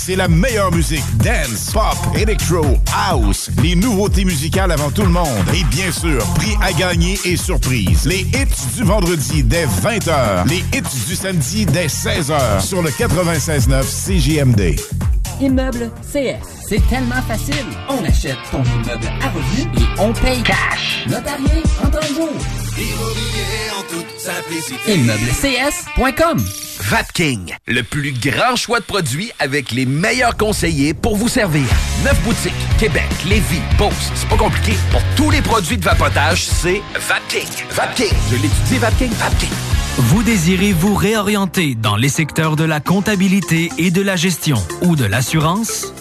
c'est 0.00 0.16
la 0.16 0.28
meilleure 0.28 0.72
musique. 0.72 1.04
Dance, 1.18 1.72
pop, 1.72 1.96
electro, 2.16 2.64
house. 2.94 3.50
Les 3.62 3.74
nouveautés 3.74 4.24
musicales 4.24 4.72
avant 4.72 4.90
tout 4.90 5.02
le 5.02 5.10
monde. 5.10 5.26
Et 5.54 5.62
bien 5.64 5.92
sûr, 5.92 6.24
prix 6.36 6.56
à 6.62 6.72
gagner 6.72 7.18
et 7.24 7.36
surprise. 7.36 8.06
Les 8.06 8.20
hits 8.20 8.76
du 8.76 8.84
vendredi 8.84 9.42
dès 9.42 9.66
20h. 9.66 10.48
Les 10.48 10.64
hits 10.76 11.06
du 11.06 11.14
samedi 11.14 11.66
dès 11.66 11.86
16h 11.86 12.60
sur 12.60 12.82
le 12.82 12.90
96.9 12.90 13.84
CJMD. 13.84 14.80
Immeuble 15.40 15.90
CS. 16.12 16.60
C'est 16.66 16.86
tellement 16.88 17.22
facile. 17.28 17.66
On 17.88 18.02
achète 18.04 18.36
ton 18.50 18.62
immeuble 18.62 19.06
à 19.22 19.28
revenu 19.28 19.70
et 19.76 20.00
on 20.00 20.12
paye 20.14 20.42
cash. 20.42 21.04
Notarié 21.08 21.62
en 21.84 21.90
30 21.90 22.14
jours. 22.14 22.59
Immobilier 22.80 23.70
en 23.78 23.82
toute 23.82 24.18
simplicité. 24.18 24.94
ImmeublesCS.com 24.94 26.42
Vapking, 26.80 27.54
le 27.66 27.82
plus 27.82 28.12
grand 28.12 28.56
choix 28.56 28.80
de 28.80 28.84
produits 28.84 29.30
avec 29.38 29.70
les 29.70 29.84
meilleurs 29.84 30.36
conseillers 30.36 30.94
pour 30.94 31.16
vous 31.16 31.28
servir. 31.28 31.64
Neuf 32.04 32.18
boutiques, 32.22 32.54
Québec, 32.78 33.04
Lévis, 33.28 33.60
Beauce. 33.76 34.10
C'est 34.14 34.28
pas 34.28 34.38
compliqué. 34.38 34.72
Pour 34.90 35.02
tous 35.14 35.30
les 35.30 35.42
produits 35.42 35.76
de 35.76 35.84
vapotage, 35.84 36.46
c'est 36.46 36.80
Vapking. 36.94 37.48
Vapking. 37.70 38.16
Je 38.30 38.36
l'étudie, 38.36 38.78
Vapking. 38.78 39.10
Vapking. 39.10 39.50
Vous 39.98 40.22
désirez 40.22 40.72
vous 40.72 40.94
réorienter 40.94 41.74
dans 41.74 41.96
les 41.96 42.08
secteurs 42.08 42.56
de 42.56 42.64
la 42.64 42.80
comptabilité 42.80 43.70
et 43.76 43.90
de 43.90 44.00
la 44.00 44.16
gestion 44.16 44.56
ou 44.82 44.96
de 44.96 45.04
l'assurance? 45.04 45.92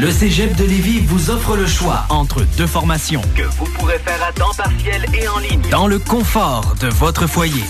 Le 0.00 0.10
Cégep 0.10 0.56
de 0.56 0.64
Lévis 0.64 1.00
vous 1.00 1.30
offre 1.30 1.56
le 1.56 1.66
choix 1.66 2.04
entre 2.08 2.42
deux 2.56 2.66
formations 2.66 3.22
que 3.36 3.42
vous 3.42 3.66
pourrez 3.66 3.98
faire 3.98 4.20
à 4.28 4.32
temps 4.32 4.52
partiel 4.56 5.06
et 5.14 5.28
en 5.28 5.38
ligne 5.38 5.62
dans 5.70 5.86
le 5.86 5.98
confort 6.00 6.74
de 6.80 6.88
votre 6.88 7.28
foyer. 7.28 7.62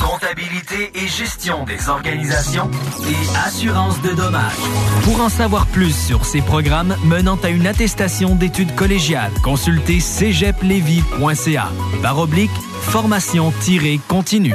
Comptabilité 0.00 0.92
et 0.94 1.08
gestion 1.08 1.64
des 1.64 1.88
organisations 1.88 2.70
et 3.08 3.36
assurance 3.46 4.00
de 4.02 4.10
dommages. 4.10 4.52
Pour 5.02 5.20
en 5.20 5.28
savoir 5.28 5.66
plus 5.66 5.92
sur 5.96 6.24
ces 6.24 6.40
programmes 6.40 6.96
menant 7.04 7.38
à 7.42 7.48
une 7.48 7.66
attestation 7.66 8.36
d'études 8.36 8.74
collégiales, 8.76 9.32
consultez 9.42 9.98
cégeplevy.ca. 10.00 11.68
Barre 12.02 12.18
oblique, 12.18 12.50
formation-continue. 12.82 14.54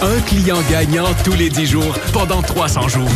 Un 0.00 0.20
client 0.20 0.58
gagnant 0.70 1.06
tous 1.24 1.32
les 1.32 1.50
10 1.50 1.66
jours 1.66 1.94
pendant 2.12 2.40
300 2.40 2.86
jours. 2.88 3.10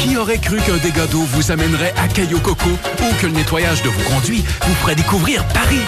Qui 0.00 0.16
aurait 0.16 0.38
cru 0.38 0.56
qu'un 0.56 0.78
dégât 0.78 1.06
d'eau 1.06 1.20
vous 1.20 1.52
amènerait 1.52 1.92
à 2.02 2.08
Caillou 2.08 2.40
Coco 2.40 2.70
ou 2.70 3.14
que 3.20 3.26
le 3.26 3.32
nettoyage 3.32 3.82
de 3.82 3.90
vos 3.90 4.10
conduits 4.10 4.42
vous 4.62 4.74
ferait 4.76 4.94
découvrir 4.94 5.46
Paris? 5.48 5.82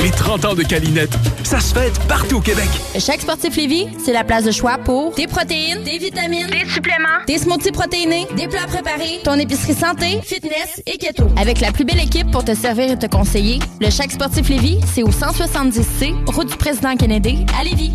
Les 0.00 0.10
30 0.10 0.44
ans 0.44 0.54
de 0.54 0.64
Calinette, 0.64 1.16
ça 1.44 1.60
se 1.60 1.72
fête 1.72 1.98
partout 2.08 2.38
au 2.38 2.40
Québec. 2.40 2.68
Chaque 2.98 3.20
sportif 3.20 3.56
Lévis, 3.56 3.86
c'est 4.04 4.12
la 4.12 4.24
place 4.24 4.44
de 4.44 4.50
choix 4.50 4.76
pour 4.78 5.14
des 5.14 5.28
protéines, 5.28 5.84
des 5.84 5.98
vitamines, 5.98 6.48
des 6.48 6.68
suppléments, 6.68 7.24
des 7.28 7.38
smoothies 7.38 7.72
protéinés, 7.72 8.26
des 8.36 8.48
plats 8.48 8.66
préparés, 8.66 9.20
ton 9.22 9.34
épicerie 9.34 9.74
santé, 9.74 10.20
fitness 10.22 10.82
et 10.86 10.98
keto. 10.98 11.28
Avec 11.40 11.60
la 11.60 11.70
plus 11.70 11.84
belle 11.84 12.00
équipe 12.00 12.30
pour 12.32 12.44
te 12.44 12.54
servir 12.54 12.90
et 12.90 12.98
te 12.98 13.06
conseiller, 13.06 13.60
le 13.80 13.90
Chaque 13.90 14.10
sportif 14.10 14.48
Lévis, 14.48 14.80
c'est 14.92 15.04
au 15.04 15.10
170C, 15.10 16.12
route 16.26 16.48
du 16.48 16.56
président 16.56 16.96
Kennedy, 16.96 17.46
à 17.58 17.62
Lévis. 17.62 17.94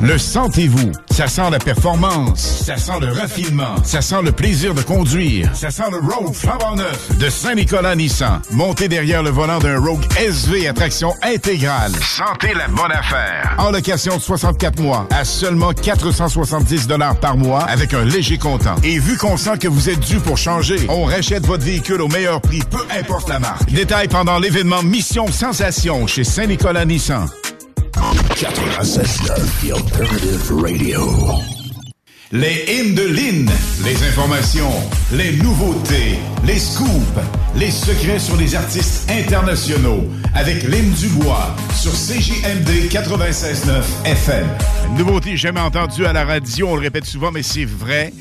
Le 0.00 0.16
sentez-vous? 0.16 0.92
Ça 1.10 1.26
sent 1.26 1.50
la 1.50 1.58
performance. 1.58 2.62
Ça 2.64 2.76
sent 2.76 3.00
le 3.00 3.10
raffinement. 3.10 3.74
Ça 3.82 4.00
sent 4.00 4.22
le 4.22 4.30
plaisir 4.30 4.72
de 4.72 4.82
conduire. 4.82 5.50
Ça 5.56 5.70
sent 5.70 5.90
le 5.90 5.98
Rogue 5.98 6.32
flambant 6.32 6.76
neuf 6.76 7.18
de 7.18 7.28
Saint-Nicolas 7.28 7.96
Nissan. 7.96 8.40
Montez 8.52 8.86
derrière 8.86 9.24
le 9.24 9.30
volant 9.30 9.58
d'un 9.58 9.80
Rogue 9.80 10.04
SV 10.16 10.68
à 10.68 10.72
traction 10.72 11.12
intégrale. 11.22 11.90
Sentez 12.00 12.54
la 12.54 12.68
bonne 12.68 12.92
affaire. 12.92 13.56
En 13.58 13.72
location 13.72 14.16
de 14.16 14.22
64 14.22 14.80
mois 14.80 15.08
à 15.10 15.24
seulement 15.24 15.72
470 15.72 16.86
par 17.20 17.36
mois 17.36 17.64
avec 17.64 17.92
un 17.92 18.04
léger 18.04 18.38
comptant. 18.38 18.76
Et 18.84 19.00
vu 19.00 19.16
qu'on 19.16 19.36
sent 19.36 19.58
que 19.58 19.66
vous 19.66 19.90
êtes 19.90 20.00
dû 20.00 20.20
pour 20.20 20.38
changer, 20.38 20.86
on 20.88 21.06
rachète 21.06 21.44
votre 21.44 21.64
véhicule 21.64 22.02
au 22.02 22.08
meilleur 22.08 22.40
prix, 22.40 22.60
peu 22.70 22.84
importe 22.96 23.28
la 23.28 23.40
marque. 23.40 23.68
Détail 23.72 24.06
pendant 24.06 24.38
l'événement 24.38 24.84
Mission 24.84 25.26
Sensation 25.32 26.06
chez 26.06 26.22
Saint-Nicolas 26.22 26.84
Nissan. 26.84 27.26
96.9 27.98 29.34
The 29.60 29.72
Alternative 29.72 30.52
Radio. 30.62 31.02
Les 32.30 32.64
hymnes 32.68 32.94
de 32.94 33.02
Lynn, 33.02 33.50
les 33.84 34.06
informations, 34.06 34.70
les 35.12 35.32
nouveautés, 35.38 36.18
les 36.46 36.58
scoops, 36.60 36.88
les 37.56 37.72
secrets 37.72 38.20
sur 38.20 38.36
les 38.36 38.54
artistes 38.54 39.10
internationaux 39.10 40.04
avec 40.34 40.62
Lynn 40.62 40.92
Dubois 40.92 41.56
sur 41.74 41.90
CJMD 41.90 42.88
96.9 42.88 43.82
FM. 44.04 44.46
Une 44.90 44.98
nouveauté 44.98 45.36
jamais 45.36 45.60
entendue 45.60 46.06
à 46.06 46.12
la 46.12 46.24
radio, 46.24 46.68
on 46.68 46.76
le 46.76 46.82
répète 46.82 47.06
souvent, 47.06 47.32
mais 47.32 47.42
c'est 47.42 47.64
vrai. 47.64 48.12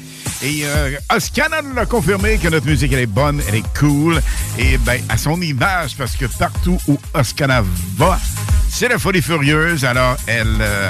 Et 0.41 0.61
euh, 0.63 0.97
Oscana 1.13 1.61
nous 1.61 1.73
l'a 1.73 1.85
confirmé 1.85 2.37
que 2.37 2.47
notre 2.47 2.65
musique 2.65 2.93
elle 2.93 2.99
est 2.99 3.05
bonne, 3.05 3.41
elle 3.47 3.55
est 3.55 3.77
cool. 3.77 4.21
Et 4.59 4.77
ben 4.77 5.01
à 5.09 5.17
son 5.17 5.41
image, 5.41 5.95
parce 5.97 6.15
que 6.15 6.25
partout 6.25 6.77
où 6.87 6.99
Oscana 7.13 7.63
va, 7.95 8.19
c'est 8.69 8.87
la 8.87 8.99
folie 8.99 9.21
furieuse. 9.21 9.83
Alors 9.83 10.15
elle 10.27 10.57
euh, 10.61 10.89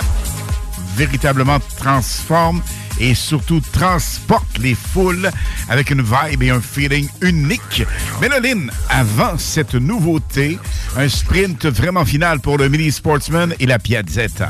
véritablement 0.95 1.59
transforme 1.77 2.61
et 2.99 3.15
surtout 3.15 3.61
transporte 3.71 4.57
les 4.59 4.75
foules 4.75 5.31
avec 5.69 5.89
une 5.89 6.01
vibe 6.01 6.43
et 6.43 6.49
un 6.49 6.59
feeling 6.61 7.07
unique. 7.21 7.85
Lynn, 8.41 8.71
avant 8.89 9.37
cette 9.37 9.75
nouveauté, 9.75 10.57
un 10.95 11.09
sprint 11.09 11.65
vraiment 11.65 12.05
final 12.05 12.39
pour 12.39 12.57
le 12.57 12.69
Mini 12.69 12.89
Sportsman 12.91 13.53
et 13.59 13.65
la 13.65 13.79
Piazzetta. 13.79 14.49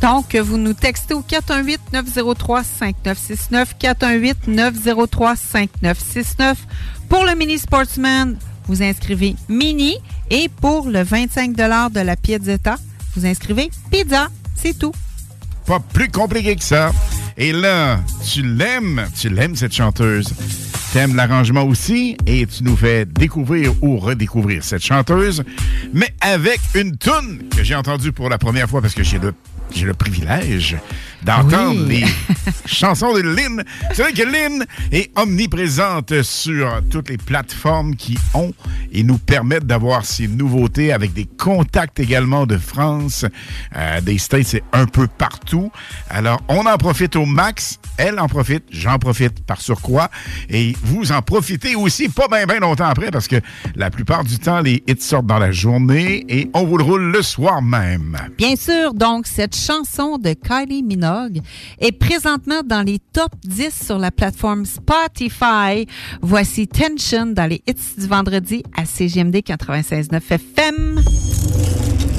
Donc, 0.00 0.34
vous 0.34 0.58
nous 0.58 0.72
textez 0.72 1.14
au 1.14 1.22
418-903-5969, 1.22 3.66
418-903-5969. 3.80 6.56
Pour 7.08 7.24
le 7.24 7.36
Mini 7.36 7.58
Sportsman, 7.58 8.36
vous 8.66 8.82
inscrivez 8.82 9.36
Mini 9.48 9.94
et 10.30 10.48
pour 10.48 10.88
le 10.88 11.02
25 11.02 11.54
de 11.54 12.02
la 12.02 12.16
Piazzetta, 12.16 12.76
vous 13.14 13.26
inscrivez 13.26 13.70
Pizza. 13.90 14.28
C'est 14.54 14.78
tout. 14.78 14.92
Pas 15.66 15.80
plus 15.80 16.08
compliqué 16.08 16.56
que 16.56 16.64
ça. 16.64 16.92
Et 17.42 17.52
là, 17.52 18.00
tu 18.30 18.42
l'aimes, 18.42 19.06
tu 19.18 19.30
l'aimes 19.30 19.56
cette 19.56 19.72
chanteuse. 19.72 20.28
T'aimes 20.92 21.16
l'arrangement 21.16 21.62
aussi 21.62 22.18
et 22.26 22.44
tu 22.44 22.64
nous 22.64 22.76
fais 22.76 23.06
découvrir 23.06 23.72
ou 23.82 23.96
redécouvrir 23.96 24.62
cette 24.62 24.84
chanteuse, 24.84 25.42
mais 25.94 26.10
avec 26.20 26.60
une 26.74 26.98
toune 26.98 27.44
que 27.56 27.64
j'ai 27.64 27.74
entendue 27.74 28.12
pour 28.12 28.28
la 28.28 28.36
première 28.36 28.68
fois 28.68 28.82
parce 28.82 28.92
que 28.92 29.02
j'ai 29.02 29.18
le 29.18 29.32
j'ai 29.74 29.86
le 29.86 29.94
privilège 29.94 30.76
d'entendre 31.22 31.84
Oui. 31.86 32.02
les 32.02 32.06
chansons 32.66 33.12
de 33.12 33.20
Lynn. 33.20 33.62
C'est 33.92 34.02
vrai 34.02 34.12
que 34.12 34.22
Lynn 34.22 34.64
est 34.90 35.10
omniprésente 35.18 36.22
sur 36.22 36.80
toutes 36.90 37.10
les 37.10 37.18
plateformes 37.18 37.94
qui 37.94 38.16
ont 38.34 38.52
et 38.92 39.02
nous 39.02 39.18
permettent 39.18 39.66
d'avoir 39.66 40.04
ces 40.04 40.28
nouveautés 40.28 40.92
avec 40.92 41.12
des 41.12 41.26
contacts 41.26 42.00
également 42.00 42.46
de 42.46 42.56
France, 42.56 43.26
euh, 43.76 44.00
des 44.00 44.18
States, 44.18 44.46
c'est 44.46 44.62
un 44.72 44.86
peu 44.86 45.06
partout. 45.06 45.70
Alors, 46.08 46.40
on 46.48 46.64
en 46.66 46.76
profite 46.78 47.16
au 47.16 47.26
max. 47.26 47.78
Elle 47.98 48.18
en 48.18 48.26
profite, 48.28 48.64
j'en 48.70 48.98
profite 48.98 49.44
par 49.44 49.60
surcroît. 49.60 50.10
Et 50.48 50.74
vous 50.82 51.12
en 51.12 51.20
profitez 51.20 51.74
aussi 51.76 52.08
pas 52.08 52.28
bien 52.28 52.46
bien 52.46 52.60
longtemps 52.60 52.86
après 52.88 53.10
parce 53.10 53.28
que 53.28 53.36
la 53.76 53.90
plupart 53.90 54.24
du 54.24 54.38
temps, 54.38 54.60
les 54.60 54.82
hits 54.86 54.96
sortent 55.00 55.26
dans 55.26 55.38
la 55.38 55.52
journée 55.52 56.24
et 56.28 56.50
on 56.54 56.64
vous 56.64 56.78
le 56.78 56.84
roule 56.84 57.12
le 57.12 57.22
soir 57.22 57.60
même. 57.60 58.16
Bien 58.38 58.56
sûr, 58.56 58.94
donc, 58.94 59.26
cette 59.26 59.54
chanson 59.60 60.16
de 60.18 60.32
Kylie 60.32 60.82
Minogue 60.82 61.40
est 61.78 61.92
présentement 61.92 62.62
dans 62.64 62.82
les 62.82 62.98
top 62.98 63.32
10 63.44 63.86
sur 63.86 63.98
la 63.98 64.10
plateforme 64.10 64.64
Spotify. 64.64 65.86
Voici 66.22 66.66
Tension 66.66 67.26
dans 67.26 67.46
les 67.46 67.62
hits 67.66 67.98
du 67.98 68.06
vendredi 68.06 68.62
à 68.76 68.84
CGMD 68.84 69.36
96.9 69.36 70.16
FM. 70.16 72.09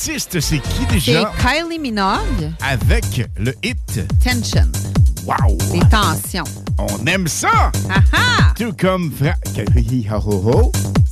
L'artiste, 0.00 0.40
c'est 0.40 0.60
qui 0.60 0.86
C'est 0.88 1.12
déjà? 1.12 1.30
Kylie 1.38 1.78
Minogue, 1.78 2.52
Avec 2.62 3.28
le 3.36 3.54
hit. 3.62 4.00
Tension. 4.24 4.66
Wow! 5.26 5.58
Les 5.74 5.80
tensions. 5.90 6.44
On 6.78 7.04
aime 7.04 7.28
ça! 7.28 7.70
Ah 7.90 8.54
Tout 8.58 8.72
comme 8.78 9.12
Fra-. 9.12 9.34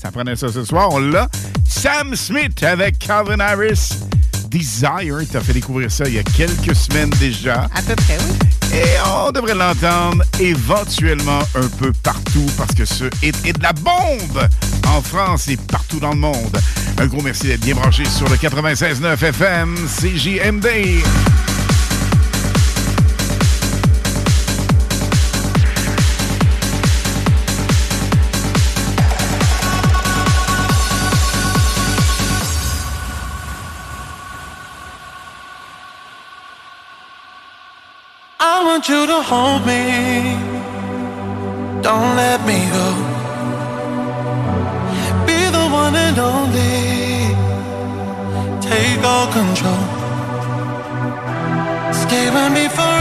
Ça 0.00 0.10
prenait 0.10 0.36
ça 0.36 0.50
ce 0.50 0.64
soir, 0.64 0.88
on 0.90 1.00
l'a. 1.00 1.28
Sam 1.68 2.16
Smith 2.16 2.62
avec 2.62 2.98
Calvin 2.98 3.40
Harris. 3.40 3.90
Desire, 4.48 5.18
t'as 5.30 5.40
fait 5.40 5.52
découvrir 5.52 5.92
ça 5.92 6.04
il 6.06 6.14
y 6.14 6.18
a 6.18 6.22
quelques 6.22 6.74
semaines 6.74 7.10
déjà. 7.20 7.68
À 7.74 7.82
peu 7.82 7.94
près, 7.94 8.16
oui. 8.16 8.78
Et 8.78 8.84
on 9.26 9.30
devrait 9.32 9.54
l'entendre 9.54 10.24
éventuellement 10.40 11.40
un 11.54 11.68
peu 11.78 11.92
partout 12.02 12.46
parce 12.56 12.74
que 12.74 12.86
ce 12.86 13.04
hit 13.22 13.36
est 13.44 13.52
de 13.52 13.62
la 13.62 13.74
bombe 13.74 14.48
en 14.86 15.02
France 15.02 15.48
et 15.48 15.58
partout 15.58 16.00
dans 16.00 16.12
le 16.12 16.20
monde. 16.20 16.58
Un 17.00 17.06
gros 17.06 17.22
merci 17.22 17.46
d'être 17.46 17.60
bien 17.60 17.76
branché 17.76 18.04
sur 18.04 18.28
le 18.28 18.34
96.9 18.34 19.24
FM 19.24 19.76
CJMD. 19.86 20.66
I 38.40 38.64
want 38.64 38.88
you 38.88 39.06
to 39.06 39.22
hold 39.22 39.64
me. 39.64 40.36
Don't 41.80 42.16
let 42.16 42.44
me 42.44 42.58
go. 42.72 43.18
Be 45.26 45.48
the 45.50 45.68
one 45.70 45.94
and 45.94 46.18
only. 46.18 46.87
Take 48.88 49.04
all 49.04 49.26
control. 49.30 50.08
With 52.32 52.52
me 52.52 52.68
forever. 52.68 52.97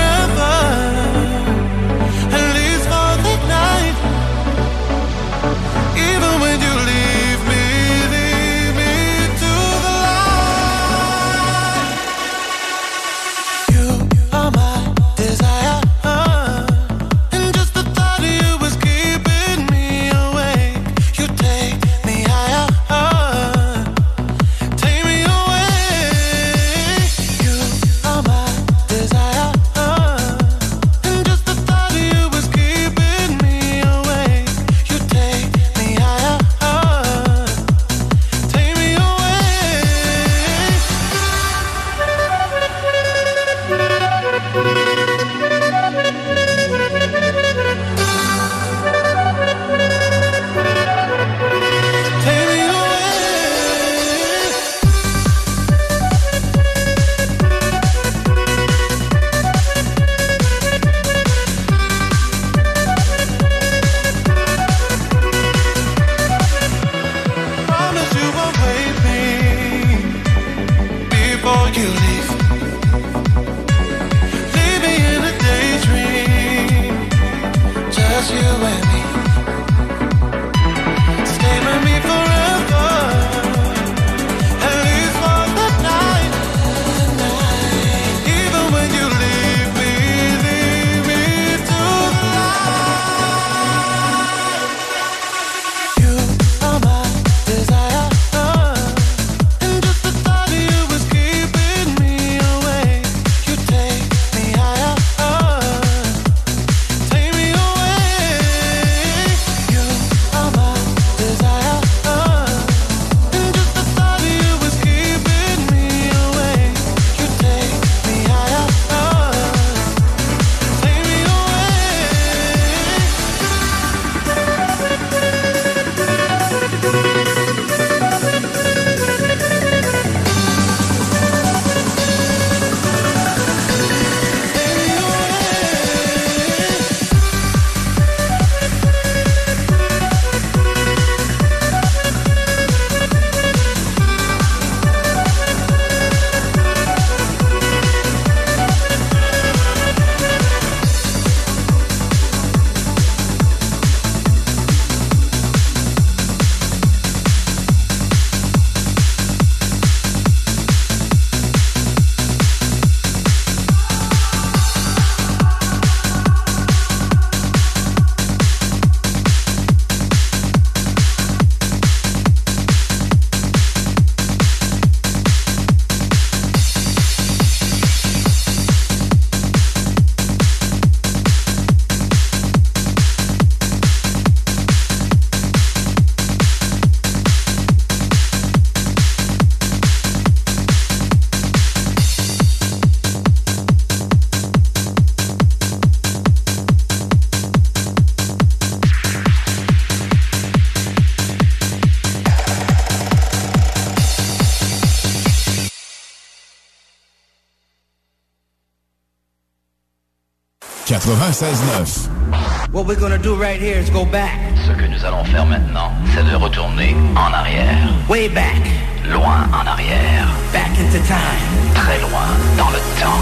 What 211.39 212.88
we're 212.88 212.99
gonna 212.99 213.19
do 213.19 213.35
right 213.35 213.61
here 213.61 213.77
is 213.77 213.91
go 213.91 214.05
back. 214.05 214.31
Ce 214.65 214.72
que 214.72 214.88
nous 214.88 215.05
allons 215.05 215.23
faire 215.26 215.45
maintenant, 215.45 215.91
c'est 216.15 216.23
de 216.23 216.35
retourner 216.35 216.95
en 217.15 217.31
arrière. 217.31 217.93
Way 218.09 218.30
back. 218.30 218.59
Loin 219.07 219.47
en 219.53 219.68
arrière. 219.68 220.27
Back 220.51 220.72
into 220.80 220.97
time. 221.05 221.76
Très 221.76 221.99
loin 221.99 222.26
dans 222.57 222.72
le 222.72 222.80
temps. 222.99 223.22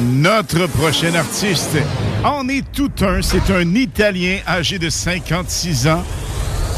Notre 0.00 0.66
prochain 0.68 1.14
artiste 1.14 1.76
en 2.24 2.48
est 2.48 2.64
tout 2.72 2.92
un. 3.02 3.20
C'est 3.20 3.50
un 3.50 3.74
Italien 3.74 4.38
âgé 4.48 4.78
de 4.78 4.88
56 4.88 5.88
ans. 5.88 6.02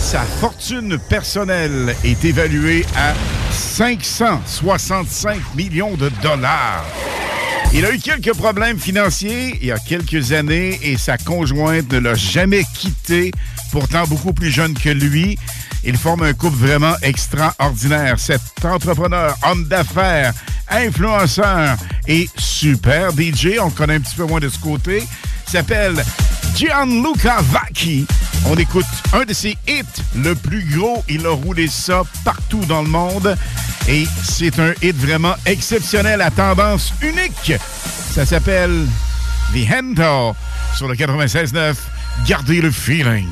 Sa 0.01 0.23
fortune 0.23 0.99
personnelle 1.09 1.95
est 2.03 2.25
évaluée 2.25 2.85
à 2.97 3.13
565 3.57 5.55
millions 5.55 5.97
de 5.97 6.11
dollars. 6.23 6.85
Il 7.73 7.85
a 7.85 7.93
eu 7.93 7.99
quelques 7.99 8.35
problèmes 8.35 8.79
financiers 8.79 9.59
il 9.61 9.67
y 9.67 9.73
a 9.73 9.79
quelques 9.79 10.33
années 10.33 10.79
et 10.83 10.97
sa 10.97 11.19
conjointe 11.19 11.91
ne 11.93 11.99
l'a 11.99 12.15
jamais 12.15 12.65
quitté, 12.75 13.33
pourtant 13.73 14.05
beaucoup 14.05 14.33
plus 14.33 14.51
jeune 14.51 14.75
que 14.75 14.91
lui. 14.91 15.39
Il 15.85 15.97
forme 15.97 16.23
un 16.23 16.33
couple 16.33 16.57
vraiment 16.57 16.95
extraordinaire. 17.03 18.19
Cet 18.19 18.41
entrepreneur, 18.65 19.35
homme 19.43 19.65
d'affaires, 19.65 20.33
influenceur 20.69 21.77
et 22.07 22.29
super 22.37 23.11
DJ, 23.13 23.59
on 23.61 23.71
connaît 23.71 23.95
un 23.95 24.01
petit 24.01 24.17
peu 24.17 24.25
moins 24.25 24.41
de 24.41 24.49
ce 24.49 24.59
côté, 24.59 25.03
s'appelle 25.47 26.03
Gianluca 26.57 27.37
Vacchi. 27.53 28.07
On 28.47 28.57
écoute 28.57 28.87
un 29.13 29.25
de 29.27 29.35
ses 29.35 29.59
hits, 29.69 29.85
le 30.15 30.35
plus 30.35 30.65
gros. 30.65 31.05
Il 31.07 31.27
a 31.27 31.31
roulé 31.31 31.69
ça 31.69 32.03
partout 32.25 32.65
dans 32.65 32.81
le 32.81 32.89
monde. 32.89 33.37
Et 33.89 34.07
c'est 34.25 34.59
un 34.59 34.73
hit 34.81 34.97
vraiment 34.97 35.35
exceptionnel 35.45 36.23
à 36.23 36.31
tendance 36.31 36.95
unique. 37.03 37.53
Ça 38.15 38.25
s'appelle 38.25 38.87
The 39.53 39.71
Handle 39.71 40.35
sur 40.75 40.89
le 40.89 40.95
96.9. 40.95 41.75
Gardez 42.27 42.63
le 42.63 42.71
feeling. 42.71 43.29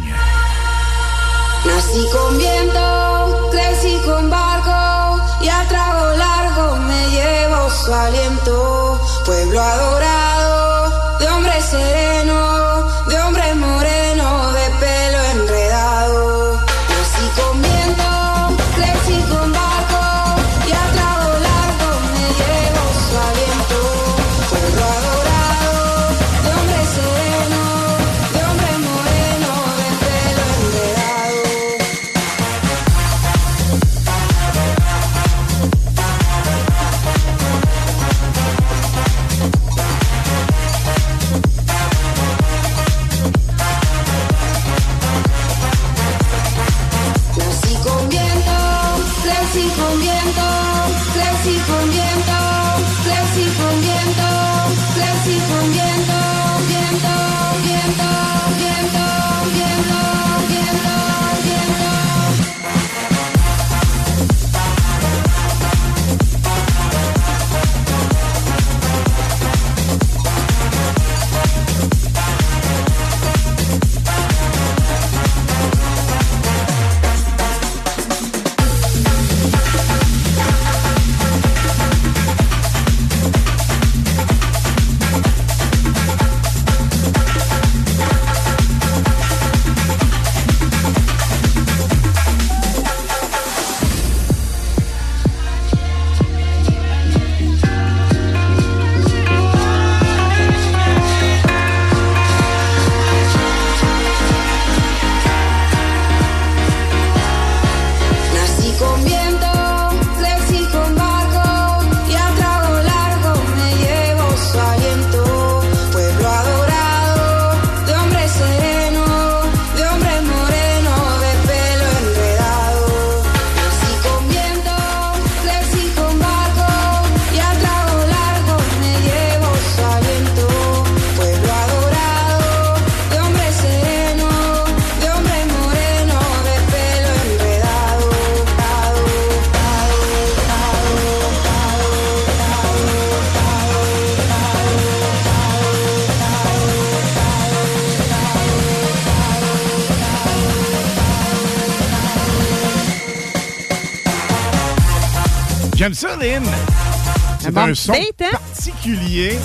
Un 157.75 157.77
son 157.77 157.93
particulier. 158.31 159.39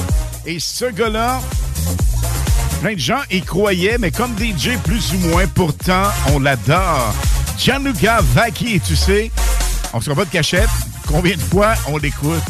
Et 0.46 0.60
ce 0.60 0.86
gars-là, 0.86 1.42
plein 2.82 2.94
de 2.94 3.00
gens 3.00 3.22
y 3.32 3.42
croyaient, 3.42 3.98
mais 3.98 4.12
comme 4.12 4.38
DJ 4.38 4.78
plus 4.84 5.14
ou 5.14 5.18
moins, 5.30 5.48
pourtant, 5.48 6.04
on 6.34 6.40
l'adore. 6.40 7.14
Gianluca 7.58 8.20
Vacchi, 8.34 8.80
tu 8.80 8.96
sais, 8.96 9.32
on 9.94 10.00
se 10.00 10.12
pas 10.12 10.26
de 10.26 10.30
cachette. 10.30 10.70
Combien 11.08 11.36
de 11.36 11.42
fois 11.42 11.74
on 11.88 11.98
l'écoute? 11.98 12.44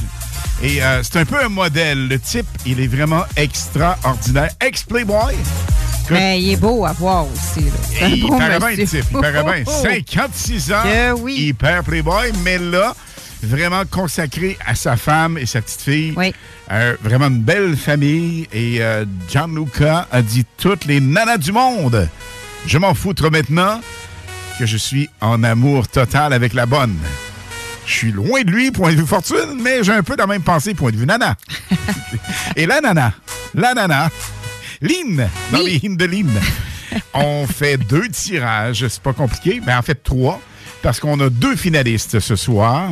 Et 0.62 0.84
euh, 0.84 1.02
c'est 1.02 1.18
un 1.20 1.26
peu 1.26 1.42
un 1.42 1.48
modèle. 1.48 2.10
Le 2.10 2.20
type, 2.20 2.46
il 2.66 2.82
est 2.82 2.88
vraiment 2.88 3.24
extraordinaire. 3.38 4.50
Ex-Playboy. 4.60 5.36
Mais 6.12 6.42
il 6.42 6.52
est 6.52 6.58
beau 6.58 6.86
à 6.86 6.92
voir 6.92 7.26
aussi. 7.26 7.62
là. 7.66 8.08
Il 8.08 8.28
paraît 8.28 8.60
bien, 8.60 8.70
le 8.72 8.86
type. 8.86 9.06
Il 9.12 9.20
paraît 9.20 9.44
bien. 9.44 9.64
56 9.82 10.74
ans. 10.74 10.84
Que 10.84 11.12
oui. 11.14 11.36
Hyper 11.38 11.84
playboy, 11.84 12.32
mais 12.44 12.58
là, 12.58 12.94
vraiment 13.42 13.84
consacré 13.90 14.58
à 14.66 14.76
sa 14.76 14.98
femme 14.98 15.38
et 15.38 15.46
sa 15.46 15.62
petite 15.62 15.82
fille. 15.82 16.14
Oui. 16.18 16.34
Euh, 16.72 16.96
vraiment 17.02 17.28
une 17.28 17.42
belle 17.42 17.76
famille. 17.76 18.48
Et 18.52 18.82
euh, 18.82 19.06
Gianluca 19.30 20.08
a 20.12 20.22
dit 20.22 20.46
toutes 20.58 20.86
les 20.86 21.00
nanas 21.00 21.38
du 21.38 21.52
monde. 21.52 22.08
Je 22.66 22.78
m'en 22.78 22.94
foutre 22.94 23.32
maintenant 23.32 23.82
que 24.58 24.66
je 24.66 24.78
suis 24.78 25.10
en 25.22 25.44
amour 25.44 25.88
total 25.88 26.34
avec 26.34 26.54
la 26.54 26.66
bonne. 26.66 26.98
Je 27.86 27.94
suis 27.94 28.12
loin 28.12 28.42
de 28.44 28.52
lui, 28.52 28.72
point 28.72 28.92
de 28.92 28.98
vue 28.98 29.08
fortune, 29.08 29.60
mais 29.62 29.84
j'ai 29.84 29.94
un 29.94 30.04
peu 30.04 30.16
la 30.16 30.28
même 30.28 30.44
pensée, 30.44 30.74
point 30.74 30.92
de 30.92 30.98
vue 30.98 31.08
nana. 31.08 31.36
Et 32.56 32.68
la 32.68 32.82
nana, 32.82 33.14
la 33.56 33.74
nana, 33.74 34.10
Lynn, 34.82 35.28
dans 35.52 35.62
les 35.62 35.78
hymnes 35.78 35.98
de 35.98 36.06
Lynn. 36.06 36.30
On 37.14 37.48
fait 37.48 37.78
deux 37.78 38.08
tirages, 38.10 38.88
c'est 38.88 39.02
pas 39.02 39.14
compliqué, 39.14 39.62
mais 39.66 39.74
en 39.74 39.82
fait 39.82 40.04
trois, 40.04 40.40
parce 40.82 41.00
qu'on 41.00 41.20
a 41.20 41.30
deux 41.30 41.56
finalistes 41.56 42.20
ce 42.20 42.36
soir 42.36 42.90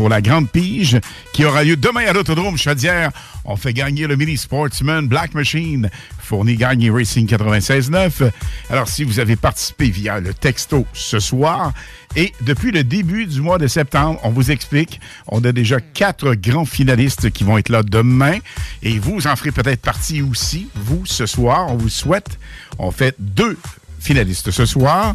pour 0.00 0.08
la 0.08 0.22
Grande 0.22 0.48
Pige 0.48 0.98
qui 1.34 1.44
aura 1.44 1.62
lieu 1.62 1.76
demain 1.76 2.06
à 2.06 2.14
l'Autodrome 2.14 2.56
Chaudière. 2.56 3.10
On 3.44 3.56
fait 3.56 3.74
gagner 3.74 4.06
le 4.06 4.16
Mini 4.16 4.38
Sportsman 4.38 5.06
Black 5.06 5.34
Machine, 5.34 5.90
fourni 6.18 6.56
gagné 6.56 6.88
Racing 6.88 7.28
96.9. 7.28 8.30
Alors, 8.70 8.88
si 8.88 9.04
vous 9.04 9.18
avez 9.18 9.36
participé 9.36 9.90
via 9.90 10.18
le 10.18 10.32
texto 10.32 10.86
ce 10.94 11.20
soir, 11.20 11.74
et 12.16 12.32
depuis 12.40 12.70
le 12.70 12.82
début 12.82 13.26
du 13.26 13.42
mois 13.42 13.58
de 13.58 13.66
septembre, 13.66 14.18
on 14.22 14.30
vous 14.30 14.50
explique, 14.50 15.02
on 15.26 15.44
a 15.44 15.52
déjà 15.52 15.82
quatre 15.82 16.32
grands 16.32 16.64
finalistes 16.64 17.30
qui 17.30 17.44
vont 17.44 17.58
être 17.58 17.68
là 17.68 17.82
demain, 17.82 18.38
et 18.82 18.98
vous 18.98 19.26
en 19.26 19.36
ferez 19.36 19.52
peut-être 19.52 19.82
partie 19.82 20.22
aussi, 20.22 20.68
vous, 20.76 21.04
ce 21.04 21.26
soir, 21.26 21.66
on 21.68 21.76
vous 21.76 21.90
souhaite. 21.90 22.38
On 22.78 22.90
fait 22.90 23.14
deux 23.18 23.58
finalistes 23.98 24.50
ce 24.50 24.64
soir. 24.64 25.14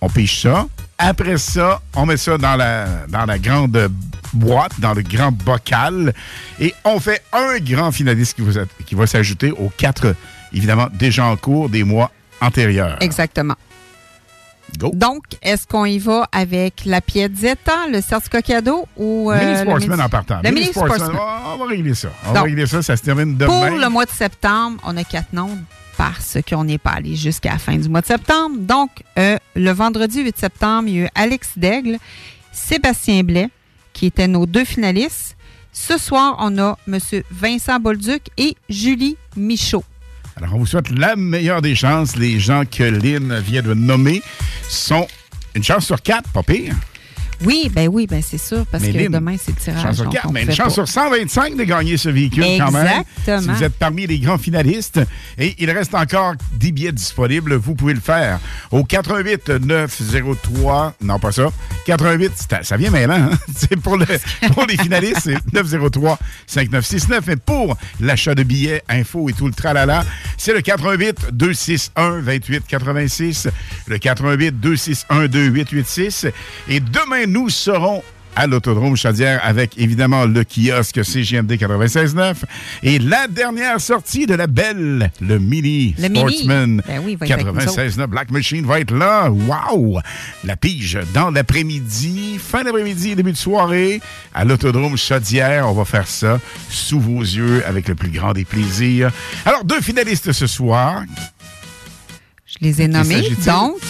On 0.00 0.08
pêche 0.08 0.42
ça. 0.42 0.68
Après 0.98 1.38
ça, 1.38 1.80
on 1.94 2.06
met 2.06 2.16
ça 2.16 2.38
dans 2.38 2.56
la, 2.56 2.86
dans 3.08 3.24
la 3.26 3.38
grande 3.38 3.90
boîte, 4.32 4.78
dans 4.78 4.94
le 4.94 5.02
grand 5.02 5.32
bocal. 5.32 6.12
Et 6.60 6.72
on 6.84 7.00
fait 7.00 7.22
un 7.32 7.58
grand 7.58 7.90
finaliste 7.92 8.36
qui 8.36 8.42
va, 8.42 8.62
qui 8.86 8.94
va 8.94 9.06
s'ajouter 9.06 9.50
aux 9.50 9.70
quatre, 9.76 10.14
évidemment, 10.52 10.86
déjà 10.92 11.24
en 11.26 11.36
cours 11.36 11.68
des 11.68 11.82
mois 11.84 12.10
antérieurs. 12.40 12.96
Exactement. 13.00 13.54
Donc, 14.78 15.24
est-ce 15.42 15.66
qu'on 15.68 15.84
y 15.84 15.98
va 15.98 16.26
avec 16.32 16.82
la 16.84 17.00
Piazzetta, 17.00 17.86
le 17.92 18.00
certificat 18.00 18.42
cadeau 18.42 18.88
ou. 18.96 19.30
euh, 19.30 19.38
Mini 19.38 19.52
le 19.52 19.58
Sportsman 19.58 20.00
en 20.00 20.08
partant. 20.08 20.40
Le 20.42 20.50
Mini 20.50 20.66
Sportsman. 20.66 21.12
On, 21.12 21.52
on 21.54 21.56
va 21.58 21.66
régler 21.66 21.94
ça. 21.94 22.08
On 22.26 22.32
va 22.32 22.42
régler 22.42 22.66
ça. 22.66 22.82
Ça 22.82 22.96
se 22.96 23.02
termine 23.02 23.36
demain. 23.36 23.68
Pour 23.68 23.78
le 23.78 23.88
mois 23.88 24.04
de 24.04 24.10
septembre, 24.10 24.80
on 24.84 24.96
a 24.96 25.04
quatre 25.04 25.32
noms 25.32 25.58
parce 25.96 26.38
qu'on 26.48 26.64
n'est 26.64 26.78
pas 26.78 26.92
allé 26.92 27.16
jusqu'à 27.16 27.52
la 27.52 27.58
fin 27.58 27.76
du 27.76 27.88
mois 27.88 28.00
de 28.00 28.06
septembre. 28.06 28.56
Donc, 28.58 28.90
euh, 29.18 29.36
le 29.54 29.70
vendredi 29.70 30.22
8 30.22 30.38
septembre, 30.38 30.88
il 30.88 30.94
y 30.94 31.00
a 31.00 31.04
eu 31.04 31.08
Alex 31.14 31.52
Daigle, 31.56 31.98
Sébastien 32.52 33.22
Blais, 33.22 33.48
qui 33.92 34.06
étaient 34.06 34.28
nos 34.28 34.46
deux 34.46 34.64
finalistes. 34.64 35.36
Ce 35.72 35.98
soir, 35.98 36.36
on 36.38 36.56
a 36.58 36.78
M. 36.86 36.98
Vincent 37.30 37.80
Bolduc 37.80 38.22
et 38.36 38.56
Julie 38.68 39.16
Michaud. 39.36 39.84
Alors, 40.36 40.54
on 40.54 40.58
vous 40.58 40.66
souhaite 40.66 40.90
la 40.90 41.16
meilleure 41.16 41.62
des 41.62 41.74
chances. 41.74 42.16
Les 42.16 42.40
gens 42.40 42.64
que 42.64 42.82
Lynn 42.82 43.38
vient 43.38 43.62
de 43.62 43.74
nommer 43.74 44.22
sont 44.68 45.06
une 45.54 45.62
chance 45.62 45.86
sur 45.86 46.02
quatre, 46.02 46.28
pas 46.30 46.42
pire. 46.42 46.74
Oui, 47.44 47.70
ben 47.72 47.88
oui, 47.88 48.06
ben 48.06 48.22
c'est 48.22 48.38
sûr, 48.38 48.64
parce 48.66 48.82
Mais 48.84 48.92
que 48.92 48.98
Lynn, 48.98 49.12
demain, 49.12 49.36
c'est 49.42 49.52
le 49.52 49.56
tirage. 49.60 49.82
Chance 49.82 49.96
sur 49.96 50.04
donc 50.04 50.14
4, 50.14 50.26
on 50.28 50.32
mais 50.32 50.42
une 50.44 50.52
chance 50.52 50.74
sur 50.74 50.88
125 50.88 51.56
de 51.56 51.64
gagner 51.64 51.96
ce 51.96 52.08
véhicule 52.08 52.44
quand 52.58 52.70
même. 52.70 52.86
Exactement. 53.26 53.40
Si 53.40 53.48
vous 53.58 53.64
êtes 53.64 53.74
parmi 53.74 54.06
les 54.06 54.18
grands 54.18 54.38
finalistes. 54.38 55.00
Et 55.38 55.54
il 55.58 55.70
reste 55.70 55.94
encore 55.94 56.34
10 56.54 56.72
billets 56.72 56.92
disponibles. 56.92 57.54
Vous 57.54 57.74
pouvez 57.74 57.94
le 57.94 58.00
faire 58.00 58.38
au 58.70 58.84
88 58.84 59.48
903. 59.50 60.94
Non, 61.02 61.18
pas 61.18 61.32
ça. 61.32 61.48
88, 61.86 62.32
c'est- 62.36 62.64
ça 62.64 62.76
vient 62.76 62.90
maintenant. 62.90 63.30
Hein? 63.32 63.38
C'est 63.56 63.76
pour, 63.76 63.96
le, 63.96 64.06
pour 64.52 64.66
les 64.66 64.76
finalistes, 64.76 65.20
c'est 65.24 65.36
903 65.52 66.18
5969. 66.46 67.24
Mais 67.26 67.36
pour 67.36 67.76
l'achat 68.00 68.34
de 68.34 68.42
billets, 68.42 68.82
info 68.88 69.28
et 69.28 69.32
tout 69.32 69.46
le 69.46 69.52
tralala, 69.52 70.04
c'est 70.36 70.52
le 70.52 70.60
88 70.60 71.28
261 71.32 72.20
28 72.20 72.62
86. 72.66 73.48
Le 73.86 73.98
88 73.98 74.60
261 74.60 75.28
2886. 75.28 76.26
Et 76.68 76.80
demain, 76.80 77.26
nous 77.34 77.48
serons 77.50 78.00
à 78.36 78.46
l'Autodrome 78.46 78.96
Chaudière 78.96 79.40
avec 79.42 79.76
évidemment 79.76 80.24
le 80.24 80.44
kiosque 80.44 81.04
CGMD 81.04 81.50
96.9 81.54 82.34
et 82.84 83.00
la 83.00 83.26
dernière 83.26 83.80
sortie 83.80 84.26
de 84.26 84.34
la 84.34 84.46
belle, 84.46 85.10
le 85.20 85.40
Mini 85.40 85.96
Le. 85.98 86.14
Sportsman 86.14 86.80
Ben 86.86 87.02
oui, 87.04 87.12
il 87.12 87.18
va 87.18 87.26
être 87.26 87.32
avec 87.32 87.46
nous 87.46 87.50
autres. 87.60 87.80
96.9 87.82 88.06
Black 88.06 88.30
Machine 88.30 88.64
va 88.64 88.78
être 88.78 88.94
là. 88.94 89.30
Wow! 89.30 89.98
La 90.44 90.56
pige 90.56 90.96
dans 91.12 91.30
l'après-midi, 91.32 92.38
fin 92.38 92.62
d'après-midi, 92.62 93.16
début 93.16 93.32
de 93.32 93.36
soirée 93.36 94.00
à 94.32 94.44
l'Autodrome 94.44 94.96
Chaudière. 94.96 95.68
On 95.68 95.72
va 95.72 95.84
faire 95.84 96.06
ça 96.06 96.38
sous 96.70 97.00
vos 97.00 97.20
yeux 97.20 97.64
avec 97.66 97.88
le 97.88 97.96
plus 97.96 98.10
grand 98.10 98.32
des 98.32 98.44
plaisirs. 98.44 99.10
Alors, 99.44 99.64
deux 99.64 99.80
finalistes 99.80 100.30
ce 100.30 100.46
soir. 100.46 101.02
Je 102.46 102.58
les 102.60 102.80
ai 102.82 102.86
nommés. 102.86 103.28
Donc, 103.44 103.80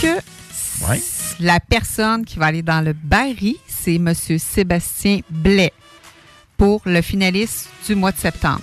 Ouais. 0.89 1.01
La 1.41 1.61
personne 1.61 2.25
qui 2.25 2.39
va 2.39 2.47
aller 2.47 2.63
dans 2.63 2.81
le 2.81 2.93
baril, 2.93 3.57
c'est 3.67 3.97
M. 3.97 4.13
Sébastien 4.15 5.21
Blais 5.31 5.73
pour 6.57 6.83
le 6.85 7.03
finaliste 7.03 7.69
du 7.87 7.95
mois 7.95 8.13
de 8.13 8.19
septembre. 8.19 8.63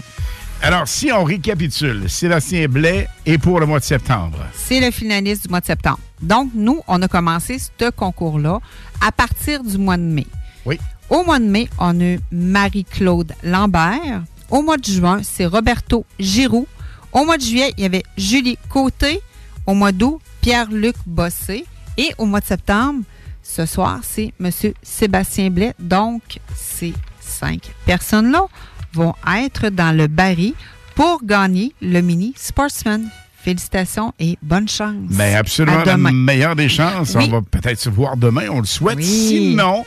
Alors, 0.64 0.88
si 0.88 1.12
on 1.12 1.24
récapitule, 1.24 2.10
Sébastien 2.10 2.68
Blais 2.68 3.08
est 3.26 3.38
pour 3.40 3.60
le 3.60 3.66
mois 3.66 3.80
de 3.80 3.84
septembre. 3.84 4.38
C'est 4.54 4.80
le 4.80 4.92
finaliste 4.92 5.44
du 5.44 5.50
mois 5.50 5.60
de 5.60 5.66
septembre. 5.66 6.00
Donc, 6.22 6.52
nous, 6.54 6.82
on 6.88 7.02
a 7.02 7.08
commencé 7.08 7.58
ce 7.58 7.90
concours-là 7.90 8.60
à 9.06 9.12
partir 9.12 9.64
du 9.64 9.78
mois 9.80 9.98
de 9.98 10.04
mai. 10.04 10.28
Oui. 10.66 10.80
Au 11.10 11.24
mois 11.24 11.40
de 11.40 11.46
mai, 11.46 11.68
on 11.80 12.00
a 12.00 12.18
Marie-Claude 12.32 13.34
Lambert. 13.44 14.24
Au 14.52 14.62
mois 14.62 14.78
de 14.78 14.86
juin, 14.86 15.22
c'est 15.24 15.48
Roberto 15.48 16.06
Giroux. 16.20 16.68
Au 17.12 17.26
mois 17.26 17.38
de 17.38 17.42
juillet, 17.42 17.74
il 17.78 17.84
y 17.84 17.86
avait 17.86 18.04
Julie 18.16 18.58
Côté. 18.70 19.20
Au 19.66 19.74
mois 19.74 19.92
d'août, 19.92 20.22
Pierre-Luc 20.42 20.96
Bossé. 21.08 21.66
Et 22.02 22.16
au 22.18 22.26
mois 22.26 22.40
de 22.40 22.46
septembre, 22.46 23.04
ce 23.44 23.68
soir, 23.68 24.00
c'est 24.02 24.34
M. 24.44 24.50
Sébastien 24.82 25.52
Blais. 25.52 25.76
Donc, 25.78 26.40
ces 26.56 26.96
cinq 27.20 27.72
personnes-là 27.86 28.46
vont 28.94 29.14
être 29.38 29.70
dans 29.70 29.96
le 29.96 30.08
baril 30.08 30.56
pour 30.96 31.24
gagner 31.24 31.76
le 31.80 32.02
mini 32.02 32.34
Sportsman. 32.36 33.08
Félicitations 33.44 34.14
et 34.20 34.36
bonne 34.42 34.68
chance. 34.68 34.96
Mais 35.12 35.36
absolument 35.36 35.82
À 35.82 35.86
la 35.86 35.98
meilleure 35.98 36.56
des 36.56 36.70
chances. 36.70 37.14
Oui. 37.16 37.26
On 37.28 37.34
va 37.34 37.42
peut-être 37.42 37.80
se 37.80 37.90
voir 37.90 38.18
demain, 38.18 38.48
on 38.50 38.62
le 38.62 38.66
souhaite. 38.66 38.98
Oui. 38.98 39.04
Sinon, 39.04 39.86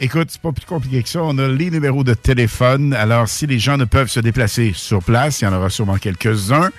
écoute, 0.00 0.28
c'est 0.30 0.40
pas 0.40 0.52
plus 0.52 0.64
compliqué 0.66 1.02
que 1.02 1.08
ça. 1.08 1.22
On 1.22 1.36
a 1.38 1.48
les 1.48 1.70
numéros 1.70 2.04
de 2.04 2.14
téléphone. 2.14 2.94
Alors, 2.94 3.28
si 3.28 3.46
les 3.46 3.58
gens 3.58 3.76
ne 3.76 3.84
peuvent 3.84 4.08
se 4.08 4.20
déplacer 4.20 4.72
sur 4.74 5.02
place, 5.02 5.40
il 5.40 5.44
y 5.44 5.46
en 5.46 5.52
aura 5.52 5.70
sûrement 5.70 5.96
quelques-uns. 5.96 6.70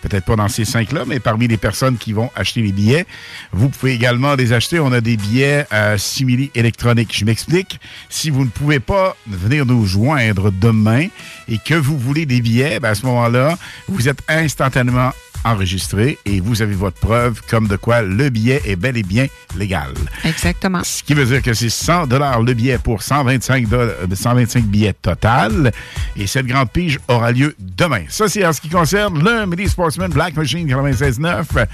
Peut-être 0.00 0.24
pas 0.24 0.36
dans 0.36 0.48
ces 0.48 0.64
cinq-là, 0.64 1.04
mais 1.06 1.20
parmi 1.20 1.46
les 1.46 1.56
personnes 1.56 1.96
qui 1.96 2.12
vont 2.12 2.30
acheter 2.34 2.62
les 2.62 2.72
billets, 2.72 3.06
vous 3.52 3.68
pouvez 3.68 3.92
également 3.92 4.34
les 4.34 4.52
acheter. 4.52 4.80
On 4.80 4.92
a 4.92 5.00
des 5.00 5.16
billets 5.16 5.66
euh, 5.72 5.96
simili 5.96 6.50
électroniques. 6.54 7.16
Je 7.16 7.24
m'explique. 7.24 7.78
Si 8.08 8.30
vous 8.30 8.44
ne 8.44 8.50
pouvez 8.50 8.80
pas 8.80 9.16
venir 9.28 9.64
nous 9.64 9.86
joindre 9.86 10.50
demain 10.50 11.06
et 11.48 11.58
que 11.58 11.74
vous 11.74 11.98
voulez 11.98 12.26
des 12.26 12.40
billets, 12.40 12.80
ben, 12.80 12.90
à 12.90 12.94
ce 12.94 13.06
moment-là, 13.06 13.56
vous 13.88 14.08
êtes 14.08 14.22
instantanément 14.28 15.12
enregistré 15.44 16.18
et 16.24 16.40
vous 16.40 16.62
avez 16.62 16.74
votre 16.74 16.98
preuve 16.98 17.40
comme 17.48 17.68
de 17.68 17.76
quoi 17.76 18.02
le 18.02 18.28
billet 18.30 18.60
est 18.66 18.76
bel 18.76 18.96
et 18.96 19.02
bien 19.02 19.26
légal. 19.56 19.92
Exactement. 20.24 20.82
Ce 20.84 21.02
qui 21.02 21.14
veut 21.14 21.26
dire 21.26 21.42
que 21.42 21.52
c'est 21.54 21.68
100 21.70 22.06
le 22.44 22.52
billet 22.54 22.78
pour 22.78 23.02
125, 23.02 23.68
dollars- 23.68 23.94
euh, 24.10 24.14
125 24.14 24.64
billets 24.64 24.92
total. 24.94 25.72
Et 26.16 26.26
cette 26.26 26.46
grande 26.46 26.70
pige 26.70 26.98
aura 27.08 27.32
lieu 27.32 27.54
demain. 27.58 28.02
Ça, 28.08 28.28
c'est 28.28 28.44
en 28.46 28.52
ce 28.52 28.60
qui 28.60 28.68
concerne 28.68 29.22
le 29.22 29.46
Mini 29.46 29.68
Sportsman 29.68 30.10
Black 30.10 30.36
Machine 30.36 30.66
96.9. 30.66 31.66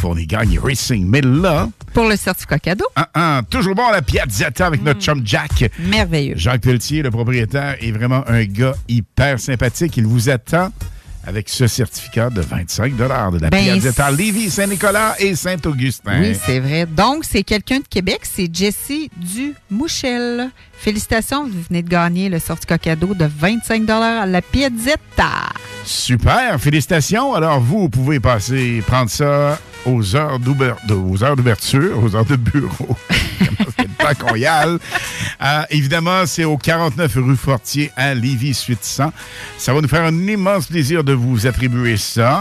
Fourni 0.00 0.26
gagne 0.26 0.58
Racing. 0.58 1.06
Mais 1.08 1.22
là, 1.22 1.68
Pour 1.94 2.06
le 2.08 2.16
certificat 2.16 2.58
cadeau. 2.58 2.84
ah, 2.96 3.08
ah, 3.14 3.40
toujours 3.48 3.74
bon 3.74 3.88
la 3.90 4.02
Piazzetta 4.02 4.66
avec 4.66 4.82
notre 4.82 5.00
chum 5.00 5.22
Jack. 5.24 5.70
Merveilleux. 5.78 6.34
Jacques 6.36 6.60
Pelletier, 6.62 7.02
le 7.02 7.10
propriétaire, 7.10 7.76
est 7.80 7.92
vraiment 7.92 8.22
un 8.28 8.44
gars 8.44 8.74
hyper 8.88 9.40
sympathique. 9.40 9.96
Il 9.96 10.06
vous 10.06 10.28
attend 10.28 10.70
avec 11.26 11.48
ce 11.48 11.66
certificat 11.66 12.30
de 12.30 12.40
25 12.40 12.96
de 12.96 13.04
la 13.04 13.50
Ben, 13.50 13.50
Piazzetta 13.50 14.10
Lévis, 14.10 14.50
Saint-Nicolas 14.50 15.16
et 15.18 15.34
Saint-Augustin. 15.34 16.20
Oui, 16.20 16.36
c'est 16.46 16.60
vrai. 16.60 16.86
Donc, 16.86 17.24
c'est 17.24 17.42
quelqu'un 17.42 17.80
de 17.80 17.88
Québec, 17.88 18.20
c'est 18.22 18.48
Jessie 18.54 19.10
Dumouchel. 19.16 20.50
Félicitations, 20.72 21.44
vous 21.44 21.62
venez 21.68 21.82
de 21.82 21.88
gagner 21.88 22.28
le 22.28 22.38
sorti 22.38 22.66
cadeau 22.78 23.14
de 23.14 23.24
25 23.26 23.88
à 23.90 24.26
la 24.26 24.42
Piazzetta. 24.42 25.52
Super, 25.84 26.60
félicitations. 26.60 27.34
Alors, 27.34 27.60
vous 27.60 27.88
pouvez 27.88 28.20
passer, 28.20 28.82
prendre 28.86 29.10
ça 29.10 29.24
heures 29.26 29.58
aux 29.86 30.16
heures 30.16 31.36
d'ouverture, 31.36 32.02
aux 32.02 32.16
heures 32.16 32.24
de 32.24 32.36
bureau. 32.36 32.96
temps 33.96 34.14
qu'on 34.18 34.36
y 34.36 34.46
aille. 34.46 34.78
Euh, 35.42 35.62
évidemment, 35.70 36.26
c'est 36.26 36.44
au 36.44 36.56
49 36.56 37.14
rue 37.16 37.36
Fortier 37.36 37.90
à 37.96 38.14
Lévis, 38.14 38.54
suite 38.54 38.82
100. 38.82 39.12
Ça 39.58 39.74
va 39.74 39.80
nous 39.80 39.88
faire 39.88 40.04
un 40.04 40.26
immense 40.26 40.66
plaisir 40.66 41.04
de 41.04 41.12
vous 41.12 41.46
attribuer 41.46 41.96
ça. 41.96 42.40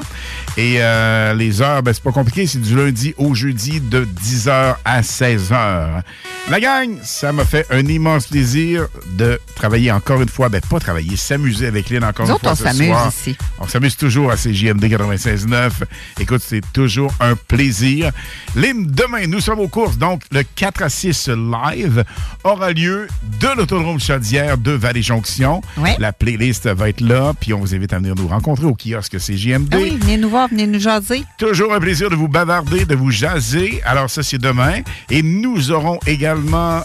Et 0.58 0.78
euh, 0.80 1.34
les 1.34 1.62
heures, 1.62 1.84
ben, 1.84 1.94
c'est 1.94 2.04
pas 2.04 2.12
compliqué, 2.12 2.48
c'est 2.48 2.62
du 2.62 2.76
lundi 2.76 3.14
au 3.18 3.34
jeudi 3.34 3.82
de 3.82 4.06
10h 4.06 4.76
à 4.86 5.02
16h. 5.02 6.02
La 6.50 6.60
gang, 6.60 6.98
ça 7.04 7.32
m'a 7.32 7.44
fait 7.44 7.66
un 7.72 7.86
immense 7.88 8.28
plaisir 8.28 8.88
de 9.14 9.40
travailler 9.56 9.92
encore 9.92 10.22
une 10.22 10.30
fois, 10.30 10.50
ben 10.50 10.62
pas 10.62 10.80
travailler, 10.80 11.16
s'amuser 11.18 11.66
avec 11.66 11.90
Lynn 11.90 12.04
encore 12.04 12.28
Nous 12.28 12.32
une 12.32 12.36
autres, 12.36 12.56
fois 12.56 12.70
on 12.70 12.74
s'amuse 12.74 12.96
ici. 13.10 13.38
On 13.60 13.68
s'amuse 13.68 13.98
toujours 13.98 14.32
à 14.32 14.36
CJMD 14.36 14.84
96.9. 14.84 15.72
Écoute, 16.20 16.42
c'est 16.46 16.62
toujours 16.72 17.12
un 17.20 17.36
plaisir. 17.36 18.12
Lynn, 18.56 18.86
demain, 18.86 19.26
nous 19.28 19.40
sommes 19.40 19.60
aux 19.60 19.68
courses. 19.68 19.98
Donc, 19.98 20.22
le 20.32 20.44
4 20.44 20.84
à 20.84 20.90
6 20.90 21.30
live 21.52 22.04
aura 22.44 22.72
lieu 22.72 23.08
de 23.40 23.48
l'autodrome 23.58 24.00
Chaudière 24.00 24.58
de 24.58 24.72
Vallée-Jonction. 24.72 25.62
La 26.00 26.14
playlist 26.14 26.68
va 26.68 26.90
être 26.90 27.02
là. 27.02 27.34
Puis, 27.40 27.54
on 27.54 27.60
vous 27.60 27.76
invite 27.76 27.94
à 27.94 27.98
venir 27.98 28.16
nous 28.16 28.28
rencontrer 28.28 28.66
au 28.66 28.76
kiosque 28.76 29.18
CJMD. 29.18 29.74
Ah 29.74 29.78
oui, 29.82 29.98
venez 30.02 30.18
nous 30.18 30.30
voir, 30.30 30.48
venez 30.48 30.68
nous 30.68 30.80
jaser. 30.80 31.24
Toujours 31.38 31.74
un 31.74 31.80
plaisir 31.80 32.10
de 32.10 32.16
vous 32.16 32.28
bavarder, 32.28 32.86
de 32.86 32.96
vous 32.96 33.12
jaser. 33.12 33.82
Alors, 33.86 34.10
ça, 34.10 34.24
c'est 34.24 34.38
demain. 34.38 34.82
Et 35.10 35.22
nous 35.22 35.72
aurons 35.72 36.00
également 36.06 36.82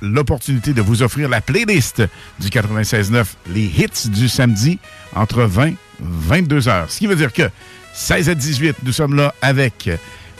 l'opportunité 0.00 0.72
de 0.72 0.82
vous 0.82 1.02
offrir 1.02 1.28
la 1.28 1.40
playlist 1.40 2.02
du 2.38 2.48
96.9, 2.48 3.24
les 3.48 3.64
hits 3.64 4.08
du 4.10 4.28
samedi 4.28 4.78
entre 5.14 5.42
20 5.42 5.68
et 5.68 5.76
22 6.00 6.68
heures. 6.68 6.90
Ce 6.90 6.98
qui 6.98 7.06
veut 7.06 7.16
dire 7.16 7.32
que 7.32 7.48
16 7.94 8.28
à 8.28 8.34
18, 8.34 8.76
nous 8.84 8.92
sommes 8.92 9.14
là 9.14 9.34
avec 9.40 9.88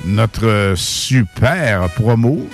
notre 0.04 0.74
super 0.76 1.88
promo 1.90 2.48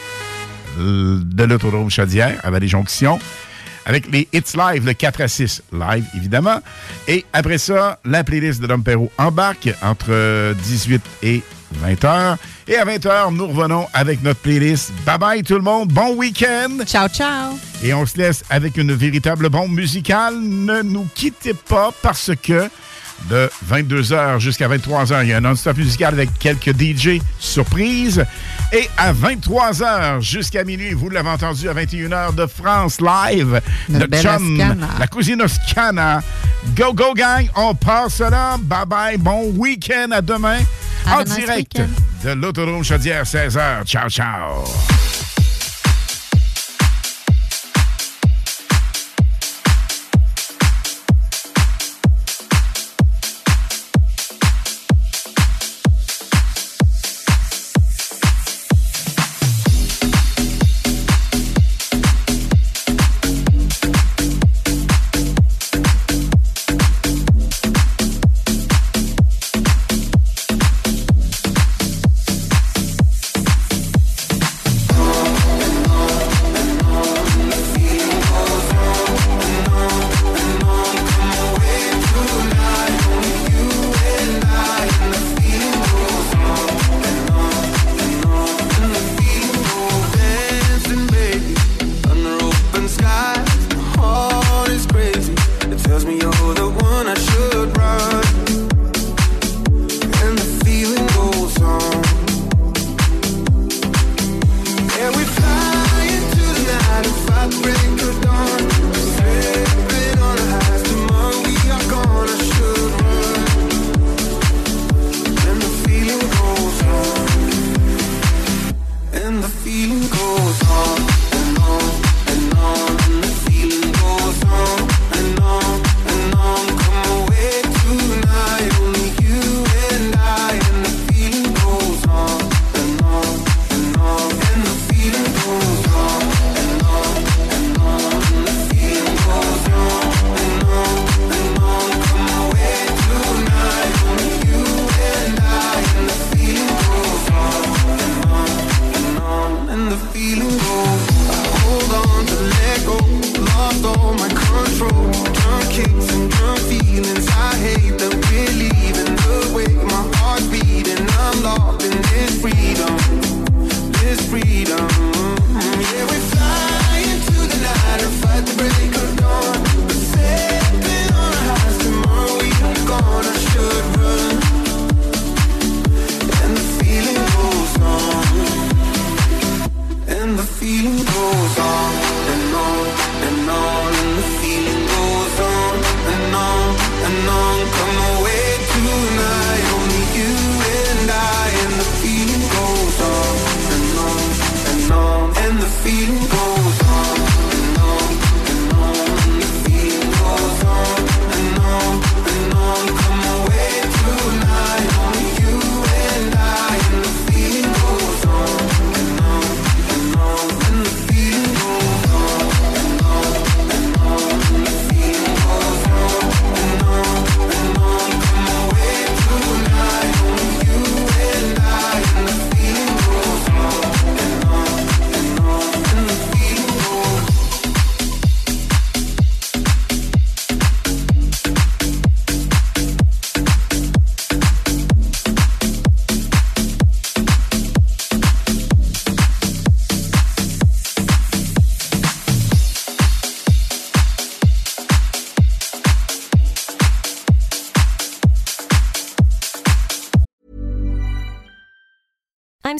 de 0.78 1.44
l'autodrome 1.44 1.90
Chaudière 1.90 2.38
à 2.42 2.50
Vallée-Jonction 2.50 3.18
avec 3.86 4.10
les 4.10 4.28
hits 4.32 4.56
live, 4.56 4.86
le 4.86 4.92
4 4.92 5.20
à 5.22 5.28
6 5.28 5.62
live, 5.72 6.04
évidemment. 6.16 6.60
Et 7.08 7.24
après 7.32 7.58
ça, 7.58 7.98
la 8.04 8.24
playlist 8.24 8.60
de 8.60 8.66
Dom 8.66 8.82
Perrault 8.82 9.10
embarque 9.18 9.68
entre 9.82 10.54
18 10.54 11.02
et 11.22 11.42
20 11.72 12.04
heures. 12.04 12.36
Et 12.68 12.76
à 12.76 12.84
20 12.84 13.06
heures, 13.06 13.32
nous 13.32 13.48
revenons 13.48 13.86
avec 13.92 14.22
notre 14.22 14.40
playlist. 14.40 14.92
Bye 15.04 15.18
bye 15.18 15.42
tout 15.42 15.54
le 15.54 15.62
monde, 15.62 15.88
bon 15.88 16.14
week-end. 16.14 16.84
Ciao, 16.86 17.08
ciao. 17.08 17.58
Et 17.82 17.94
on 17.94 18.06
se 18.06 18.18
laisse 18.18 18.44
avec 18.50 18.76
une 18.76 18.92
véritable 18.92 19.48
bombe 19.48 19.72
musicale. 19.72 20.38
Ne 20.40 20.82
nous 20.82 21.08
quittez 21.14 21.54
pas 21.54 21.90
parce 22.02 22.30
que 22.42 22.68
de 23.28 23.50
22h 23.70 24.38
jusqu'à 24.40 24.68
23h, 24.68 25.22
il 25.22 25.28
y 25.28 25.32
a 25.32 25.36
un 25.36 25.40
non-stop 25.40 25.76
musical 25.76 26.14
avec 26.14 26.30
quelques 26.38 26.72
DJ 26.72 27.20
surprises. 27.38 28.24
Et 28.72 28.88
à 28.96 29.12
23h 29.12 30.20
jusqu'à 30.20 30.64
minuit, 30.64 30.92
vous 30.92 31.10
l'avez 31.10 31.28
entendu 31.28 31.68
à 31.68 31.74
21h 31.74 32.34
de 32.34 32.46
France 32.46 32.98
Live, 33.00 33.60
Notre 33.88 34.22
chum, 34.22 34.60
Oscana. 34.60 34.88
la 34.98 35.06
cousine 35.06 35.42
Oscana. 35.42 36.22
Go, 36.76 36.92
go, 36.92 37.14
gang, 37.14 37.48
on 37.56 37.74
passe 37.74 38.20
là. 38.20 38.56
Bye 38.60 38.86
bye, 38.86 39.16
bon 39.18 39.52
week-end, 39.56 40.10
à 40.12 40.20
demain. 40.20 40.58
En 41.06 41.22
direct 41.24 41.80
de 42.24 42.30
l'autodrome 42.30 42.84
Chaudière, 42.84 43.24
16h. 43.24 43.84
Ciao, 43.86 44.08
ciao. 44.08 45.09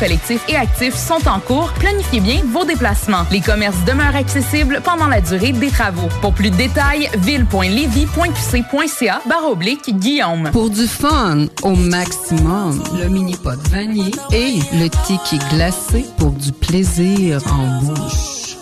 collectif 0.00 0.42
et 0.48 0.56
actif 0.56 0.96
sont 0.96 1.28
en 1.28 1.38
cours. 1.38 1.70
Planifiez 1.74 2.18
bien 2.20 2.40
vos 2.46 2.64
déplacements. 2.64 3.26
Les 3.30 3.42
commerces 3.42 3.84
demeurent 3.84 4.16
accessibles 4.16 4.80
pendant 4.82 5.06
la 5.06 5.20
durée 5.20 5.52
des 5.52 5.70
travaux. 5.70 6.08
Pour 6.22 6.32
plus 6.32 6.50
de 6.50 6.56
détails, 6.56 7.10
ville.levy.qc.ca 7.18 9.20
barre 9.28 9.50
oblique 9.50 9.94
Guillaume. 9.98 10.48
Pour 10.52 10.70
du 10.70 10.86
fun 10.86 11.48
au 11.62 11.76
maximum, 11.76 12.82
le 12.98 13.08
mini 13.08 13.36
pot 13.36 13.60
vanille 13.68 14.14
et 14.32 14.54
le 14.72 14.88
ticket 14.88 15.36
glacé 15.54 16.06
pour 16.16 16.30
du 16.30 16.52
plaisir 16.52 17.42
en 17.52 17.82
bouche. 17.82 18.56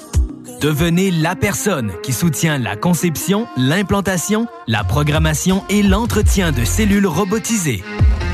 Devenez 0.60 1.12
la 1.12 1.36
personne 1.36 1.92
qui 2.02 2.12
soutient 2.12 2.58
la 2.58 2.74
conception, 2.74 3.46
l'implantation, 3.56 4.48
la 4.66 4.82
programmation 4.82 5.62
et 5.70 5.84
l'entretien 5.84 6.50
de 6.50 6.64
cellules 6.64 7.06
robotisées. 7.06 7.84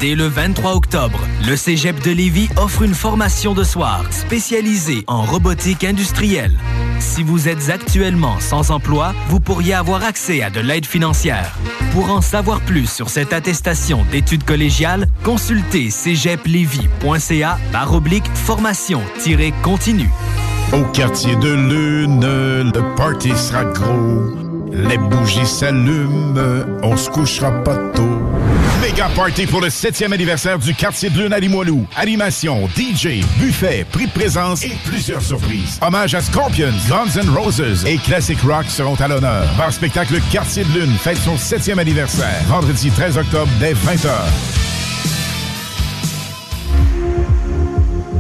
Dès 0.01 0.15
le 0.15 0.27
23 0.27 0.75
octobre, 0.75 1.21
le 1.47 1.57
Cégep 1.57 2.03
de 2.03 2.11
Lévis 2.11 2.49
offre 2.57 2.83
une 2.83 2.95
formation 2.95 3.55
de 3.55 3.65
soir 3.65 4.05
spécialisée 4.11 5.05
en 5.07 5.23
robotique 5.23 5.85
industrielle. 5.85 6.59
Si 7.01 7.23
vous 7.23 7.49
êtes 7.49 7.71
actuellement 7.71 8.41
sans 8.41 8.71
emploi, 8.71 9.15
vous 9.29 9.41
pourriez 9.41 9.75
avoir 9.75 10.05
accès 10.05 10.43
à 10.43 10.51
de 10.51 10.61
l'aide 10.61 10.87
financière. 10.87 11.57
Pour 11.93 12.11
en 12.11 12.21
savoir 12.21 12.61
plus 12.61 12.91
sur 12.91 13.09
cette 13.09 13.33
attestation 13.33 14.05
d'études 14.11 14.45
collégiales, 14.45 15.07
consultez 15.23 15.91
cégeplevy.ca 15.91 17.59
par 17.73 17.95
oblique 17.95 18.29
formation-continue. 18.35 20.11
Au 20.73 20.83
quartier 20.93 21.37
de 21.37 21.53
Lune, 21.53 22.21
le 22.75 22.97
party 22.97 23.31
sera 23.37 23.65
gros. 23.65 24.23
Les 24.73 24.99
bougies 24.99 25.47
s'allument, 25.47 26.35
on 26.83 26.97
se 26.97 27.09
couchera 27.11 27.53
pas 27.63 27.77
tôt. 27.95 28.24
Méga 28.85 29.09
party 29.17 29.47
pour 29.47 29.63
le 29.63 29.69
7e 29.69 30.13
anniversaire 30.13 30.59
du 30.59 30.75
quartier 30.75 31.09
de 31.09 31.19
Lune 31.19 31.33
à 31.33 31.41
Limoilou. 31.41 31.87
Animation, 31.97 32.69
DJ, 32.77 33.25
buffet, 33.39 33.87
prix 33.91 34.05
de 34.05 34.11
présence 34.11 34.63
et 34.63 34.77
plusieurs 34.85 35.23
surprises. 35.23 35.79
Hommage 35.81 36.15
à 36.15 36.21
Scorpions, 36.21 36.75
Guns 36.87 37.19
N' 37.19 37.31
Roses 37.31 37.87
et 37.87 37.97
Classic 37.97 38.39
Rock 38.43 38.67
seront 38.69 38.97
à 38.97 39.09
l'honneur. 39.09 39.49
Bar 39.57 39.73
spectacle 39.73 40.21
Quartier 40.31 40.65
de 40.65 40.81
Lune 40.81 40.93
fête 40.99 41.17
son 41.17 41.37
7e 41.37 41.79
anniversaire. 41.79 42.43
Vendredi 42.47 42.91
13 42.91 43.17
octobre 43.17 43.51
dès 43.59 43.73
20h. 43.73 44.64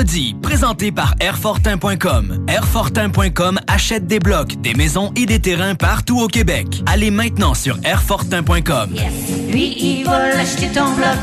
vendredi, 0.00 0.34
présenté 0.40 0.92
par 0.92 1.14
Airfortin.com. 1.20 2.46
Airfortin.com 2.48 3.60
achète 3.66 4.06
des 4.06 4.18
blocs, 4.18 4.58
des 4.62 4.72
maisons 4.72 5.12
et 5.14 5.26
des 5.26 5.40
terrains 5.40 5.74
partout 5.74 6.20
au 6.20 6.26
Québec. 6.26 6.82
Allez 6.86 7.10
maintenant 7.10 7.52
sur 7.52 7.78
Airfortin.com. 7.84 8.94
Yes. 8.94 9.12
Lui, 9.52 9.76
il 9.78 10.04
va 10.04 10.38
acheter 10.38 10.68
ton 10.68 10.90
bloc. 10.94 11.18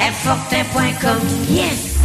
Airfortin.com. 0.00 1.18
Yes! 1.50 1.98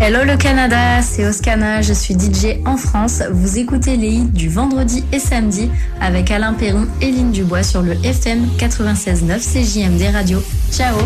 Hello 0.00 0.24
le 0.24 0.36
Canada, 0.36 1.02
c'est 1.02 1.24
Oscana, 1.24 1.80
je 1.80 1.92
suis 1.92 2.14
DJ 2.14 2.58
en 2.66 2.76
France. 2.76 3.22
Vous 3.30 3.58
écoutez 3.58 3.96
les 3.96 4.08
hits 4.08 4.24
du 4.24 4.48
vendredi 4.48 5.04
et 5.12 5.20
samedi 5.20 5.70
avec 6.00 6.32
Alain 6.32 6.52
Perron 6.52 6.88
et 7.00 7.12
Lynne 7.12 7.30
Dubois 7.30 7.62
sur 7.62 7.80
le 7.80 7.92
FM 8.04 8.48
96.9 8.58 9.38
CJMD 9.38 10.12
Radio. 10.12 10.42
Ciao 10.72 10.96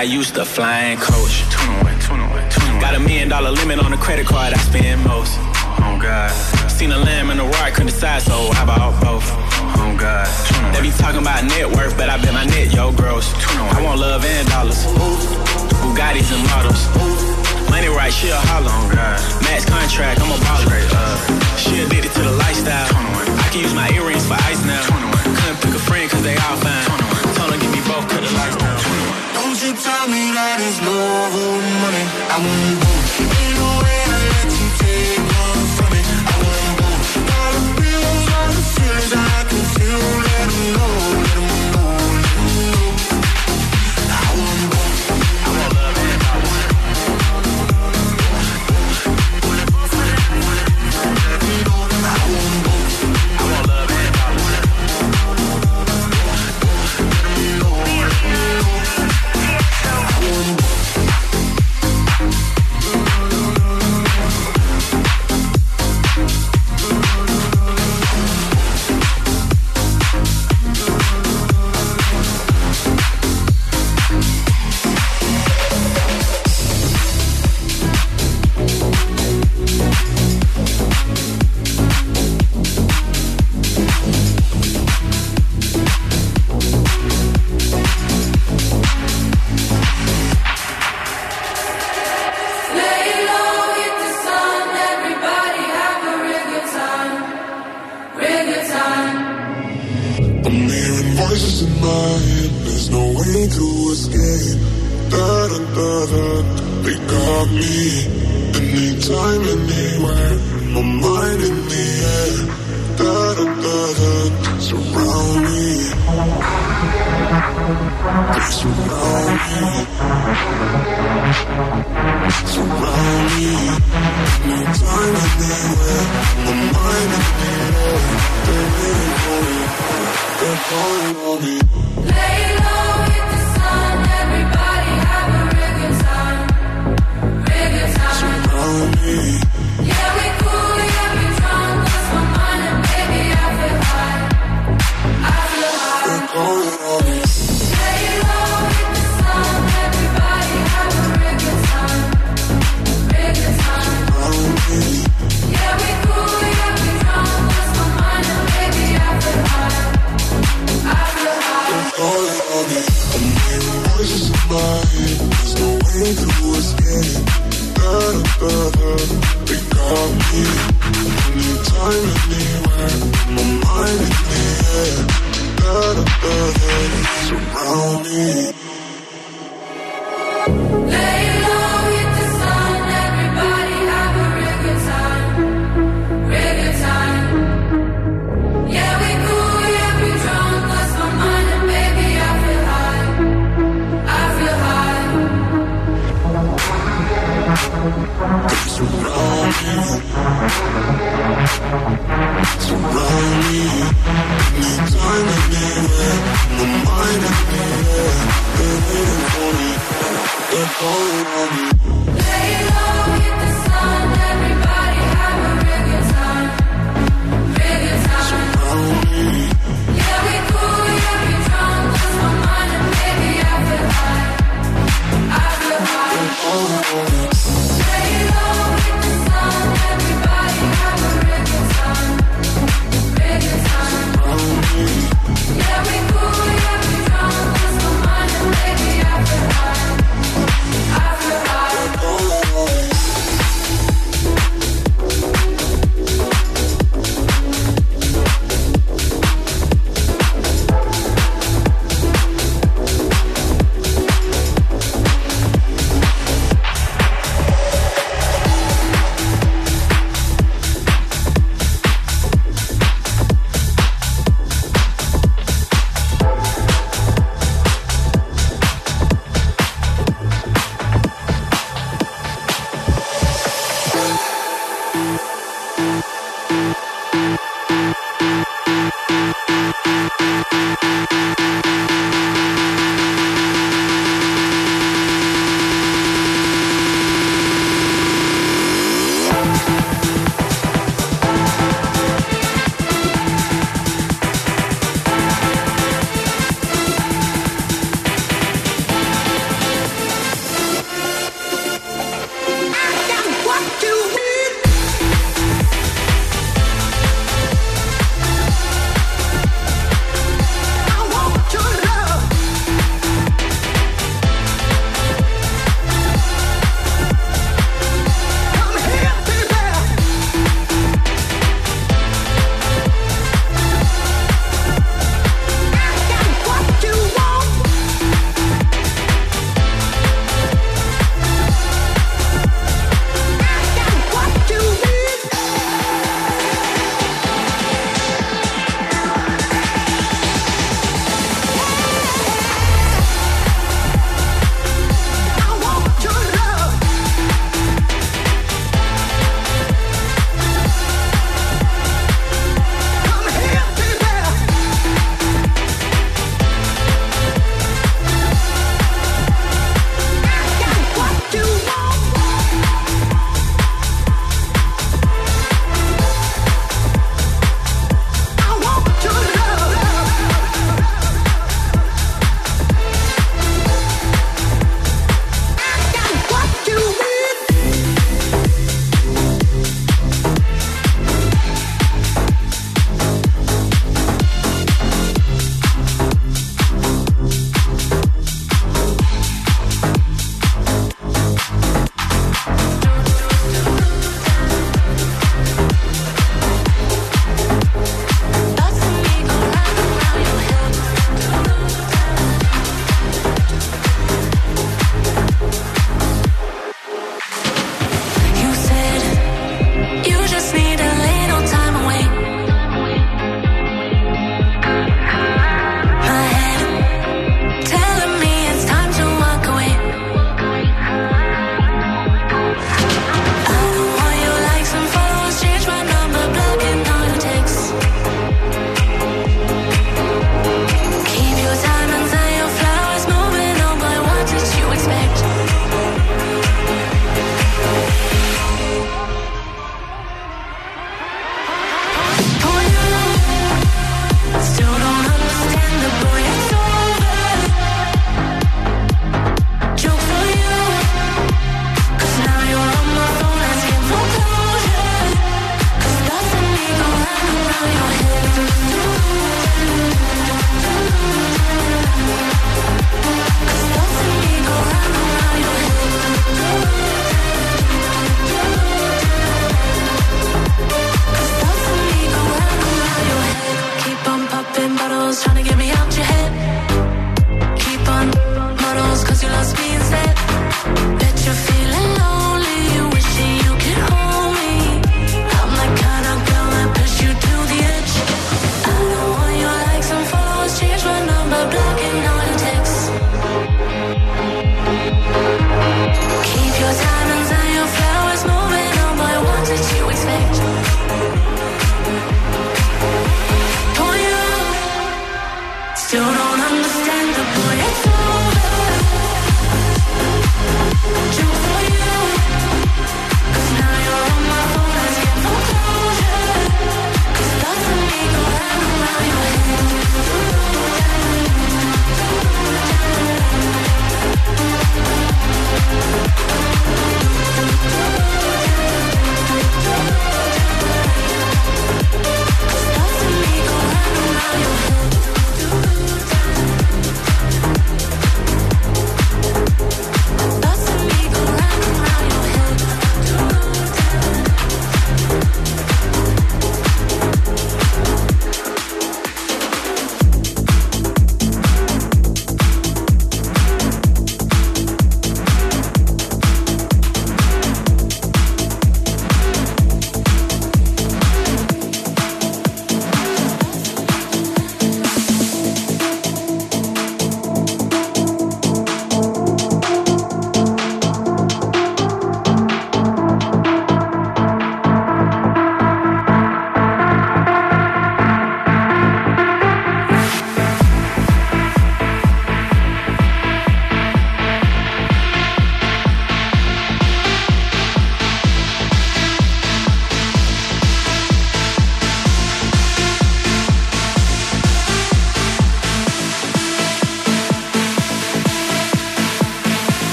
I 0.00 0.04
used 0.04 0.34
to 0.36 0.46
fly 0.46 0.96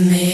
me, 0.00 0.27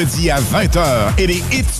vendredi 0.00 0.30
à 0.30 0.40
20h 0.40 1.18
et 1.18 1.26
les 1.26 1.42
hits 1.52 1.79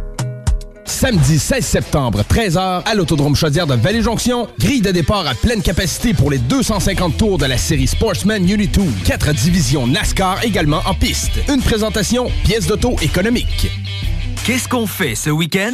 Samedi 1.01 1.39
16 1.39 1.65
septembre, 1.65 2.21
13h, 2.29 2.83
à 2.85 2.93
l'Autodrome 2.93 3.35
Chaudière 3.35 3.65
de 3.65 3.73
Vallée-Jonction. 3.73 4.47
Grille 4.59 4.83
de 4.83 4.91
départ 4.91 5.25
à 5.25 5.33
pleine 5.33 5.63
capacité 5.63 6.13
pour 6.13 6.29
les 6.29 6.37
250 6.37 7.17
tours 7.17 7.39
de 7.39 7.47
la 7.47 7.57
série 7.57 7.87
Sportsman 7.87 8.47
Unit 8.47 8.67
2. 8.67 8.83
Quatre 9.03 9.33
divisions 9.33 9.87
NASCAR 9.87 10.43
également 10.43 10.81
en 10.85 10.93
piste. 10.93 11.39
Une 11.49 11.63
présentation, 11.63 12.27
pièce 12.43 12.67
d'auto 12.67 12.97
économique. 13.01 13.71
Qu'est-ce 14.45 14.67
qu'on 14.67 14.85
fait 14.85 15.15
ce 15.15 15.31
week-end? 15.31 15.73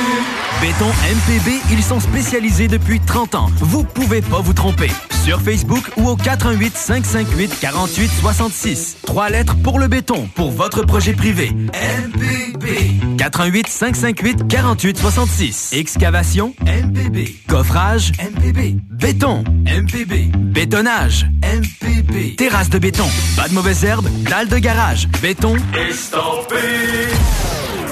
Béton 0.61 0.85
MPB, 0.89 1.59
ils 1.71 1.81
sont 1.81 1.99
spécialisés 1.99 2.67
depuis 2.67 2.99
30 2.99 3.33
ans. 3.33 3.49
Vous 3.57 3.83
pouvez 3.83 4.21
pas 4.21 4.41
vous 4.41 4.53
tromper. 4.53 4.91
Sur 5.23 5.41
Facebook 5.41 5.83
ou 5.97 6.07
au 6.07 6.15
418 6.15 6.77
558 6.77 7.59
48 7.59 8.11
66. 8.21 8.97
Trois 9.03 9.29
lettres 9.31 9.55
pour 9.63 9.79
le 9.79 9.87
béton, 9.87 10.29
pour 10.35 10.51
votre 10.51 10.83
projet 10.83 11.13
privé. 11.13 11.49
MPB. 11.49 13.17
418 13.17 13.67
558 13.69 14.47
48 14.47 14.97
66. 14.99 15.73
Excavation 15.73 16.53
MPB. 16.61 17.29
Coffrage 17.47 18.11
MPB. 18.19 18.77
Béton 18.91 19.43
MPB. 19.65 20.31
Bétonnage 20.37 21.25
MPB. 21.41 22.35
Terrasse 22.35 22.69
de 22.69 22.77
béton. 22.77 23.07
Pas 23.35 23.47
de 23.47 23.55
mauvaises 23.55 23.83
herbes. 23.83 24.07
Dalle 24.29 24.47
de 24.47 24.59
garage. 24.59 25.07
Béton. 25.23 25.55
Estampé 25.89 26.55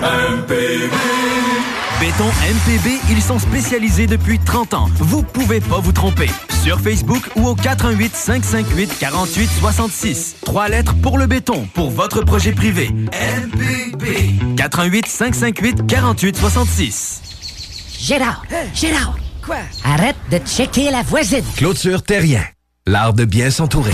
MPB 0.03 1.38
Béton 1.99 2.27
MPB, 2.27 2.97
ils 3.09 3.21
sont 3.21 3.39
spécialisés 3.39 4.07
depuis 4.07 4.39
30 4.39 4.73
ans. 4.73 4.87
Vous 4.95 5.21
pouvez 5.21 5.59
pas 5.59 5.79
vous 5.79 5.91
tromper. 5.91 6.29
Sur 6.63 6.79
Facebook 6.79 7.21
ou 7.35 7.47
au 7.47 7.55
418 7.55 8.15
558 8.15 8.97
48 8.97 9.49
66. 9.59 10.35
Trois 10.45 10.69
lettres 10.69 10.95
pour 11.01 11.17
le 11.17 11.27
béton, 11.27 11.67
pour 11.73 11.89
votre 11.91 12.21
projet 12.21 12.53
privé. 12.53 12.89
MPB. 13.11 14.55
418 14.55 15.07
558 15.07 15.87
48 15.87 16.37
66. 16.37 17.21
Gérard, 17.99 18.43
Gérard. 18.73 19.17
Quoi? 19.45 19.57
Arrête 19.83 20.15
de 20.31 20.37
checker 20.37 20.91
la 20.91 21.01
voisine. 21.03 21.43
Clôture 21.57 22.01
Terrien. 22.03 22.43
L'art 22.87 23.13
de 23.13 23.25
bien 23.25 23.51
s'entourer. 23.51 23.93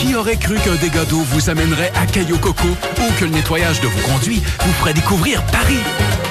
Qui 0.00 0.14
aurait 0.14 0.36
cru 0.36 0.56
qu'un 0.56 0.76
dégât 0.76 1.04
d'eau 1.04 1.20
vous 1.30 1.50
amènerait 1.50 1.92
à 1.94 2.06
Caillou 2.06 2.38
Coco 2.38 2.66
ou 2.68 3.12
que 3.18 3.24
le 3.24 3.30
nettoyage 3.32 3.80
de 3.80 3.86
vos 3.86 4.00
conduits 4.08 4.42
vous 4.64 4.72
ferait 4.74 4.94
découvrir 4.94 5.42
Paris? 5.46 5.78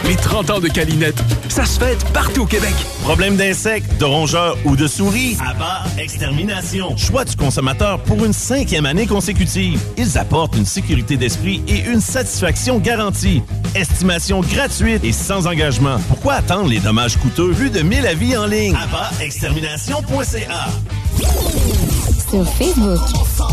Les 0.06 0.16
30 0.16 0.50
ans 0.50 0.60
de 0.60 0.68
Calinette, 0.68 1.22
ça 1.50 1.66
se 1.66 1.80
fête 1.80 2.04
partout 2.12 2.42
au 2.42 2.46
Québec. 2.46 2.74
Problème 3.04 3.36
d'insectes, 3.36 3.98
de 4.00 4.06
rongeurs 4.06 4.58
ou 4.66 4.76
de 4.76 4.88
souris? 4.88 5.38
Abba 5.46 5.84
Extermination. 6.00 6.96
Choix 6.98 7.26
du 7.26 7.36
consommateur 7.36 8.00
pour 8.00 8.26
une 8.26 8.34
cinquième 8.34 8.86
année 8.86 9.06
consécutive. 9.06 9.80
Ils 9.98 10.18
apportent 10.18 10.56
une 10.56 10.66
sécurité 10.66 11.16
d'esprit 11.18 11.62
et 11.68 11.82
une 11.82 12.02
satisfaction 12.02 12.80
garantie. 12.80 13.44
Estimation 13.76 14.42
gratuite 14.42 15.04
et 15.04 15.12
sans 15.12 15.46
engagement. 15.48 15.98
Pourquoi 16.08 16.34
attendre 16.36 16.70
les 16.70 16.80
dommages 16.80 17.18
coûteux? 17.18 17.52
Plus 17.52 17.70
de 17.70 17.82
1000 17.82 18.08
avis 18.08 18.36
en 18.36 18.48
ligne? 18.48 18.76
AbbaExtermination.ca 18.76 20.70
Sur 22.30 22.48
Facebook. 22.54 23.00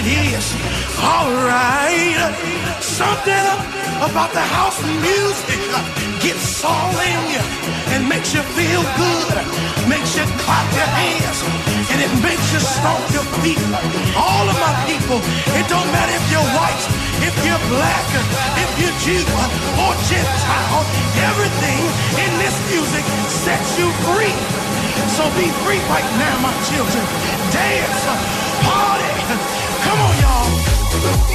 it 0.00 0.32
is. 0.32 0.46
All 0.96 1.28
right. 1.44 2.16
Something 2.80 3.48
about 4.00 4.32
the 4.32 4.40
house 4.40 4.80
music 5.04 5.60
gets 6.24 6.64
all 6.64 6.96
in 6.96 7.20
you 7.28 7.44
and 7.92 8.08
makes 8.08 8.32
you 8.32 8.40
feel 8.56 8.80
good, 8.96 9.36
makes 9.92 10.16
you 10.16 10.24
clap 10.40 10.64
your 10.72 10.88
hands, 10.88 11.38
and 11.92 11.98
it 12.00 12.12
makes 12.24 12.48
you 12.48 12.60
stomp 12.60 13.04
your 13.12 13.26
feet. 13.44 13.60
All 14.16 14.48
of 14.48 14.56
my 14.56 14.72
people, 14.88 15.20
it 15.60 15.68
don't 15.68 15.90
matter 15.92 16.14
if 16.16 16.24
you're 16.32 16.50
white, 16.56 16.84
if 17.20 17.34
you're 17.44 17.64
black, 17.68 18.06
if 18.56 18.70
you're 18.80 18.96
Jew 19.04 19.24
or 19.84 19.92
Gentile, 20.08 20.82
everything 21.28 21.82
in 22.24 22.32
this 22.40 22.56
music 22.72 23.04
sets 23.28 23.76
you 23.76 23.88
free. 24.08 24.36
So 25.12 25.28
be 25.36 25.48
free 25.60 25.82
right 25.92 26.08
now, 26.16 26.40
my 26.40 26.54
children. 26.72 27.04
Dance, 27.52 28.04
party 28.64 29.59
don't 31.02 31.29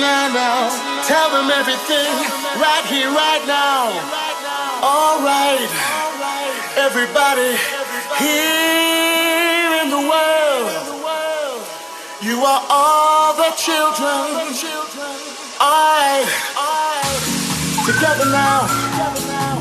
now, 0.00 0.32
now. 0.32 1.04
Tell 1.04 1.30
them 1.30 1.50
everything 1.50 2.10
right 2.56 2.84
here, 2.88 3.10
right 3.12 3.44
now. 3.46 3.92
All 4.82 5.20
right, 5.20 5.68
everybody 6.76 7.52
here 8.16 9.70
in 9.82 9.90
the 9.90 10.02
world, 10.08 11.66
you 12.22 12.40
are 12.40 12.64
all 12.70 13.36
the 13.36 13.52
children. 13.56 14.56
I 15.60 16.24
together 17.84 18.24
now, 18.32 18.64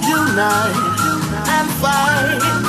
unite 0.07 0.99
and 1.49 1.69
fight. 1.81 2.68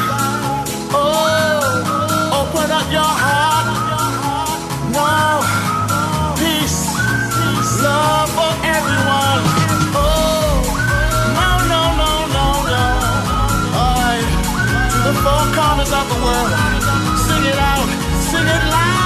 of 15.89 16.09
the 16.09 16.21
world. 16.23 16.53
Sing 17.17 17.45
it 17.47 17.59
out, 17.59 17.89
sing 18.21 18.47
it 18.47 18.71
loud. 18.71 19.00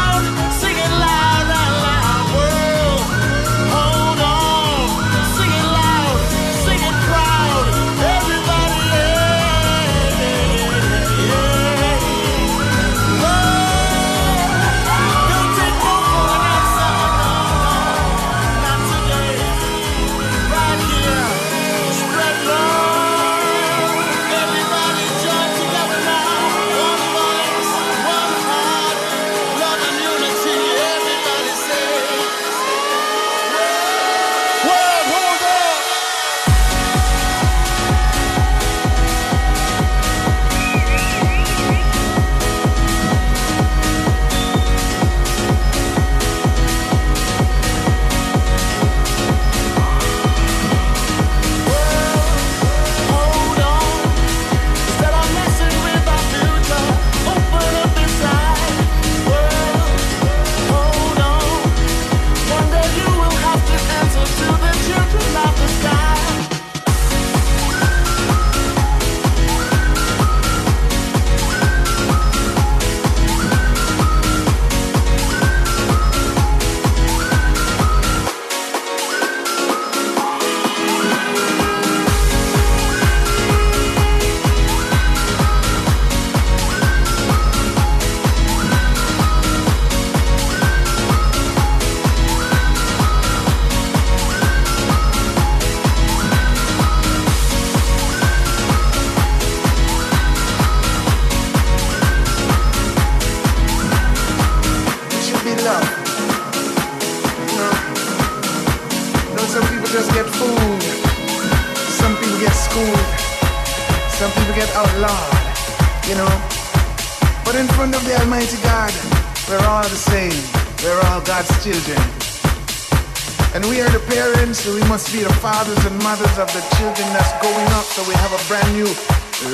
So 124.65 124.75
we 124.75 124.81
must 124.89 125.13
be 125.13 125.23
the 125.23 125.31
fathers 125.45 125.85
and 125.85 125.95
mothers 126.03 126.39
of 126.39 126.49
the 126.55 126.65
children 126.79 127.07
that's 127.13 127.33
going 127.43 127.67
up. 127.77 127.85
So 127.85 128.03
we 128.09 128.15
have 128.15 128.33
a 128.33 128.41
brand 128.49 128.73
new 128.73 128.89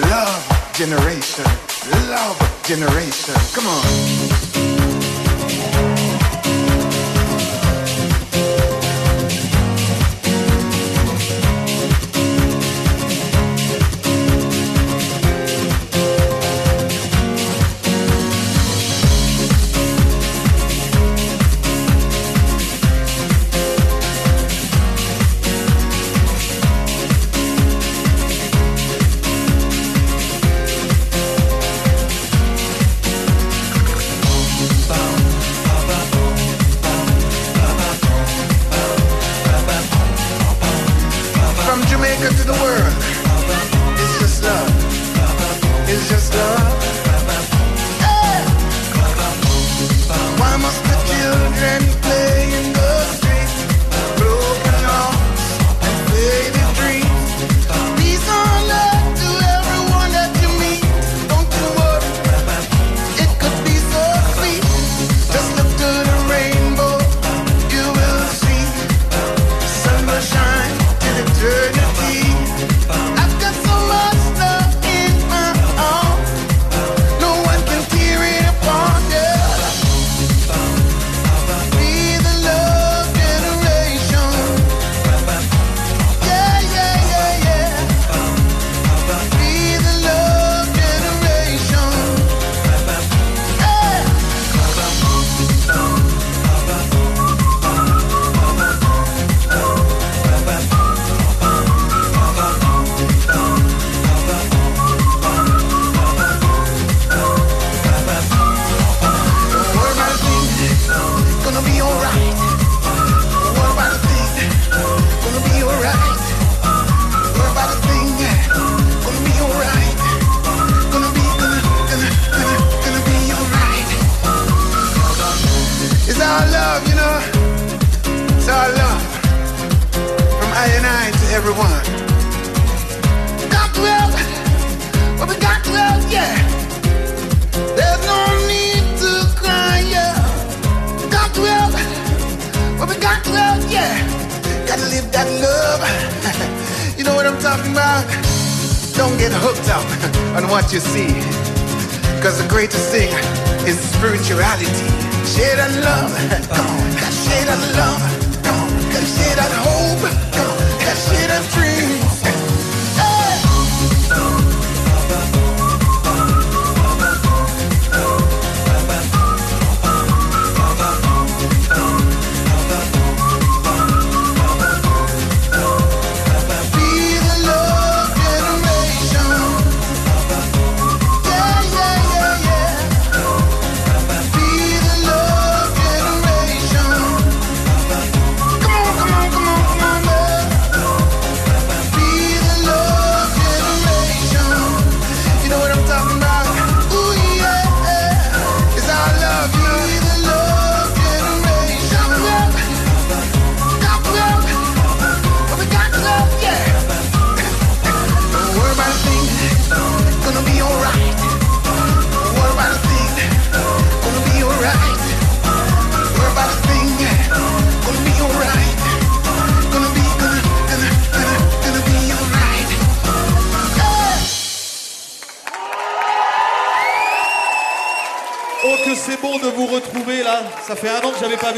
love 0.06 0.70
generation. 0.72 1.44
Love 2.06 2.38
generation. 2.62 3.34
Come 3.52 3.66
on. 3.66 4.19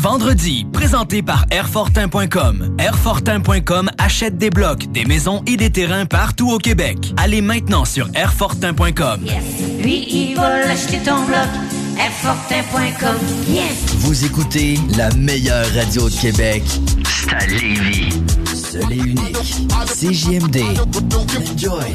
vendredi, 0.00 0.66
présentés 0.72 1.22
par 1.22 1.44
Airfortin.com. 1.50 2.76
Airfortin.com 2.78 3.90
achète 3.98 4.38
des 4.38 4.50
blocs, 4.50 4.90
des 4.90 5.04
maisons 5.04 5.42
et 5.46 5.56
des 5.56 5.70
terrains 5.70 6.06
partout 6.06 6.50
au 6.50 6.58
Québec. 6.58 7.12
Allez 7.18 7.42
maintenant 7.42 7.84
sur 7.84 8.08
Airfortin.com. 8.14 9.20
Lui, 9.82 10.06
il 10.10 10.36
va 10.36 10.60
l'acheter 10.60 10.98
ton 10.98 11.22
bloc. 11.26 11.48
Airfortin.com. 11.98 13.16
Yes! 13.48 13.94
Vous 13.98 14.24
écoutez 14.24 14.78
la 14.96 15.10
meilleure 15.16 15.66
radio 15.74 16.08
de 16.08 16.14
Québec. 16.14 16.62
C'est 17.04 17.34
à 17.34 17.46
Lévis. 17.46 18.22
Seul 18.54 18.92
et 18.92 18.96
unique. 18.96 19.36
CJMD. 19.86 20.62
Enjoy. 21.52 21.94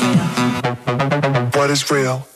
real. 0.00 1.46
What 1.54 1.70
is 1.70 1.90
real? 1.90 2.35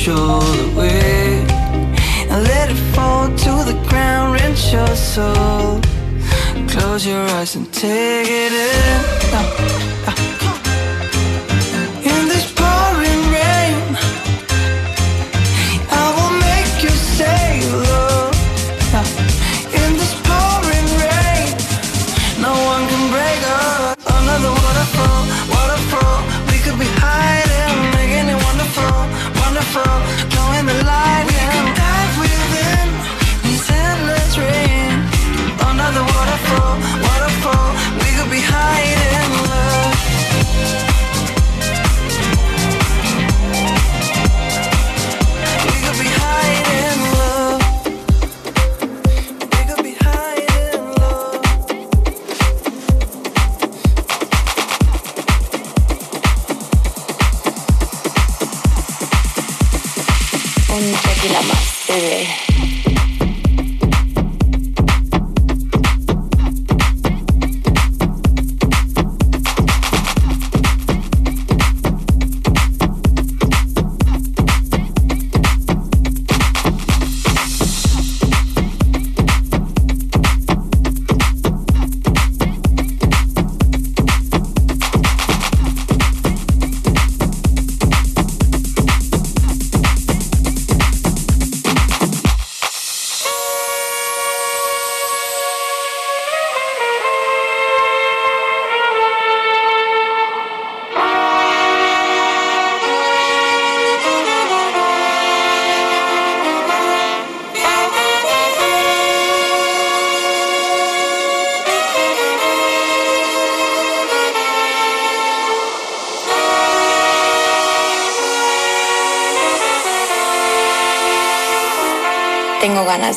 Show 0.00 0.39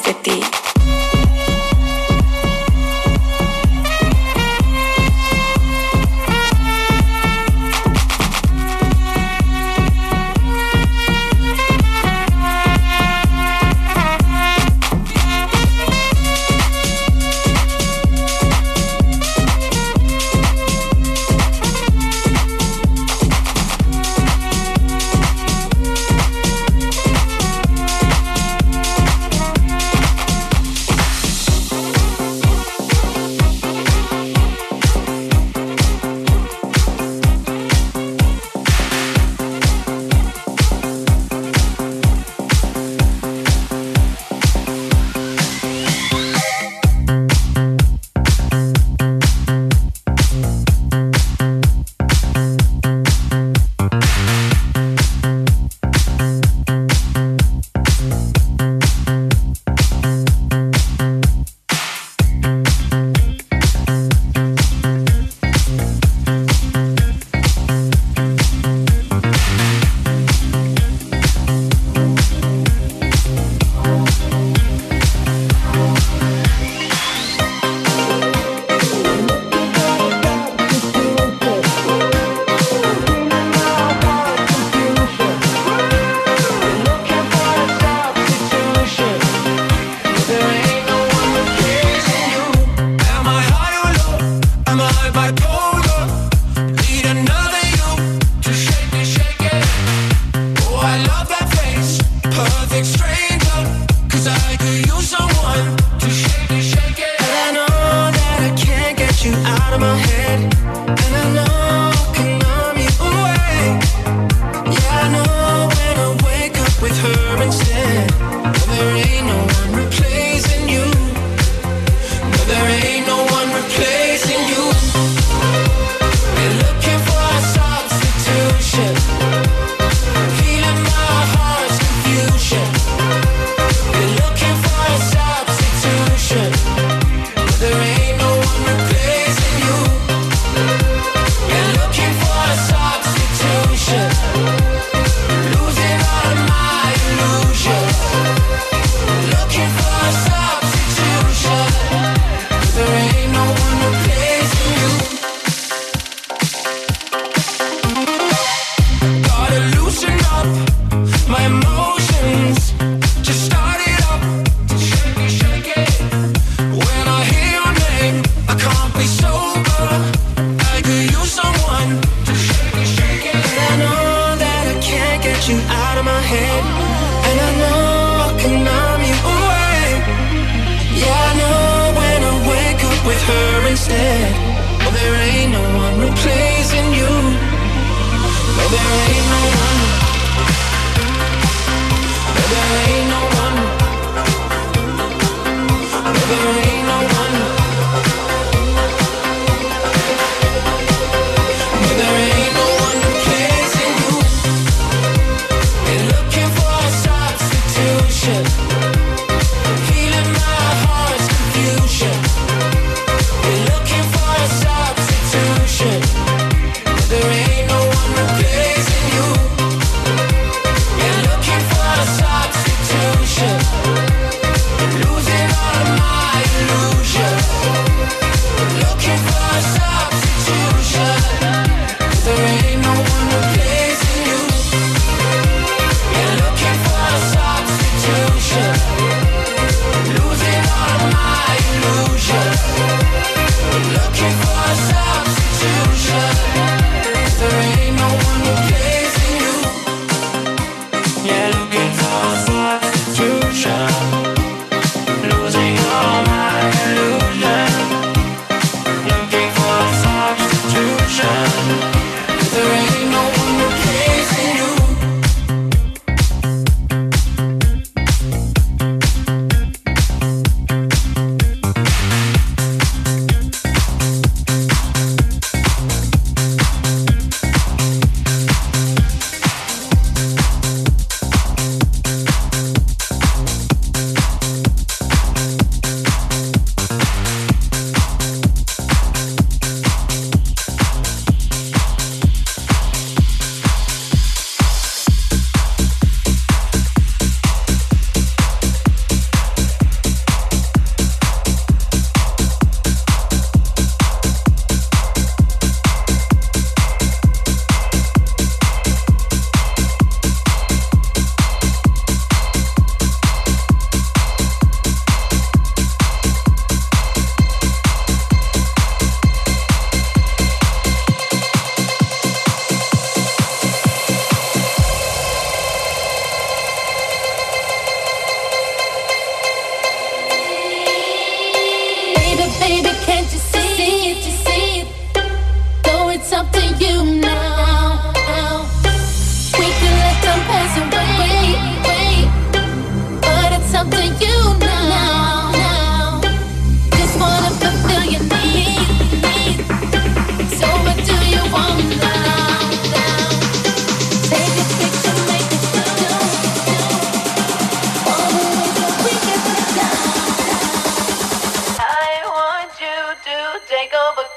de 0.01 0.13
ti. 0.23 0.32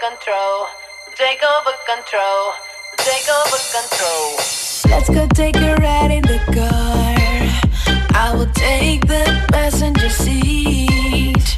control. 0.00 0.66
Take 1.14 1.42
over 1.42 1.72
control. 1.86 2.52
Take 2.98 3.28
over 3.28 3.58
control. 3.76 4.36
Let's 4.90 5.08
go 5.08 5.26
take 5.28 5.56
a 5.56 5.74
ride 5.76 6.10
in 6.10 6.22
the 6.22 6.38
car. 6.52 7.16
I 8.14 8.34
will 8.34 8.50
take 8.52 9.06
the 9.06 9.24
passenger 9.50 10.10
seat. 10.10 11.56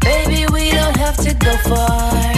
Baby, 0.00 0.46
we 0.52 0.70
don't 0.70 0.96
have 0.96 1.16
to 1.18 1.34
go 1.34 1.56
far. 1.68 2.29